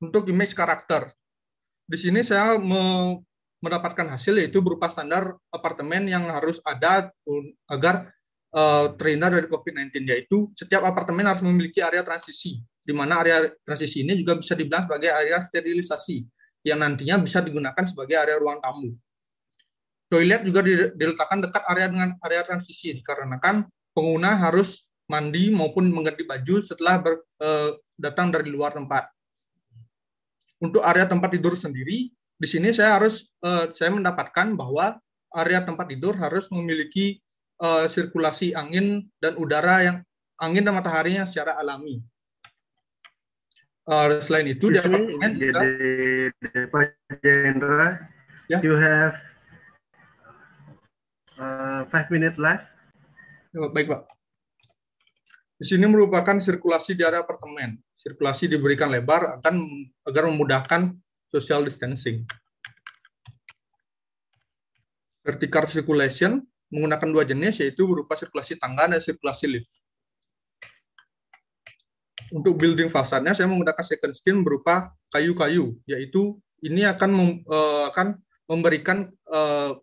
[0.00, 1.12] Untuk image karakter,
[1.84, 3.16] di sini saya me
[3.60, 7.12] mendapatkan hasil yaitu berupa standar apartemen yang harus ada
[7.68, 8.08] agar
[8.56, 14.02] uh, terhindar dari COVID-19 yaitu setiap apartemen harus memiliki area transisi di mana area transisi
[14.02, 16.26] ini juga bisa dibilang sebagai area sterilisasi
[16.66, 18.90] yang nantinya bisa digunakan sebagai area ruang tamu.
[20.10, 23.62] Toilet juga diletakkan dekat area dengan area transisi dikarenakan
[23.94, 29.06] pengguna harus mandi maupun mengganti baju setelah ber, eh, datang dari luar tempat.
[30.58, 34.98] Untuk area tempat tidur sendiri, di sini saya harus eh, saya mendapatkan bahwa
[35.30, 37.22] area tempat tidur harus memiliki
[37.62, 39.96] eh, sirkulasi angin dan udara yang
[40.42, 42.02] angin dan mataharinya secara alami
[43.90, 45.66] Uh, selain itu di apartemen juga
[46.70, 46.94] Pak
[47.26, 47.98] Jendra,
[48.46, 48.62] yeah.
[48.62, 49.18] you have
[51.34, 52.70] uh, five minutes left.
[53.58, 54.06] Oh, baik Pak.
[55.58, 57.82] Di sini merupakan sirkulasi di area apartemen.
[57.90, 59.66] Sirkulasi diberikan lebar akan
[60.06, 60.94] agar memudahkan
[61.26, 62.22] social distancing.
[65.26, 69.82] Vertical circulation menggunakan dua jenis yaitu berupa sirkulasi tangga dan sirkulasi lift
[72.30, 78.18] untuk building fasadnya saya menggunakan second skin berupa kayu-kayu, yaitu ini akan mem, uh, akan
[78.46, 79.74] memberikan uh,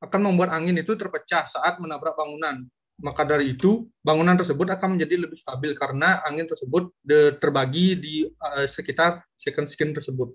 [0.00, 2.64] akan membuat angin itu terpecah saat menabrak bangunan.
[2.96, 8.14] Maka dari itu, bangunan tersebut akan menjadi lebih stabil karena angin tersebut de, terbagi di
[8.24, 10.32] uh, sekitar second skin tersebut.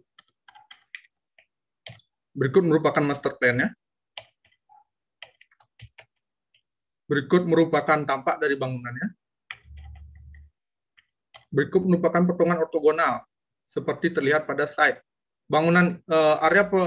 [2.37, 3.73] Berikut merupakan master plan-nya.
[7.09, 9.20] Berikut merupakan tampak dari bangunannya.
[11.51, 13.27] Berikut merupakan potongan ortogonal
[13.67, 15.03] seperti terlihat pada site.
[15.51, 16.79] Bangunan uh, area pe,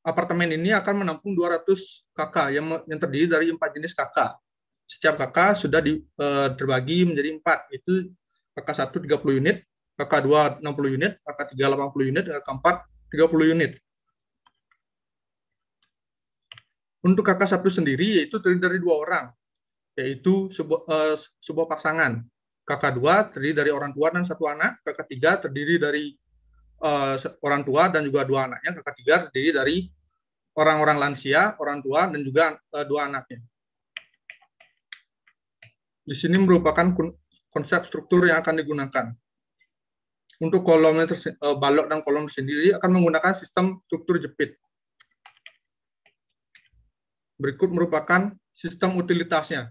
[0.00, 1.68] apartemen ini akan menampung 200
[2.16, 4.40] KK yang, yang terdiri dari empat jenis KK.
[4.88, 8.08] Setiap KK sudah di, uh, terbagi menjadi empat, itu
[8.56, 9.56] KK 1 30 unit,
[10.00, 13.72] KK 2 60 unit, KK 3 80 unit, KK 4 30 unit.
[17.04, 19.26] Untuk KK 1 sendiri yaitu terdiri dari dua orang,
[19.92, 22.24] yaitu sebuah, uh, sebuah pasangan
[22.64, 26.04] kakak dua terdiri dari orang tua dan satu anak, kakak tiga terdiri dari
[26.80, 27.14] uh,
[27.44, 29.76] orang tua dan juga dua anaknya, kakak tiga terdiri dari
[30.56, 33.44] orang-orang lansia, orang tua dan juga uh, dua anaknya.
[36.04, 36.92] Di sini merupakan
[37.52, 39.06] konsep struktur yang akan digunakan.
[40.42, 44.58] untuk kolomnya uh, balok dan kolom sendiri akan menggunakan sistem struktur jepit.
[47.38, 49.70] Berikut merupakan sistem utilitasnya.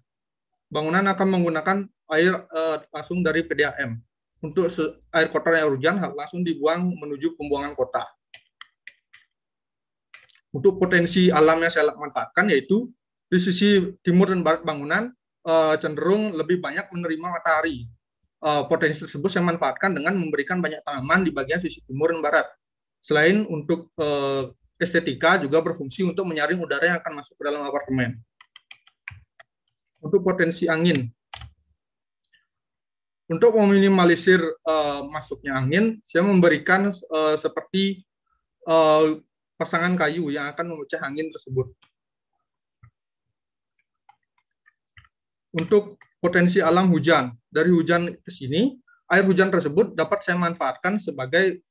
[0.72, 1.78] Bangunan akan menggunakan
[2.11, 3.99] air uh, langsung dari PDAM.
[4.43, 4.67] Untuk
[5.15, 8.03] air kotor yang hujan langsung dibuang menuju pembuangan kota.
[10.51, 12.91] Untuk potensi alam yang saya manfaatkan yaitu
[13.31, 15.09] di sisi timur dan barat bangunan
[15.47, 17.88] uh, cenderung lebih banyak menerima matahari.
[18.43, 22.45] Uh, potensi tersebut saya manfaatkan dengan memberikan banyak tanaman di bagian sisi timur dan barat.
[22.99, 28.19] Selain untuk uh, estetika juga berfungsi untuk menyaring udara yang akan masuk ke dalam apartemen.
[30.03, 31.07] Untuk potensi angin,
[33.31, 38.03] untuk meminimalisir uh, masuknya angin, saya memberikan uh, seperti
[38.67, 39.19] uh,
[39.55, 41.71] pasangan kayu yang akan memecah angin tersebut.
[45.53, 48.75] Untuk potensi alam hujan, dari hujan ke sini,
[49.07, 51.61] air hujan tersebut dapat saya manfaatkan sebagai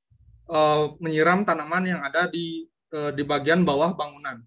[0.48, 4.40] uh, menyiram tanaman yang ada di uh, di bagian bawah bangunan.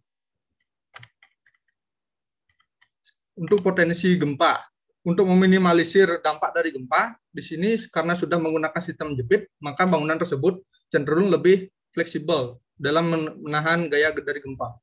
[3.36, 4.64] Untuk potensi gempa,
[5.06, 10.66] untuk meminimalisir dampak dari gempa, di sini karena sudah menggunakan sistem jepit, maka bangunan tersebut
[10.90, 14.74] cenderung lebih fleksibel dalam menahan gaya dari gempa.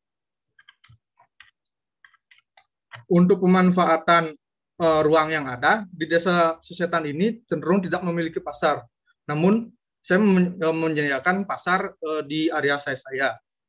[3.10, 4.30] Untuk pemanfaatan
[4.78, 8.86] uh, ruang yang ada di desa Susetan ini cenderung tidak memiliki pasar.
[9.26, 9.68] Namun
[10.02, 13.28] saya e, menyediakan pasar uh, di area saya saya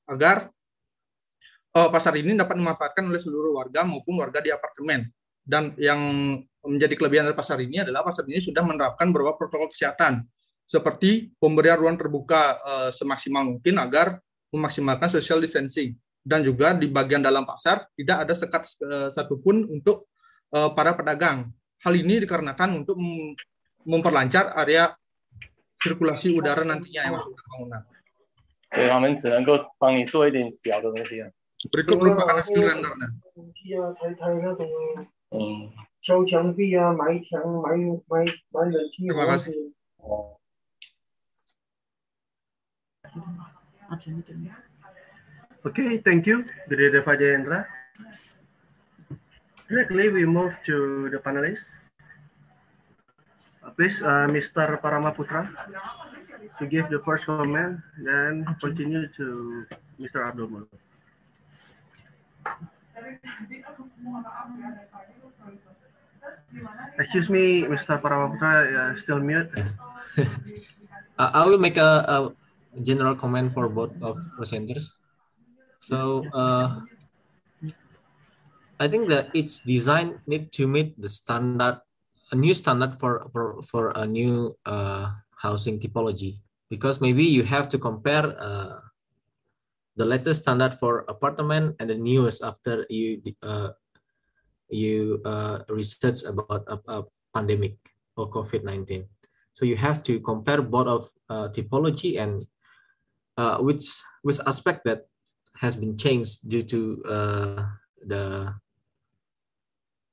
[0.09, 0.49] agar
[1.77, 5.05] uh, pasar ini dapat dimanfaatkan oleh seluruh warga maupun warga di apartemen
[5.46, 5.98] dan yang
[6.60, 10.26] menjadi kelebihan dari pasar ini adalah pasar ini sudah menerapkan beberapa protokol kesehatan
[10.68, 14.20] seperti pemberian ruang terbuka uh, semaksimal mungkin agar
[14.52, 20.12] memaksimalkan social distancing dan juga di bagian dalam pasar tidak ada sekat uh, satupun untuk
[20.52, 21.48] uh, para pedagang.
[21.80, 23.00] Hal ini dikarenakan untuk
[23.86, 24.92] memperlancar area
[25.78, 27.82] sirkulasi udara nantinya yang masuk ke bangunan.
[28.68, 31.30] 对，他们只能够帮你做一点小的东西啊。
[31.72, 33.08] Berikut merupakan hasil rendernya.
[35.32, 35.70] 嗯，
[36.02, 37.78] 敲墙壁啊，埋墙、埋
[38.08, 39.52] 埋埋冷气房子。
[39.98, 40.34] 哦。
[45.64, 47.66] Okay, thank you, Brigadier Fajendra.
[49.68, 51.66] Directly, we move to the panelists.
[53.62, 54.80] Uh, please, uh, Mr.
[54.80, 55.48] Paramaputra,
[56.58, 59.66] to give the first comment, then continue to
[60.00, 60.24] Mr.
[60.28, 60.68] Abdul Muluk.
[66.99, 67.99] Excuse me, Mr.
[68.01, 69.49] Paramaputra, uh, still mute.
[71.17, 72.17] uh, I will make a, a,
[72.81, 74.97] general comment for both of presenters.
[75.79, 76.81] So uh,
[78.79, 81.81] I think that its design need to meet the standard,
[82.31, 87.69] a new standard for for, for a new uh, housing typology because maybe you have
[87.69, 88.81] to compare uh,
[89.95, 93.69] the latest standard for apartment and the newest after you uh,
[94.73, 97.77] you uh, research about a, a, pandemic
[98.15, 99.05] or COVID-19.
[99.53, 102.45] So you have to compare both of uh, typology and
[103.37, 103.85] uh, which
[104.21, 105.05] which aspect that
[105.57, 107.65] has been changed due to uh,
[108.05, 108.53] the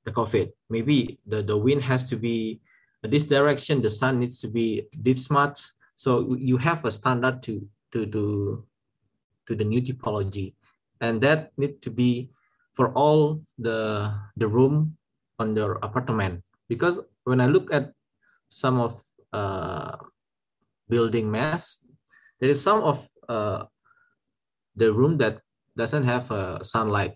[0.05, 0.51] the COVID.
[0.69, 2.61] Maybe the, the wind has to be
[3.03, 5.61] this direction, the sun needs to be this much.
[5.95, 8.65] So you have a standard to to to
[9.47, 10.53] to the new typology,
[11.01, 12.29] and that need to be
[12.73, 14.97] for all the the room
[15.39, 16.43] on your apartment.
[16.69, 17.91] Because when I look at
[18.47, 18.99] some of
[19.33, 19.97] uh,
[20.87, 21.83] building mass,
[22.39, 23.67] there is some of uh,
[24.75, 25.39] the room that
[25.75, 27.15] doesn't have uh, sunlight.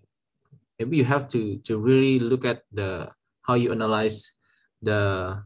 [0.79, 3.11] Maybe you have to to really look at the
[3.47, 4.35] how you analyze
[4.81, 5.39] the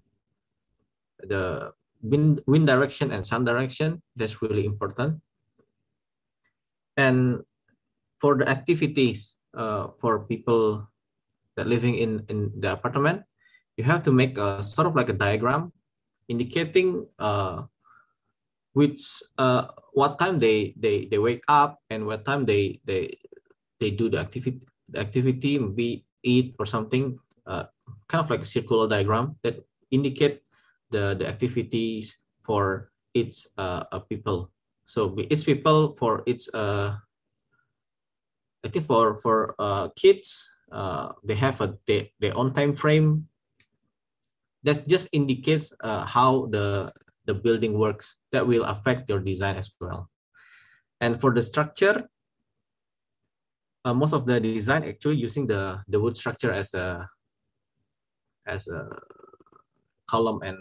[1.22, 4.02] the wind wind direction and sun direction.
[4.18, 5.22] That's really important.
[6.98, 7.46] And
[8.20, 9.39] for the activities
[10.00, 10.88] for people
[11.56, 13.24] that living in in the apartment,
[13.78, 15.72] you have to make a sort of like a diagram
[16.28, 17.64] indicating uh,
[18.74, 19.02] which
[19.38, 23.18] uh, what time they they they wake up and what time they they
[23.80, 27.18] they do the activity the activity maybe eat or something
[27.48, 27.66] uh,
[28.08, 29.60] kind of like a circular diagram that
[29.92, 30.46] indicate
[30.92, 34.52] the the activities for its uh, uh people.
[34.86, 36.98] So each people for its uh
[38.66, 43.28] i think for for uh kids uh they have a they, their own time frame
[44.64, 46.92] that just indicates uh, how the
[47.26, 50.10] the building works that will affect your design as well.
[51.00, 52.10] And for the structure,
[53.86, 57.08] uh, most of the design actually using the, the wood structure as a
[58.48, 58.90] as a
[60.10, 60.58] column and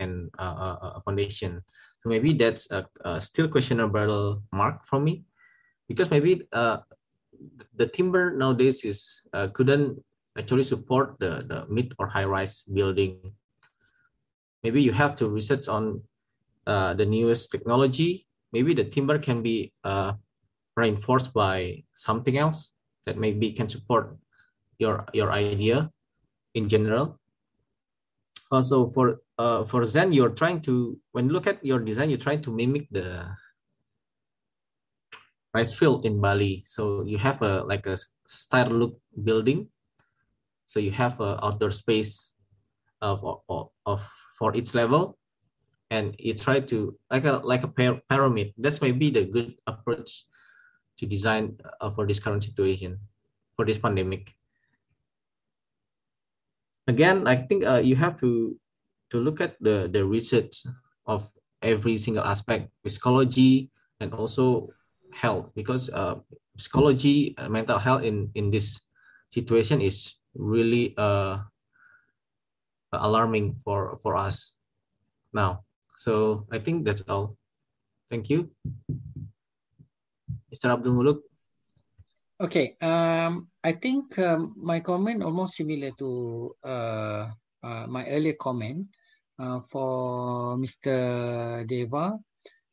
[0.00, 1.62] and uh, foundation.
[2.02, 5.24] So maybe that's a, a, still questionable mark for me,
[5.90, 6.78] because maybe uh,
[7.74, 9.98] the timber nowadays is uh, couldn't
[10.38, 13.18] actually support the, the mid or high rise building.
[14.62, 16.02] Maybe you have to research on
[16.64, 18.28] uh, the newest technology.
[18.52, 20.12] Maybe the timber can be uh,
[20.76, 22.70] reinforced by something else
[23.06, 24.16] that maybe can support
[24.78, 25.90] your your idea
[26.54, 27.18] in general.
[28.52, 32.26] Also for uh, for Zen, you're trying to when you look at your design, you're
[32.26, 33.26] trying to mimic the
[35.54, 36.62] rice field in Bali.
[36.64, 37.96] So you have a like a
[38.26, 39.68] style look building.
[40.66, 42.34] So you have a outdoor space
[43.02, 44.06] of, of, of
[44.38, 45.18] for each level,
[45.90, 47.72] and you try to like a like a
[48.08, 48.54] pyramid.
[48.56, 50.24] That's maybe the good approach
[50.98, 53.00] to design uh, for this current situation,
[53.56, 54.32] for this pandemic.
[56.86, 58.54] Again, I think uh, you have to
[59.10, 60.62] to look at the the research
[61.06, 61.26] of
[61.62, 64.70] every single aspect, psychology, and also
[65.12, 66.16] health because uh,
[66.58, 68.80] psychology uh, mental health in in this
[69.30, 71.38] situation is really uh,
[72.92, 74.54] alarming for for us
[75.32, 75.62] now.
[75.96, 77.36] So i think that's all.
[78.10, 78.50] Thank you.
[80.50, 81.18] Mr abdul muluk.
[82.40, 87.28] Okay um i think um, my comment almost similar to uh,
[87.60, 88.88] uh my earlier comment
[89.38, 92.16] uh, for mr deva.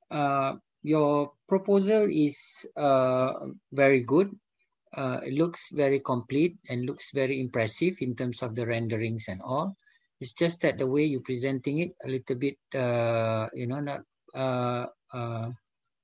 [0.08, 0.56] Uh,
[0.88, 4.32] your proposal is uh, very good.
[4.96, 9.42] Uh, it looks very complete and looks very impressive in terms of the renderings and
[9.44, 9.76] all.
[10.22, 14.02] It's just that the way you're presenting it a little bit, uh, you know, not
[14.34, 15.52] uh, uh,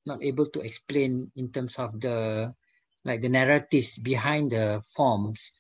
[0.06, 2.52] not able to explain in terms of the
[3.08, 5.52] like the narratives behind the forms.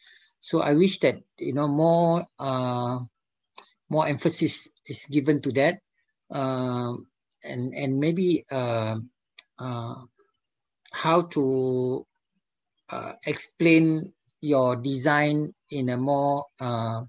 [0.44, 3.00] So I wish that you know more uh,
[3.90, 5.80] more emphasis is given to that,
[6.30, 8.44] and and maybe
[10.94, 12.06] how to
[12.90, 17.02] uh, explain your design in a more uh,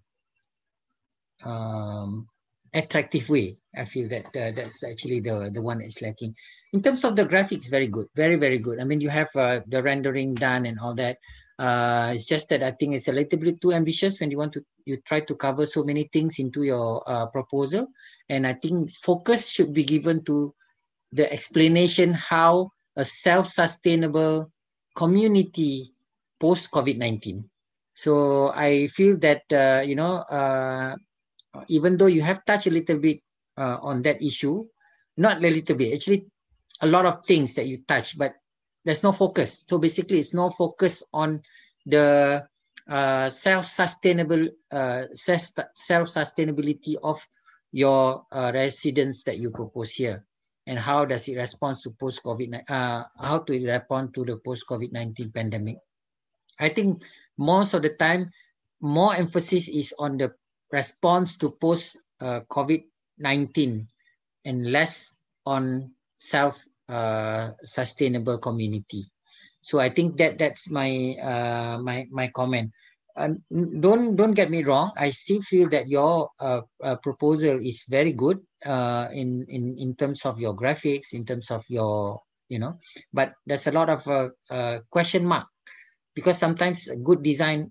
[1.44, 2.26] um,
[2.72, 3.58] attractive way.
[3.76, 6.34] I feel that uh, that's actually the the one that's lacking.
[6.72, 8.80] In terms of the graphics, very good, very very good.
[8.80, 11.18] I mean, you have uh, the rendering done and all that.
[11.58, 14.52] Uh, it's just that I think it's a little bit too ambitious when you want
[14.54, 17.88] to you try to cover so many things into your uh, proposal,
[18.28, 20.54] and I think focus should be given to
[21.14, 24.50] the explanation how a self-sustainable
[24.94, 25.94] community
[26.40, 27.44] post COVID-19.
[27.94, 30.96] So I feel that, uh, you know, uh,
[31.68, 33.20] even though you have touched a little bit
[33.56, 34.66] uh, on that issue,
[35.16, 36.26] not a little bit, actually
[36.80, 38.34] a lot of things that you touch, but
[38.84, 39.64] there's no focus.
[39.68, 41.42] So basically it's no focus on
[41.86, 42.44] the
[42.90, 47.24] uh, self-sustainable, uh, self-sustainability of
[47.70, 50.26] your uh, residents that you propose here
[50.66, 54.64] and how does it respond to post COVID, uh, how to respond to the post
[54.68, 55.76] COVID-19 pandemic.
[56.58, 57.04] I think
[57.36, 58.30] most of the time,
[58.80, 60.32] more emphasis is on the
[60.72, 63.86] response to post uh, COVID-19
[64.44, 65.16] and less
[65.46, 69.04] on self uh, sustainable community.
[69.60, 72.70] So I think that that's my uh, my my comment
[73.16, 73.28] uh,
[73.80, 74.92] don't don't get me wrong.
[74.96, 76.62] I still feel that your uh,
[77.02, 81.64] proposal is very good uh, in in in terms of your graphics, in terms of
[81.68, 82.78] your you know,
[83.12, 85.48] but there's a lot of uh, uh, question mark
[86.14, 87.70] because sometimes good design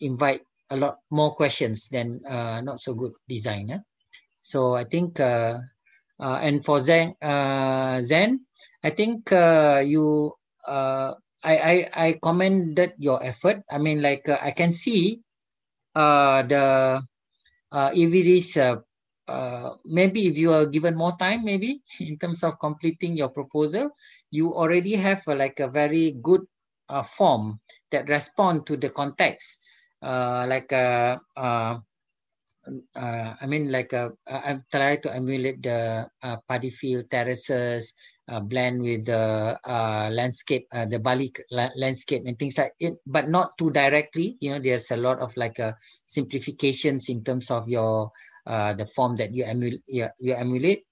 [0.00, 2.20] invite a lot more questions than
[2.64, 3.70] not so good design.
[3.70, 3.82] Eh?
[4.40, 5.20] So I think.
[6.24, 7.12] and for Zen,
[8.00, 8.46] Zen,
[8.84, 9.28] I think
[9.84, 10.32] you
[11.44, 13.60] I, I I commended your effort.
[13.68, 15.20] I mean, like uh, I can see
[15.94, 17.04] uh, the
[17.70, 18.56] uh, is
[19.28, 23.90] uh, maybe if you are given more time, maybe in terms of completing your proposal,
[24.30, 26.42] you already have uh, like a very good
[26.88, 27.60] uh, form
[27.90, 29.60] that respond to the context.
[30.02, 31.78] Uh, like uh, uh,
[32.96, 36.08] uh, I mean, like uh, I'm trying to emulate the
[36.48, 37.94] paddy field terraces,
[38.44, 39.58] blend with the
[40.12, 44.36] landscape, the Bali la landscape and things like it, but not too directly.
[44.40, 45.72] You know, there's a lot of like uh,
[46.04, 48.10] simplifications in terms of your
[48.46, 49.82] the form that you emulate.
[49.86, 50.84] You, emulate.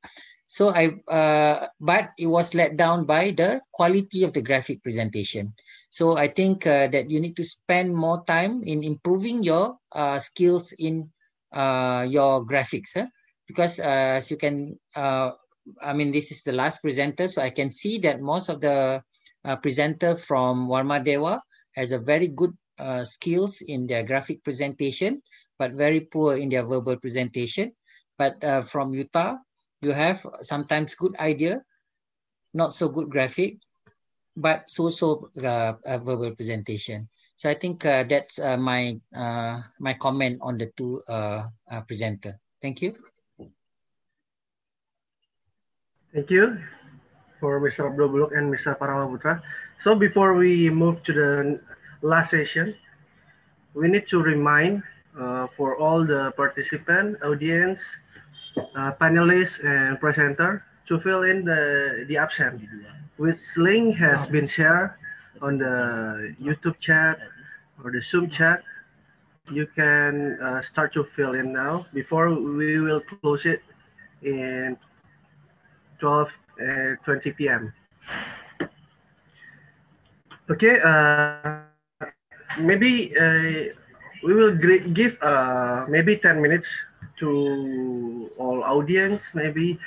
[0.47, 5.55] So I, uh, but it was let down by the quality of the graphic presentation.
[5.89, 10.19] So I think uh, that you need to spend more time in improving your uh,
[10.19, 11.09] skills in
[11.53, 12.97] uh, your graphics.
[12.97, 13.07] Eh?
[13.49, 15.33] Because uh, as you can uh,
[15.81, 19.03] I mean, this is the last presenter, so I can see that most of the
[19.45, 21.41] uh, presenter from Warmadewa
[21.74, 25.23] has a very good uh, skills in their graphic presentation,
[25.62, 27.70] but very poor in their verbal presentation.
[28.18, 29.39] But uh, from UTAR,
[29.78, 31.62] you have sometimes good idea,
[32.51, 33.62] not so good graphic,
[34.34, 37.06] but so so uh, a verbal presentation.
[37.39, 41.80] So I think uh, that's uh, my uh, my comment on the two uh, uh,
[41.86, 42.34] presenter.
[42.59, 42.98] Thank you.
[46.10, 46.59] Thank you
[47.39, 47.86] for Mr.
[47.86, 48.74] Abdul Muluk and Mr.
[48.74, 49.39] Paramaputra.
[49.78, 51.30] So before we move to the
[52.02, 52.74] last session,
[53.78, 54.82] we need to remind
[55.18, 57.82] uh, for all the participant, audience,
[58.56, 62.62] uh, panelists, and presenter to fill in the, the absent,
[63.16, 64.94] which link has been shared
[65.40, 67.18] on the YouTube chat
[67.82, 68.62] or the Zoom chat.
[69.51, 73.62] You can uh, start to fill in now before we will close it
[74.22, 74.78] in
[75.98, 77.72] 12 uh, 20 p.m.
[80.51, 81.62] Okay, uh,
[82.60, 83.74] maybe uh,
[84.23, 84.55] we will
[84.94, 86.70] give uh, maybe 10 minutes
[87.19, 89.78] to all audience, maybe,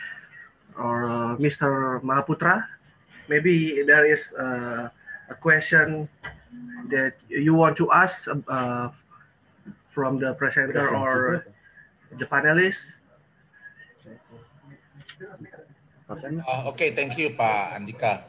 [0.78, 1.99] or uh, Mr.
[2.03, 2.68] Mahaputra.
[3.28, 4.90] Maybe there is uh,
[5.30, 6.07] a question
[6.91, 8.90] that you want to ask uh,
[9.90, 11.48] from the presenter or
[12.20, 12.91] the panelists.
[16.06, 18.24] Uh, okay, thank you, Pak Andika.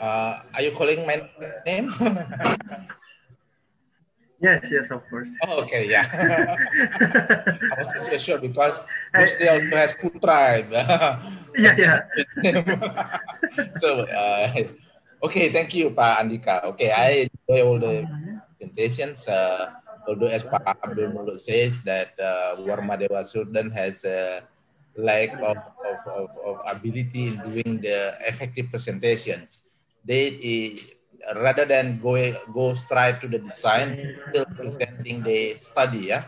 [0.00, 1.28] Uh, are you calling my
[1.66, 1.92] name?
[4.40, 5.30] yes, yes, of course.
[5.46, 6.06] Oh, okay, yeah.
[7.72, 8.80] I was not so sure because
[9.14, 10.64] Musli also has Putra.
[11.58, 11.98] yeah, yeah.
[13.80, 14.52] so, uh,
[15.24, 16.64] okay, thank you, Pak Andika.
[16.74, 18.06] Okay, I enjoy all the
[18.56, 19.28] presentations.
[19.28, 19.72] Uh,
[20.06, 24.42] although as Pak Abdul Muluk says that uh, Warmadewa Sudan has a
[24.96, 29.66] lack of, of, of, of ability in doing the effective presentations
[30.06, 30.95] they uh,
[31.34, 32.14] rather than go
[32.52, 33.98] go straight to the design,
[34.30, 36.14] still presenting the study.
[36.14, 36.24] Yeah,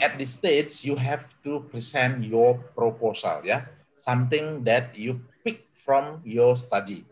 [0.00, 3.42] at this stage you have to present your proposal.
[3.42, 3.66] Yeah,
[3.96, 7.04] something that you pick from your study.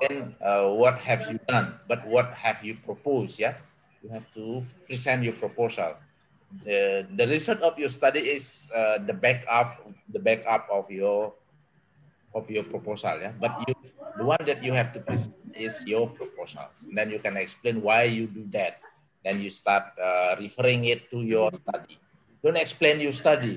[0.00, 1.78] And uh, what have you done?
[1.86, 3.38] But what have you proposed?
[3.38, 3.60] Yeah,
[4.02, 5.96] you have to present your proposal.
[6.64, 11.34] The, the result of your study is uh, the backup the backup of your
[12.34, 13.32] of your proposal yeah?
[13.38, 13.74] But you
[14.16, 16.68] the one that you have to present is your proposal.
[16.84, 18.76] And then you can explain why you do that.
[19.24, 21.96] Then you start uh, referring it to your study.
[22.44, 23.56] Don't explain your study.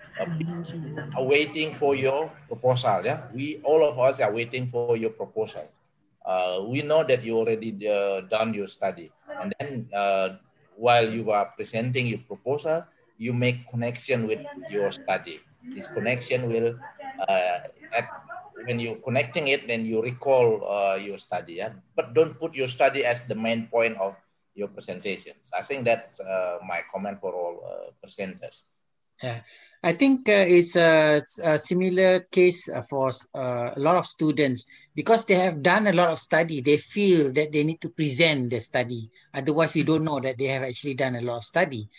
[1.15, 3.27] Are waiting for your proposal yeah?
[3.33, 5.67] We all of us are waiting for your proposal.
[6.23, 9.11] Uh, we know that you already uh, done your study.
[9.27, 10.39] And then uh,
[10.75, 12.85] while you are presenting your proposal
[13.17, 15.39] you make connection with your study.
[15.75, 16.75] This connection will
[17.27, 17.59] uh,
[18.65, 21.53] when you're connecting it, then you recall uh, your study.
[21.53, 21.73] Yeah?
[21.95, 24.15] But don't put your study as the main point of
[24.55, 25.51] your presentations.
[25.57, 28.63] I think that's uh, my comment for all uh, presenters.
[29.21, 29.41] Yeah,
[29.83, 34.65] I think uh, it's a, a, similar case for uh, a lot of students
[34.95, 36.61] because they have done a lot of study.
[36.61, 39.09] They feel that they need to present the study.
[39.33, 41.89] Otherwise, we don't know that they have actually done a lot of study.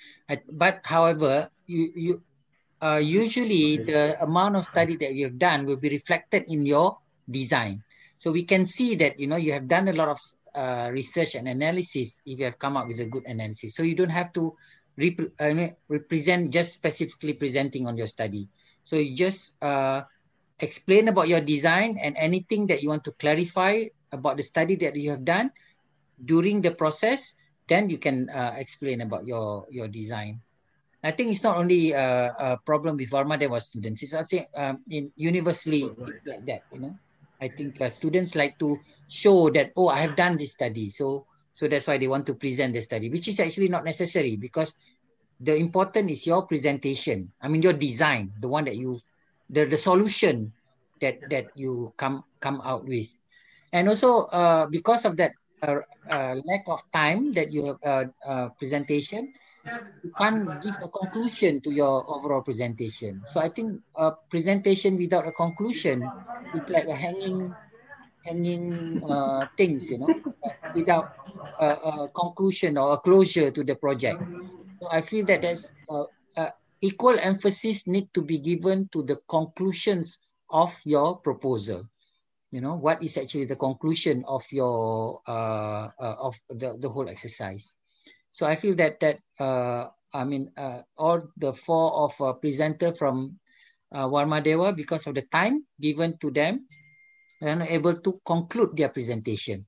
[0.51, 2.23] But however, you you
[2.85, 7.01] uh, usually the amount of study that you have done will be reflected in your
[7.33, 7.81] design.
[8.21, 10.21] So we can see that you know you have done a lot of
[10.53, 13.75] uh, research and analysis if you have come up with a good analysis.
[13.75, 14.53] So you don't have to
[15.01, 18.53] rep uh, represent just specifically presenting on your study.
[18.85, 20.05] So you just uh,
[20.61, 24.95] explain about your design and anything that you want to clarify about the study that
[24.95, 25.51] you have done
[26.21, 27.35] during the process.
[27.65, 30.44] Then you can uh, explain about your your design.
[31.05, 34.03] I think it's not only a, a problem with Varma was students.
[34.03, 35.85] It's also um, in universally
[36.25, 36.65] like that.
[36.73, 36.97] You know,
[37.41, 40.89] I think uh, students like to show that oh, I have done this study.
[40.89, 44.37] So so that's why they want to present the study, which is actually not necessary
[44.41, 44.81] because
[45.39, 47.31] the important is your presentation.
[47.37, 48.97] I mean your design, the one that you,
[49.53, 50.57] the the solution
[51.05, 53.13] that that you come come out with,
[53.77, 58.05] and also uh, because of that uh, uh, lack of time that you have uh,
[58.25, 59.37] uh, presentation
[60.03, 63.23] you can't give a conclusion to your overall presentation.
[63.33, 66.03] So I think a presentation without a conclusion
[66.55, 67.55] is like a hanging,
[68.25, 70.13] hanging uh, things, you know,
[70.75, 71.17] without
[71.61, 74.23] a, a, conclusion or a closure to the project.
[74.81, 76.05] So I feel that there's uh,
[76.37, 76.51] uh,
[76.81, 80.19] equal emphasis need to be given to the conclusions
[80.51, 81.89] of your proposal.
[82.51, 87.75] You know, what is actually the conclusion of your uh, of the, the whole exercise.
[88.35, 92.91] So I feel that that uh, I mean uh, all the four of uh, presenter
[92.91, 93.39] from
[93.95, 96.67] uh, Warmadewa because of the time given to them,
[97.39, 99.63] not able to conclude their presentation.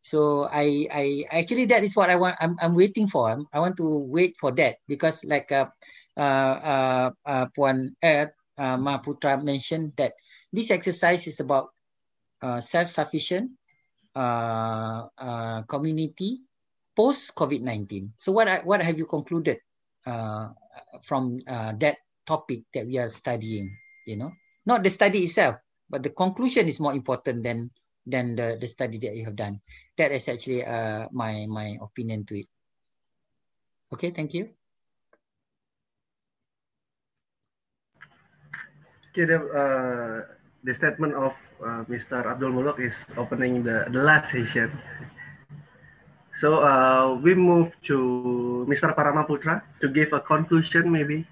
[0.00, 2.40] So I I actually that is what I want.
[2.40, 3.28] I'm I'm waiting for.
[3.28, 5.68] I'm, I want to wait for that because like uh
[6.16, 10.16] uh uh, uh Puan uh, uh Mahaputra mentioned that
[10.56, 11.68] this exercise is about
[12.40, 13.52] uh, self-sufficient
[14.16, 16.45] uh, uh community
[16.96, 18.16] post COVID-19.
[18.16, 19.60] So what what have you concluded
[20.06, 20.48] uh
[21.04, 23.70] from uh, that topic that we are studying?
[24.08, 24.32] You know,
[24.64, 25.60] not the study itself,
[25.90, 27.70] but the conclusion is more important than
[28.06, 29.60] than the, the study that you have done.
[29.98, 32.46] That is actually uh, my, my opinion to it.
[33.92, 34.54] Okay, thank you.
[39.10, 40.16] Okay, the, uh,
[40.62, 42.24] the statement of uh, Mr.
[42.24, 44.70] Abdul Muluk is opening the, the last session.
[46.36, 48.92] So uh, we move to Mr.
[48.92, 51.24] Paramaputra to give a conclusion maybe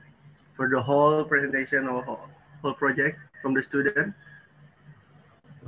[0.57, 2.01] for the whole presentation or
[2.63, 4.17] whole project from the student.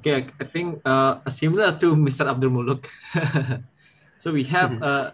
[0.00, 2.24] Okay, I, think uh, similar to Mr.
[2.24, 2.88] Abdul Muluk.
[4.18, 4.84] so we have mm-hmm.
[4.84, 5.10] uh,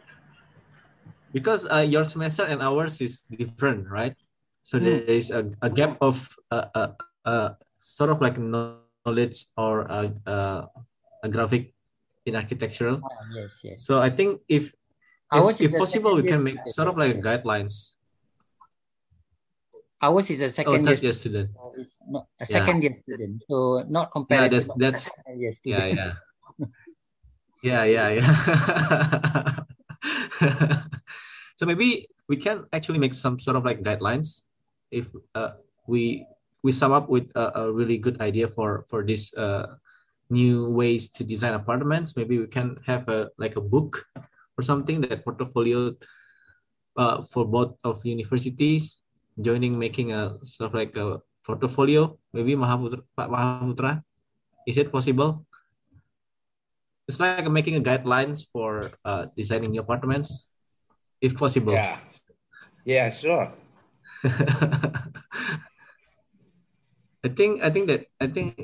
[1.33, 4.15] because uh, your semester and ours is different, right?
[4.63, 4.85] So mm.
[4.85, 6.89] there is a, a gap of uh, uh,
[7.25, 10.67] uh, sort of like knowledge or uh, uh,
[11.23, 11.75] a graphic
[12.27, 13.01] in architectural.
[13.03, 13.87] Oh, yes, yes.
[13.87, 14.73] So I think if
[15.33, 17.25] if, if possible, we can make sort of like yes.
[17.25, 17.97] guidelines
[20.03, 21.55] Ours is a second oh, year student.
[21.79, 22.91] It's not a second yeah.
[22.91, 24.51] year student, so not compared.
[24.51, 25.07] Yeah, that's that's
[25.63, 26.19] yeah, yeah,
[27.63, 28.11] yeah, yeah,
[30.43, 30.83] yeah.
[31.55, 34.51] so maybe we can actually make some sort of like guidelines
[34.91, 35.07] if
[35.39, 35.55] uh,
[35.87, 36.27] we
[36.67, 39.79] we sum up with a, a really good idea for for this uh,
[40.33, 42.17] new ways to design apartments.
[42.17, 44.09] Maybe we can have a like a book
[44.57, 45.93] or something that portfolio
[46.97, 49.05] uh, for both of universities
[49.41, 52.17] joining making a sort of like a portfolio.
[52.33, 54.03] Maybe Mahaputra, Pak Mahaputra.
[54.67, 55.45] Is it possible?
[57.09, 60.47] It's like making a guidelines for uh, designing new apartments
[61.21, 61.73] if possible.
[61.73, 61.99] Yeah.
[62.85, 63.53] Yeah sure.
[67.23, 68.59] I think I think that I think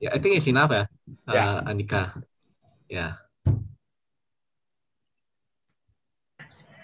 [0.00, 0.86] yeah I think it's enough yeah,
[1.28, 1.60] yeah.
[1.60, 2.24] Uh, Andika.
[2.88, 3.12] Yeah.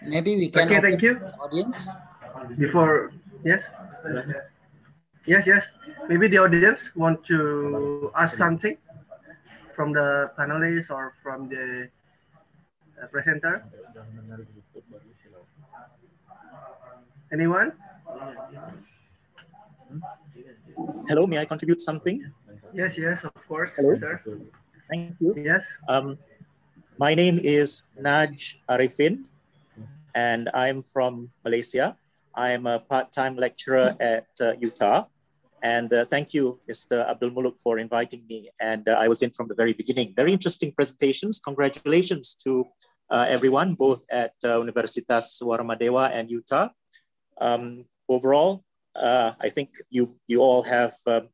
[0.06, 1.18] Maybe we can okay, thank you.
[1.42, 1.90] audience.
[2.58, 3.10] Before
[3.42, 3.66] yes?
[5.26, 5.72] Yes yes.
[6.08, 8.78] Maybe the audience want to ask something
[9.74, 11.90] from the panelists or from the
[13.02, 13.64] uh, presenter?
[17.32, 17.72] Anyone?
[21.08, 22.22] Hello may i contribute something
[22.76, 24.14] yes yes of course hello sir
[24.90, 26.18] thank you yes um
[27.04, 29.24] my name is naj arifin
[30.14, 31.96] and i'm from malaysia
[32.36, 35.06] I am a part-time lecturer at uh, UTAR.
[35.62, 37.08] And uh, thank you, Mr.
[37.08, 38.50] Abdul Muluk, for inviting me.
[38.60, 40.12] And uh, I was in from the very beginning.
[40.14, 41.40] Very interesting presentations.
[41.40, 42.66] Congratulations to
[43.10, 46.70] uh, everyone, both at uh, Universitas Warmadewa and UTAR.
[47.40, 48.62] Um, overall,
[48.94, 51.28] uh, I think you, you all have um,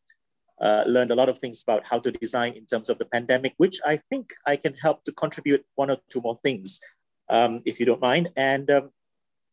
[0.61, 3.81] learned a lot of things about how to design in terms of the pandemic, which
[3.85, 6.81] I think I can help to contribute one or two more things,
[7.29, 8.31] um, if you don't mind.
[8.37, 8.91] And um,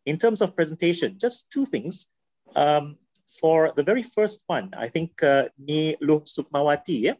[0.06, 2.08] in terms of presentation, just two things.
[2.56, 2.98] Um,
[3.42, 7.14] for the very first one, I think uh, Niluh Sumawati, yeah?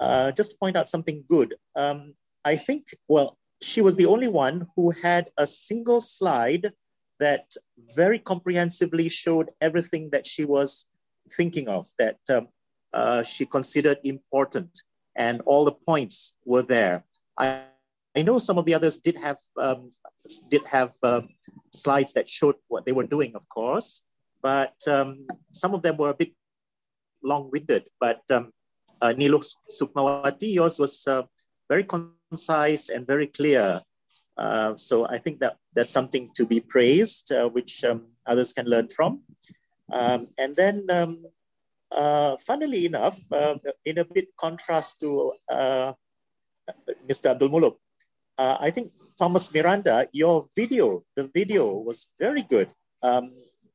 [0.00, 1.54] uh, just to point out something good.
[1.74, 2.14] Um,
[2.44, 6.72] I think, well, she was the only one who had a single slide
[7.18, 7.52] that
[7.96, 10.86] very comprehensively showed everything that she was
[11.32, 12.48] thinking of, that um,
[12.92, 14.70] uh, she considered important,
[15.16, 17.04] and all the points were there.
[17.36, 17.64] I,
[18.16, 19.92] I know some of the others did have um,
[20.50, 21.28] did have um,
[21.72, 24.02] slides that showed what they were doing, of course,
[24.42, 26.32] but um, some of them were a bit
[27.22, 27.88] long-winded.
[28.00, 28.52] But um,
[29.00, 31.22] uh, Niluh Sumawati, yours was uh,
[31.68, 33.80] very concise and very clear.
[34.36, 38.66] Uh, so I think that that's something to be praised, uh, which um, others can
[38.66, 39.22] learn from.
[39.92, 41.24] Um, and then, um,
[41.90, 45.92] uh, funnily enough, uh, in a bit contrast to uh,
[47.08, 47.30] Mr.
[47.30, 47.76] Abdul Muluk,
[48.38, 52.70] I think Thomas Miranda, your video, the video was very good.
[53.02, 53.32] Um,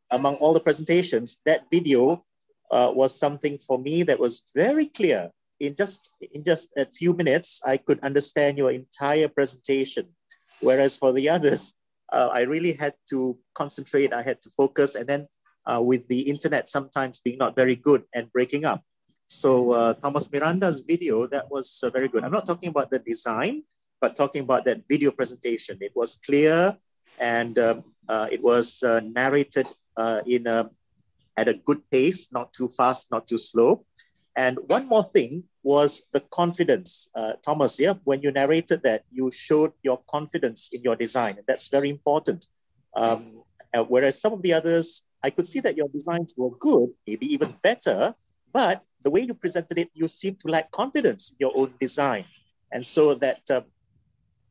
[0.10, 2.24] among all the presentations, that video
[2.72, 5.32] uh, was something for me that was very clear.
[5.60, 10.10] In just in just a few minutes, I could understand your entire presentation.
[10.62, 11.76] Whereas for the others,
[12.12, 14.14] uh, I really had to concentrate.
[14.14, 15.28] I had to focus, and then
[15.66, 18.82] uh, with the internet sometimes being not very good and breaking up.
[19.28, 22.24] So uh, Thomas Miranda's video that was uh, very good.
[22.24, 23.64] I'm not talking about the design,
[24.02, 25.78] but talking about that video presentation.
[25.82, 26.76] It was clear
[27.20, 29.68] and um, uh, it was uh, narrated
[29.98, 30.70] uh, in a,
[31.38, 33.86] at a good pace, not too fast, not too slow.
[34.36, 37.10] And one more thing was the confidence.
[37.46, 41.38] Thomas, yeah, when you narrated that, you showed your confidence in your design.
[41.38, 42.48] And that's very important.
[42.96, 43.44] Um,
[43.88, 47.56] whereas some of the others, I could see that your designs were good, maybe even
[47.62, 48.14] better,
[48.52, 52.26] but the way you presented it, you seem to lack confidence in your own design.
[52.72, 53.62] And so that, uh,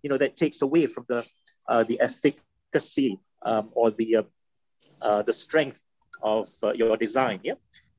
[0.02, 1.24] you know, that takes away from the,
[1.68, 4.22] uh, the efficacy um, or the, uh,
[5.00, 5.80] uh, the strength
[6.22, 7.40] of uh, your design.
[7.42, 7.54] Yeah.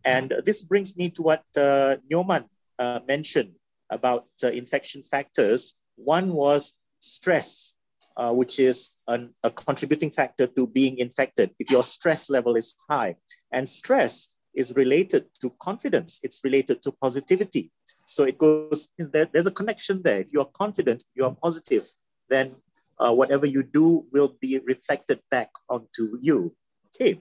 [0.05, 2.45] And this brings me to what uh, Nyoman
[2.79, 3.53] uh, mentioned
[3.89, 5.75] about uh, infection factors.
[5.95, 7.72] One was stress,
[8.17, 12.75] uh, which is an, a contributing factor to being infected if your stress level is
[12.89, 13.15] high.
[13.51, 17.71] And stress is related to confidence, it's related to positivity.
[18.05, 20.21] So it goes, there, there's a connection there.
[20.21, 21.83] If you're confident, you're positive,
[22.29, 22.55] then
[22.99, 26.53] uh, whatever you do will be reflected back onto you.
[26.93, 27.19] Okay.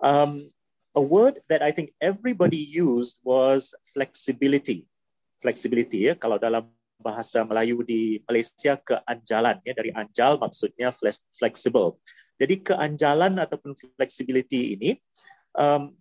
[0.00, 0.50] Um,
[0.94, 4.86] a word that I think everybody used was flexibility.
[5.40, 6.68] Flexibility kalau dalam
[7.02, 10.94] bahasa Melayu di Malaysia keanjalan ya dari anjal maksudnya
[11.34, 11.98] flexible.
[12.38, 14.90] Jadi keanjalan ataupun flexibility ini
[15.58, 15.92] um,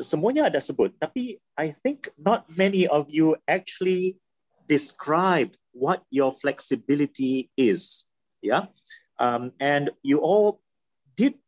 [0.00, 4.20] semuanya ada sebut, tapi I think not many of you actually
[4.68, 8.08] describe what your flexibility is.
[8.44, 8.68] Yeah,
[9.18, 10.60] um, and you all
[11.16, 11.40] did.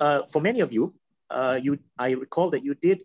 [0.00, 0.96] Uh, for many of you,
[1.28, 3.04] uh, you I recall that you did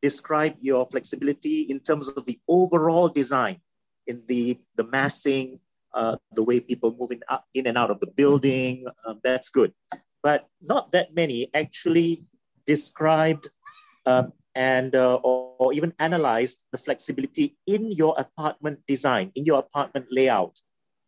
[0.00, 3.60] describe your flexibility in terms of the overall design,
[4.08, 5.60] in the the massing,
[5.94, 7.22] uh, the way people move in,
[7.54, 8.84] in and out of the building.
[9.06, 9.72] Um, that's good,
[10.22, 12.24] but not that many actually
[12.66, 13.48] described
[14.06, 19.60] um, and uh, or, or even analyzed the flexibility in your apartment design, in your
[19.60, 20.58] apartment layout.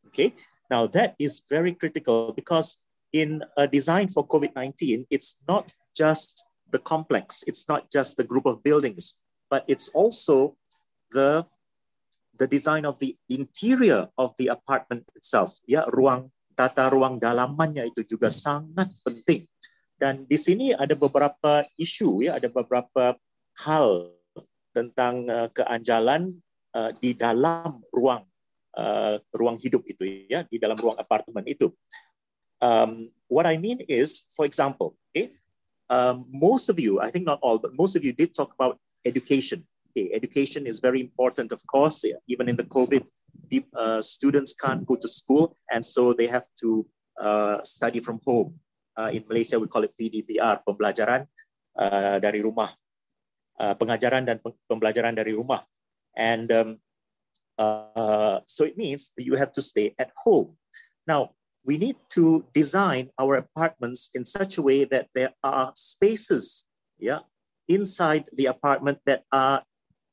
[0.08, 0.34] Okay,
[0.70, 6.44] now that is very critical because in a design for COVID 19, it's not just
[6.70, 7.42] the complex.
[7.46, 9.20] It's not just the group of buildings,
[9.50, 10.56] but it's also
[11.10, 11.46] the
[12.40, 15.60] the design of the interior of the apartment itself.
[15.68, 19.44] Ya, ruang tata ruang dalamannya itu juga sangat penting.
[20.00, 23.12] Dan di sini ada beberapa isu ya, ada beberapa
[23.60, 24.16] hal
[24.72, 26.40] tentang uh, keanjalan
[26.72, 28.24] uh, di dalam ruang
[28.80, 31.68] uh, ruang hidup itu ya, di dalam ruang apartemen itu.
[32.64, 35.36] Um, what I mean is, for example, okay,
[35.92, 38.80] um, most of you, I think not all, but most of you did talk about
[39.04, 39.64] education.
[39.90, 42.06] Okay, education is very important, of course.
[42.30, 43.02] Even in the COVID,
[43.74, 46.86] uh, students can't go to school, and so they have to
[47.18, 48.54] uh, study from home.
[48.94, 51.26] Uh, in Malaysia, we call it PDPR, pembelajaran
[51.74, 52.70] uh, dari rumah,
[53.58, 54.38] uh, pengajaran dan
[54.70, 55.66] pembelajaran dari rumah.
[56.14, 56.78] And um,
[57.58, 60.54] uh, so it means that you have to stay at home.
[61.10, 61.34] Now,
[61.66, 67.20] we need to design our apartments in such a way that there are spaces yeah
[67.68, 69.62] inside the apartment that are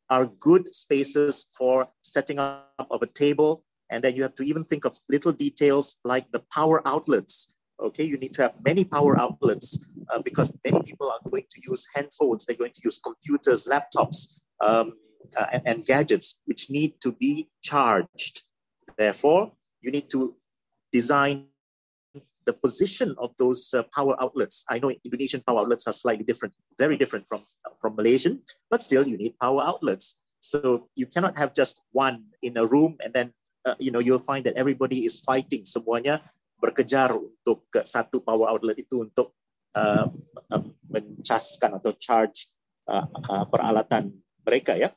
[0.09, 3.63] are good spaces for setting up of a table.
[3.89, 7.57] And then you have to even think of little details like the power outlets.
[7.79, 11.61] Okay you need to have many power outlets uh, because many people are going to
[11.67, 12.45] use handphones.
[12.45, 14.93] They're going to use computers laptops um,
[15.35, 18.41] uh, and, and gadgets which need to be charged.
[18.97, 19.51] Therefore
[19.81, 20.35] you need to
[20.91, 21.45] design
[22.47, 24.63] the position of those uh, power outlets.
[24.71, 27.43] I know Indonesian power outlets are slightly different, very different from,
[27.77, 28.41] from Malaysian,
[28.71, 30.23] but still you need power outlets.
[30.39, 33.35] So you cannot have just one in a room and then
[33.67, 36.23] uh, you know you'll find that everybody is fighting semuanya
[36.63, 39.35] berkejar untuk satu power outlet itu untuk
[39.75, 40.07] uh,
[40.49, 42.47] uh, mencaskan atau charge
[42.87, 44.15] uh, uh, peralatan
[44.47, 44.89] mereka ya.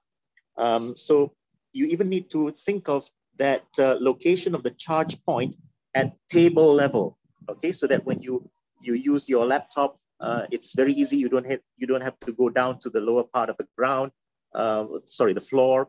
[0.55, 1.35] Um, so
[1.75, 3.11] you even need to think of
[3.43, 5.57] that uh, location of the charge point
[5.97, 7.20] at table level.
[7.51, 8.49] Okay, so that when you
[8.83, 11.17] you use your laptop, uh, it's very easy.
[11.17, 13.67] You don't have you don't have to go down to the lower part of the
[13.77, 14.13] ground,
[14.55, 15.89] uh, sorry, the floor,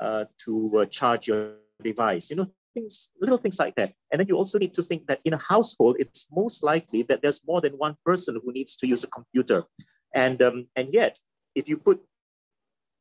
[0.00, 2.30] uh, to uh, charge your device.
[2.30, 3.92] You know, things little things like that.
[4.12, 7.22] And then you also need to think that in a household, it's most likely that
[7.22, 9.64] there's more than one person who needs to use a computer,
[10.14, 11.18] and um, and yet
[11.54, 12.00] if you put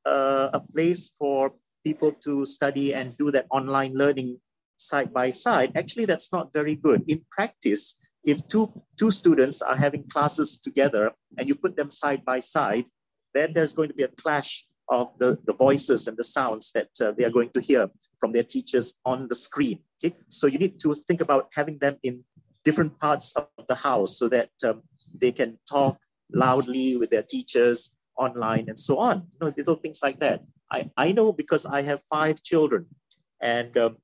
[0.06, 1.53] uh, a place for
[1.86, 4.40] people to study and do that online learning
[4.80, 7.04] side by side, actually that's not very good.
[7.08, 12.26] In practice, if two, two students are having classes together and you put them side
[12.26, 12.86] by side,
[13.34, 16.90] then there's going to be a clash of the, the voices and the sounds that
[17.02, 17.88] uh, they are going to hear
[18.20, 19.80] from their teachers on the screen.
[20.04, 20.16] Okay?
[20.30, 22.24] So you need to think about having them in
[22.66, 24.82] different parts of the house so that um,
[25.14, 26.00] they can talk
[26.34, 29.28] loudly with their teachers online and so on.
[29.34, 30.42] You know, little things like that.
[30.72, 32.86] I, I know because I have five children
[33.42, 33.98] and um,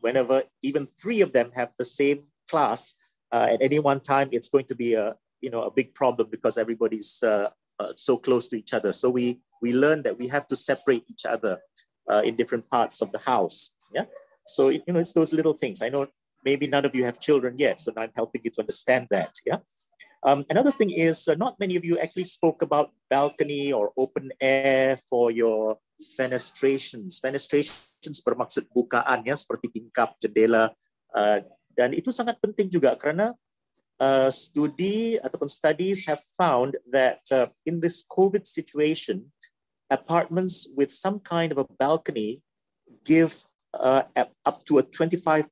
[0.00, 2.96] whenever even three of them have the same class
[3.32, 6.28] uh, at any one time, it's going to be a you know a big problem
[6.30, 7.48] because everybody's uh,
[7.78, 8.92] uh, so close to each other.
[8.92, 11.58] So we we learn that we have to separate each other
[12.10, 13.74] uh, in different parts of the house.
[13.94, 14.04] Yeah.
[14.46, 15.82] So you know, it's those little things.
[15.82, 16.08] I know
[16.44, 19.34] maybe none of you have children yet, so I'm helping you to understand that.
[19.46, 19.58] Yeah.
[20.22, 24.28] Um, another thing is uh, not many of you actually spoke about balcony or open
[24.40, 25.80] air for your
[26.20, 27.16] fenestrations.
[27.24, 30.76] Fenestrations bermaksud bukaan ya seperti tingkap, jendela
[31.16, 31.40] uh,
[31.72, 33.32] dan itu sangat penting juga karena
[33.96, 39.24] uh, studi ataupun studies have found that uh, in this COVID situation,
[39.88, 42.44] apartments with some kind of a balcony
[43.08, 43.32] give
[43.72, 44.04] uh,
[44.44, 45.48] up to a 25%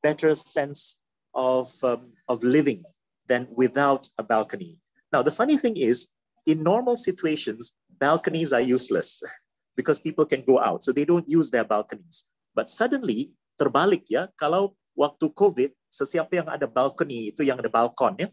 [0.00, 1.04] better sense
[1.36, 2.80] of, um, of living
[3.30, 4.82] than without a balcony.
[5.14, 6.10] Now, the funny thing is,
[6.50, 9.22] in normal situations, balconies are useless
[9.78, 12.26] because people can go out, so they don't use their balconies.
[12.58, 18.18] But suddenly, terbalik ya, kalau waktu COVID, sesiapa yang ada balcony itu yang ada balkon
[18.18, 18.28] ya.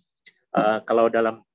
[0.57, 1.45] Uh, kalau dalam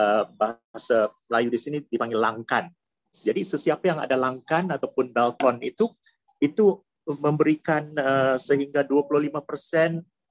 [0.00, 2.72] uh, bahasa Melayu di sini dipanggil langkan.
[3.12, 5.92] Jadi sesiapa yang ada langkan ataupun balkon itu
[6.40, 9.36] itu memberikan uh, sehingga 25%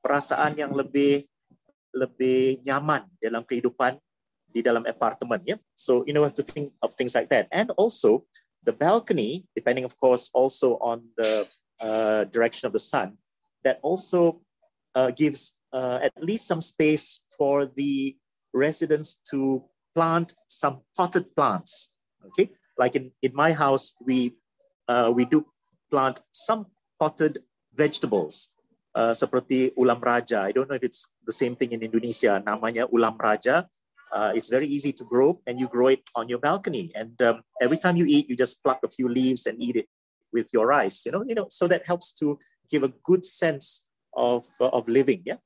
[0.02, 1.30] perasaan yang lebih
[1.94, 4.00] lebih nyaman dalam kehidupan
[4.52, 5.56] di dalam apartemen ya.
[5.76, 7.48] So you know have to think of things like that.
[7.52, 8.28] And also
[8.64, 11.48] the balcony, depending of course also on the
[11.80, 13.18] uh, direction of the sun,
[13.64, 14.44] that also
[14.96, 18.16] uh, gives uh, at least some space for the
[18.54, 19.64] residents to
[19.96, 21.96] plant some potted plants.
[22.36, 24.36] Okay, like in, in my house, we
[24.88, 25.46] uh, we do
[25.90, 26.68] plant some
[27.00, 27.40] potted
[27.74, 28.61] vegetables
[28.96, 30.42] uh, seperti ulam raja.
[30.42, 32.42] I don't know if it's the same thing in Indonesia.
[32.44, 33.68] Namanya ulam raja.
[34.12, 36.92] Uh, it's very easy to grow, and you grow it on your balcony.
[36.96, 39.88] And um, every time you eat, you just pluck a few leaves and eat it
[40.34, 41.06] with your rice.
[41.06, 41.48] You know, you know.
[41.50, 42.38] So that helps to
[42.70, 45.24] give a good sense of uh, of living.
[45.24, 45.40] Yeah.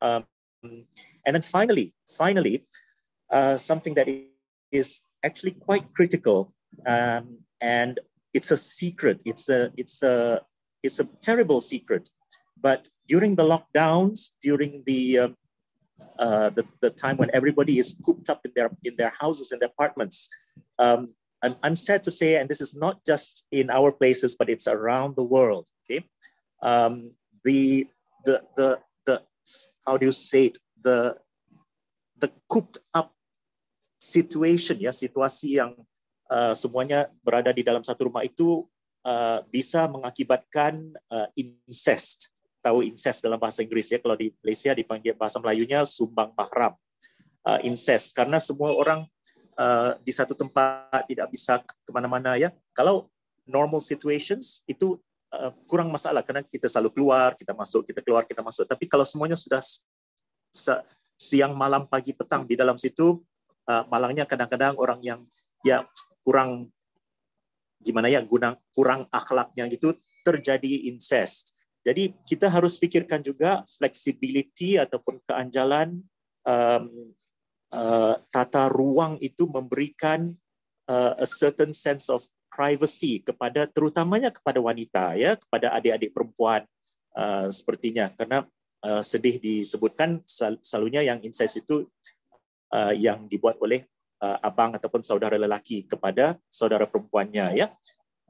[0.00, 0.26] Um,
[0.62, 2.64] and then finally, finally,
[3.30, 4.06] uh, something that
[4.70, 6.54] is actually quite critical,
[6.86, 7.98] um, and
[8.32, 9.18] it's a secret.
[9.24, 10.42] It's a it's a
[10.84, 12.08] it's a terrible secret
[12.64, 15.28] but during the lockdowns, during the uh,
[16.16, 19.60] uh, the, the time when everybody is cooped up in their in their houses and
[19.60, 20.32] their apartments,
[20.80, 21.12] um,
[21.44, 24.64] I'm, I'm sad to say, and this is not just in our places, but it's
[24.64, 25.68] around the world.
[25.84, 26.08] Okay,
[26.64, 27.12] um,
[27.44, 27.84] the
[28.24, 29.20] the the the
[29.84, 30.56] how do you say it?
[30.80, 31.20] The
[32.16, 33.12] the cooped up
[34.00, 35.76] situation ya situasi yang
[36.32, 38.64] uh, semuanya berada di dalam satu rumah itu
[39.04, 42.33] uh, bisa mengakibatkan uh, incest
[42.64, 44.00] tahu incest dalam bahasa Inggris ya.
[44.00, 46.72] Kalau di Malaysia dipanggil bahasa Melayunya sumbang mahram.
[47.44, 49.04] Uh, incest karena semua orang
[49.60, 52.48] uh, di satu tempat tidak bisa ke mana-mana ya.
[52.72, 53.12] Kalau
[53.44, 54.96] normal situations itu
[55.28, 58.64] uh, kurang masalah karena kita selalu keluar, kita masuk, kita keluar, kita masuk.
[58.64, 59.60] Tapi kalau semuanya sudah
[61.20, 63.20] siang, malam, pagi, petang di dalam situ,
[63.68, 65.20] uh, malangnya kadang-kadang orang yang
[65.60, 65.84] ya
[66.24, 66.72] kurang
[67.84, 69.92] gimana ya guna kurang akhlaknya gitu
[70.24, 71.53] terjadi incest.
[71.84, 75.92] Jadi kita harus pikirkan juga flexibility ataupun keanjalan
[76.48, 77.12] um,
[77.68, 80.32] uh, tata ruang itu memberikan
[80.88, 86.64] uh, a certain sense of privacy kepada terutamanya kepada wanita ya kepada adik-adik perempuan
[87.18, 88.46] uh, sepertinya karena
[88.86, 91.84] uh, sedih disebutkan sel selalunya yang incest itu
[92.72, 93.84] uh, yang dibuat oleh
[94.22, 97.66] uh, abang ataupun saudara lelaki kepada saudara perempuannya ya.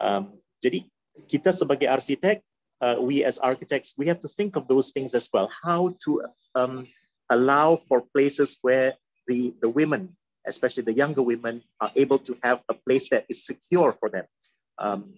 [0.01, 0.83] Um, jadi
[1.31, 2.43] kita sebagai arsitek
[2.85, 5.49] uh, we as architects, we have to think of those things as well.
[5.65, 6.11] How to
[6.53, 6.85] um,
[7.33, 8.93] allow for places where
[9.27, 10.13] the, the women,
[10.45, 14.27] especially the younger women, are able to have a place that is secure for them.
[14.77, 15.15] Um,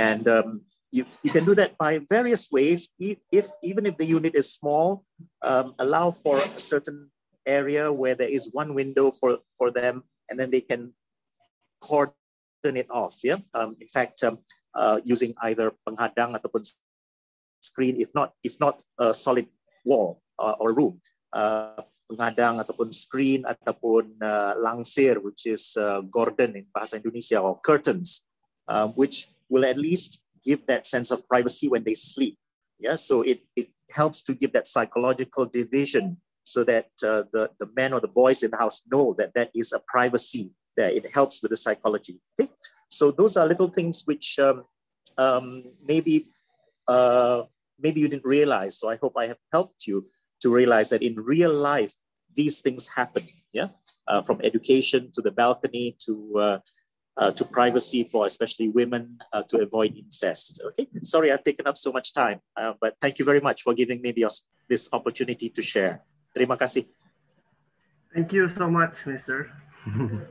[0.00, 2.88] and um, you, you can do that by various ways.
[2.98, 5.04] If, if even if the unit is small,
[5.42, 7.10] um, allow for a certain
[7.44, 10.94] area where there is one window for, for them, and then they can
[11.84, 12.16] cordon
[12.64, 13.20] it off.
[13.22, 13.44] Yeah.
[13.52, 14.38] Um, in fact, um,
[14.74, 16.64] uh, using either penghadang ataupun
[17.64, 19.48] screen if not if not a solid
[19.88, 21.00] wall uh, or room
[21.32, 21.80] uh,
[22.12, 28.28] pengadang ataupun screen ataupun uh, langsir which is uh, gordon in bahasa Indonesia or curtains
[28.68, 32.36] uh, which will at least give that sense of privacy when they sleep.
[32.76, 37.68] Yeah so it it helps to give that psychological division so that uh, the the
[37.72, 41.08] men or the boys in the house know that that is a privacy that it
[41.12, 42.20] helps with the psychology.
[42.34, 42.50] Okay?
[42.88, 44.64] So those are little things which um,
[45.18, 46.28] um, maybe
[46.88, 47.42] uh,
[47.78, 48.78] maybe you didn't realize.
[48.78, 50.06] So I hope I have helped you
[50.42, 51.94] to realize that in real life,
[52.36, 53.26] these things happen.
[53.52, 53.68] Yeah,
[54.08, 56.58] uh, from education to the balcony to uh,
[57.16, 60.60] uh, to privacy for especially women uh, to avoid incest.
[60.66, 63.74] Okay, sorry I've taken up so much time, uh, but thank you very much for
[63.74, 64.26] giving me the,
[64.68, 66.02] this opportunity to share.
[66.34, 66.90] Terima kasih.
[68.12, 69.50] Thank you so much, Mr.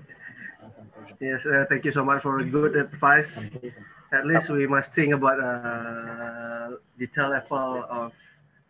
[1.20, 3.40] yes, uh, thank you so much for good advice.
[4.14, 8.14] At least we must think about uh, detail level of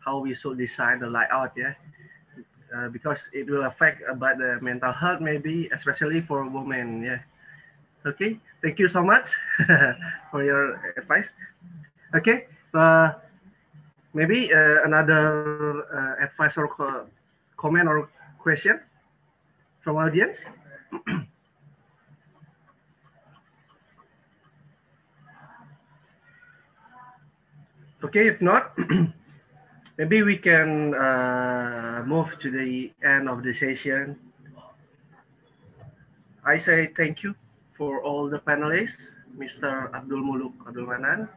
[0.00, 1.76] how we should design the layout, yeah,
[2.72, 7.20] uh, because it will affect about the mental health, maybe especially for women, yeah.
[8.06, 9.36] Okay, thank you so much
[10.30, 11.28] for your advice.
[12.16, 13.12] Okay, uh,
[14.12, 17.04] maybe uh, another uh, advice or co
[17.56, 18.08] comment or
[18.40, 18.80] question
[19.80, 20.40] from audience.
[28.04, 28.76] okay, if not,
[29.98, 34.20] maybe we can uh, move to the end of the session.
[36.44, 37.34] I say thank you
[37.72, 39.00] for all the panelists,
[39.32, 39.88] Mr.
[39.96, 41.28] Abdul Muluk Abdul Manan,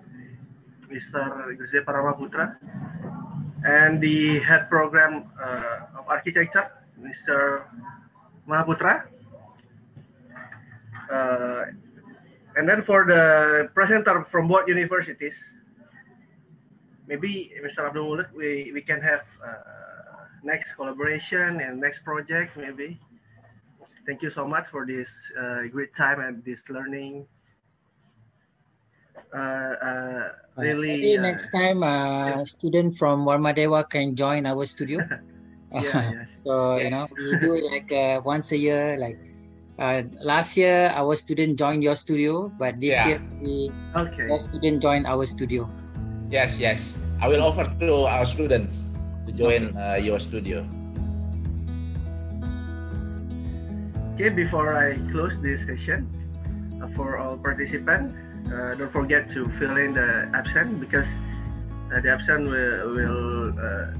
[0.91, 1.56] Mr.
[1.56, 2.60] Jose Paramaputra,
[3.64, 6.68] and the head program uh, of architecture,
[6.99, 7.64] Mr.
[8.44, 9.07] Mahaputra.
[11.07, 11.72] Uh,
[12.60, 15.39] and then for the presenter from both universities,
[17.07, 17.88] maybe Mr.
[17.88, 22.99] Abdul Muluk, we, we can have uh, next collaboration and next project maybe.
[24.05, 27.27] Thank you so much for this uh, great time and this learning.
[29.34, 35.03] Uh, uh, really, Maybe uh, next time, uh, student from Warmadewa can join our studio.
[35.67, 35.84] Yeah,
[36.23, 36.29] yes.
[36.47, 38.95] so you know, we do it like uh, once a year.
[38.95, 39.19] Like
[39.77, 43.07] uh, last year, our student joined your studio, but this Yeah.
[43.07, 44.31] year we okay.
[44.31, 45.67] your student joined our studio.
[46.28, 46.95] Yes, yes.
[47.24, 48.84] I will offer to our students
[49.26, 50.68] to join uh, your studio.
[54.14, 56.04] Okay, before I close this session,
[56.84, 58.12] uh, for all participants,
[58.52, 61.08] uh, don't forget to fill in the absent because
[61.95, 63.95] uh, the absent will will uh,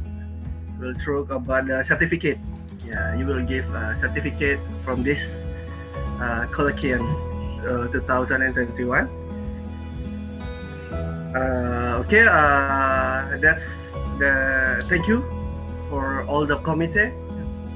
[0.84, 2.44] will talk about the certificate.
[2.84, 5.48] Yeah, you will give a certificate from this
[6.20, 7.08] uh, colloquium
[7.64, 9.08] uh, 2021.
[11.38, 15.22] Uh, okay, uh, that's the thank you
[15.85, 17.14] for all the committee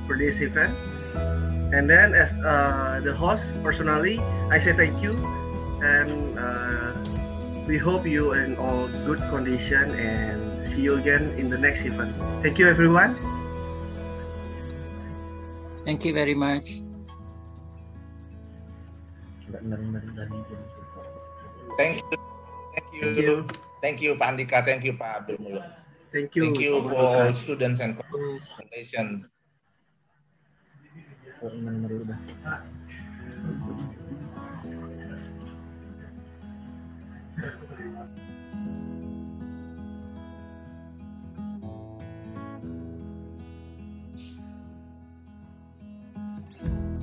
[0.10, 0.74] for this event.
[1.70, 4.18] And then as uh, the host personally,
[4.50, 5.14] I say thank you
[5.86, 6.98] and uh,
[7.70, 12.18] we hope you in all good condition and see you again in the next event.
[12.42, 13.14] Thank you everyone.
[15.86, 16.82] Thank you very much.
[21.78, 22.18] Thank you.
[22.94, 23.02] you.
[23.02, 23.48] Thank you.
[23.82, 25.66] Thank you Pak Andika, thank you Pak Abdul Muluk.
[26.14, 26.44] Thank you.
[26.44, 29.26] Thank you for all students and foundation.
[31.42, 31.58] Thank
[46.66, 47.01] you.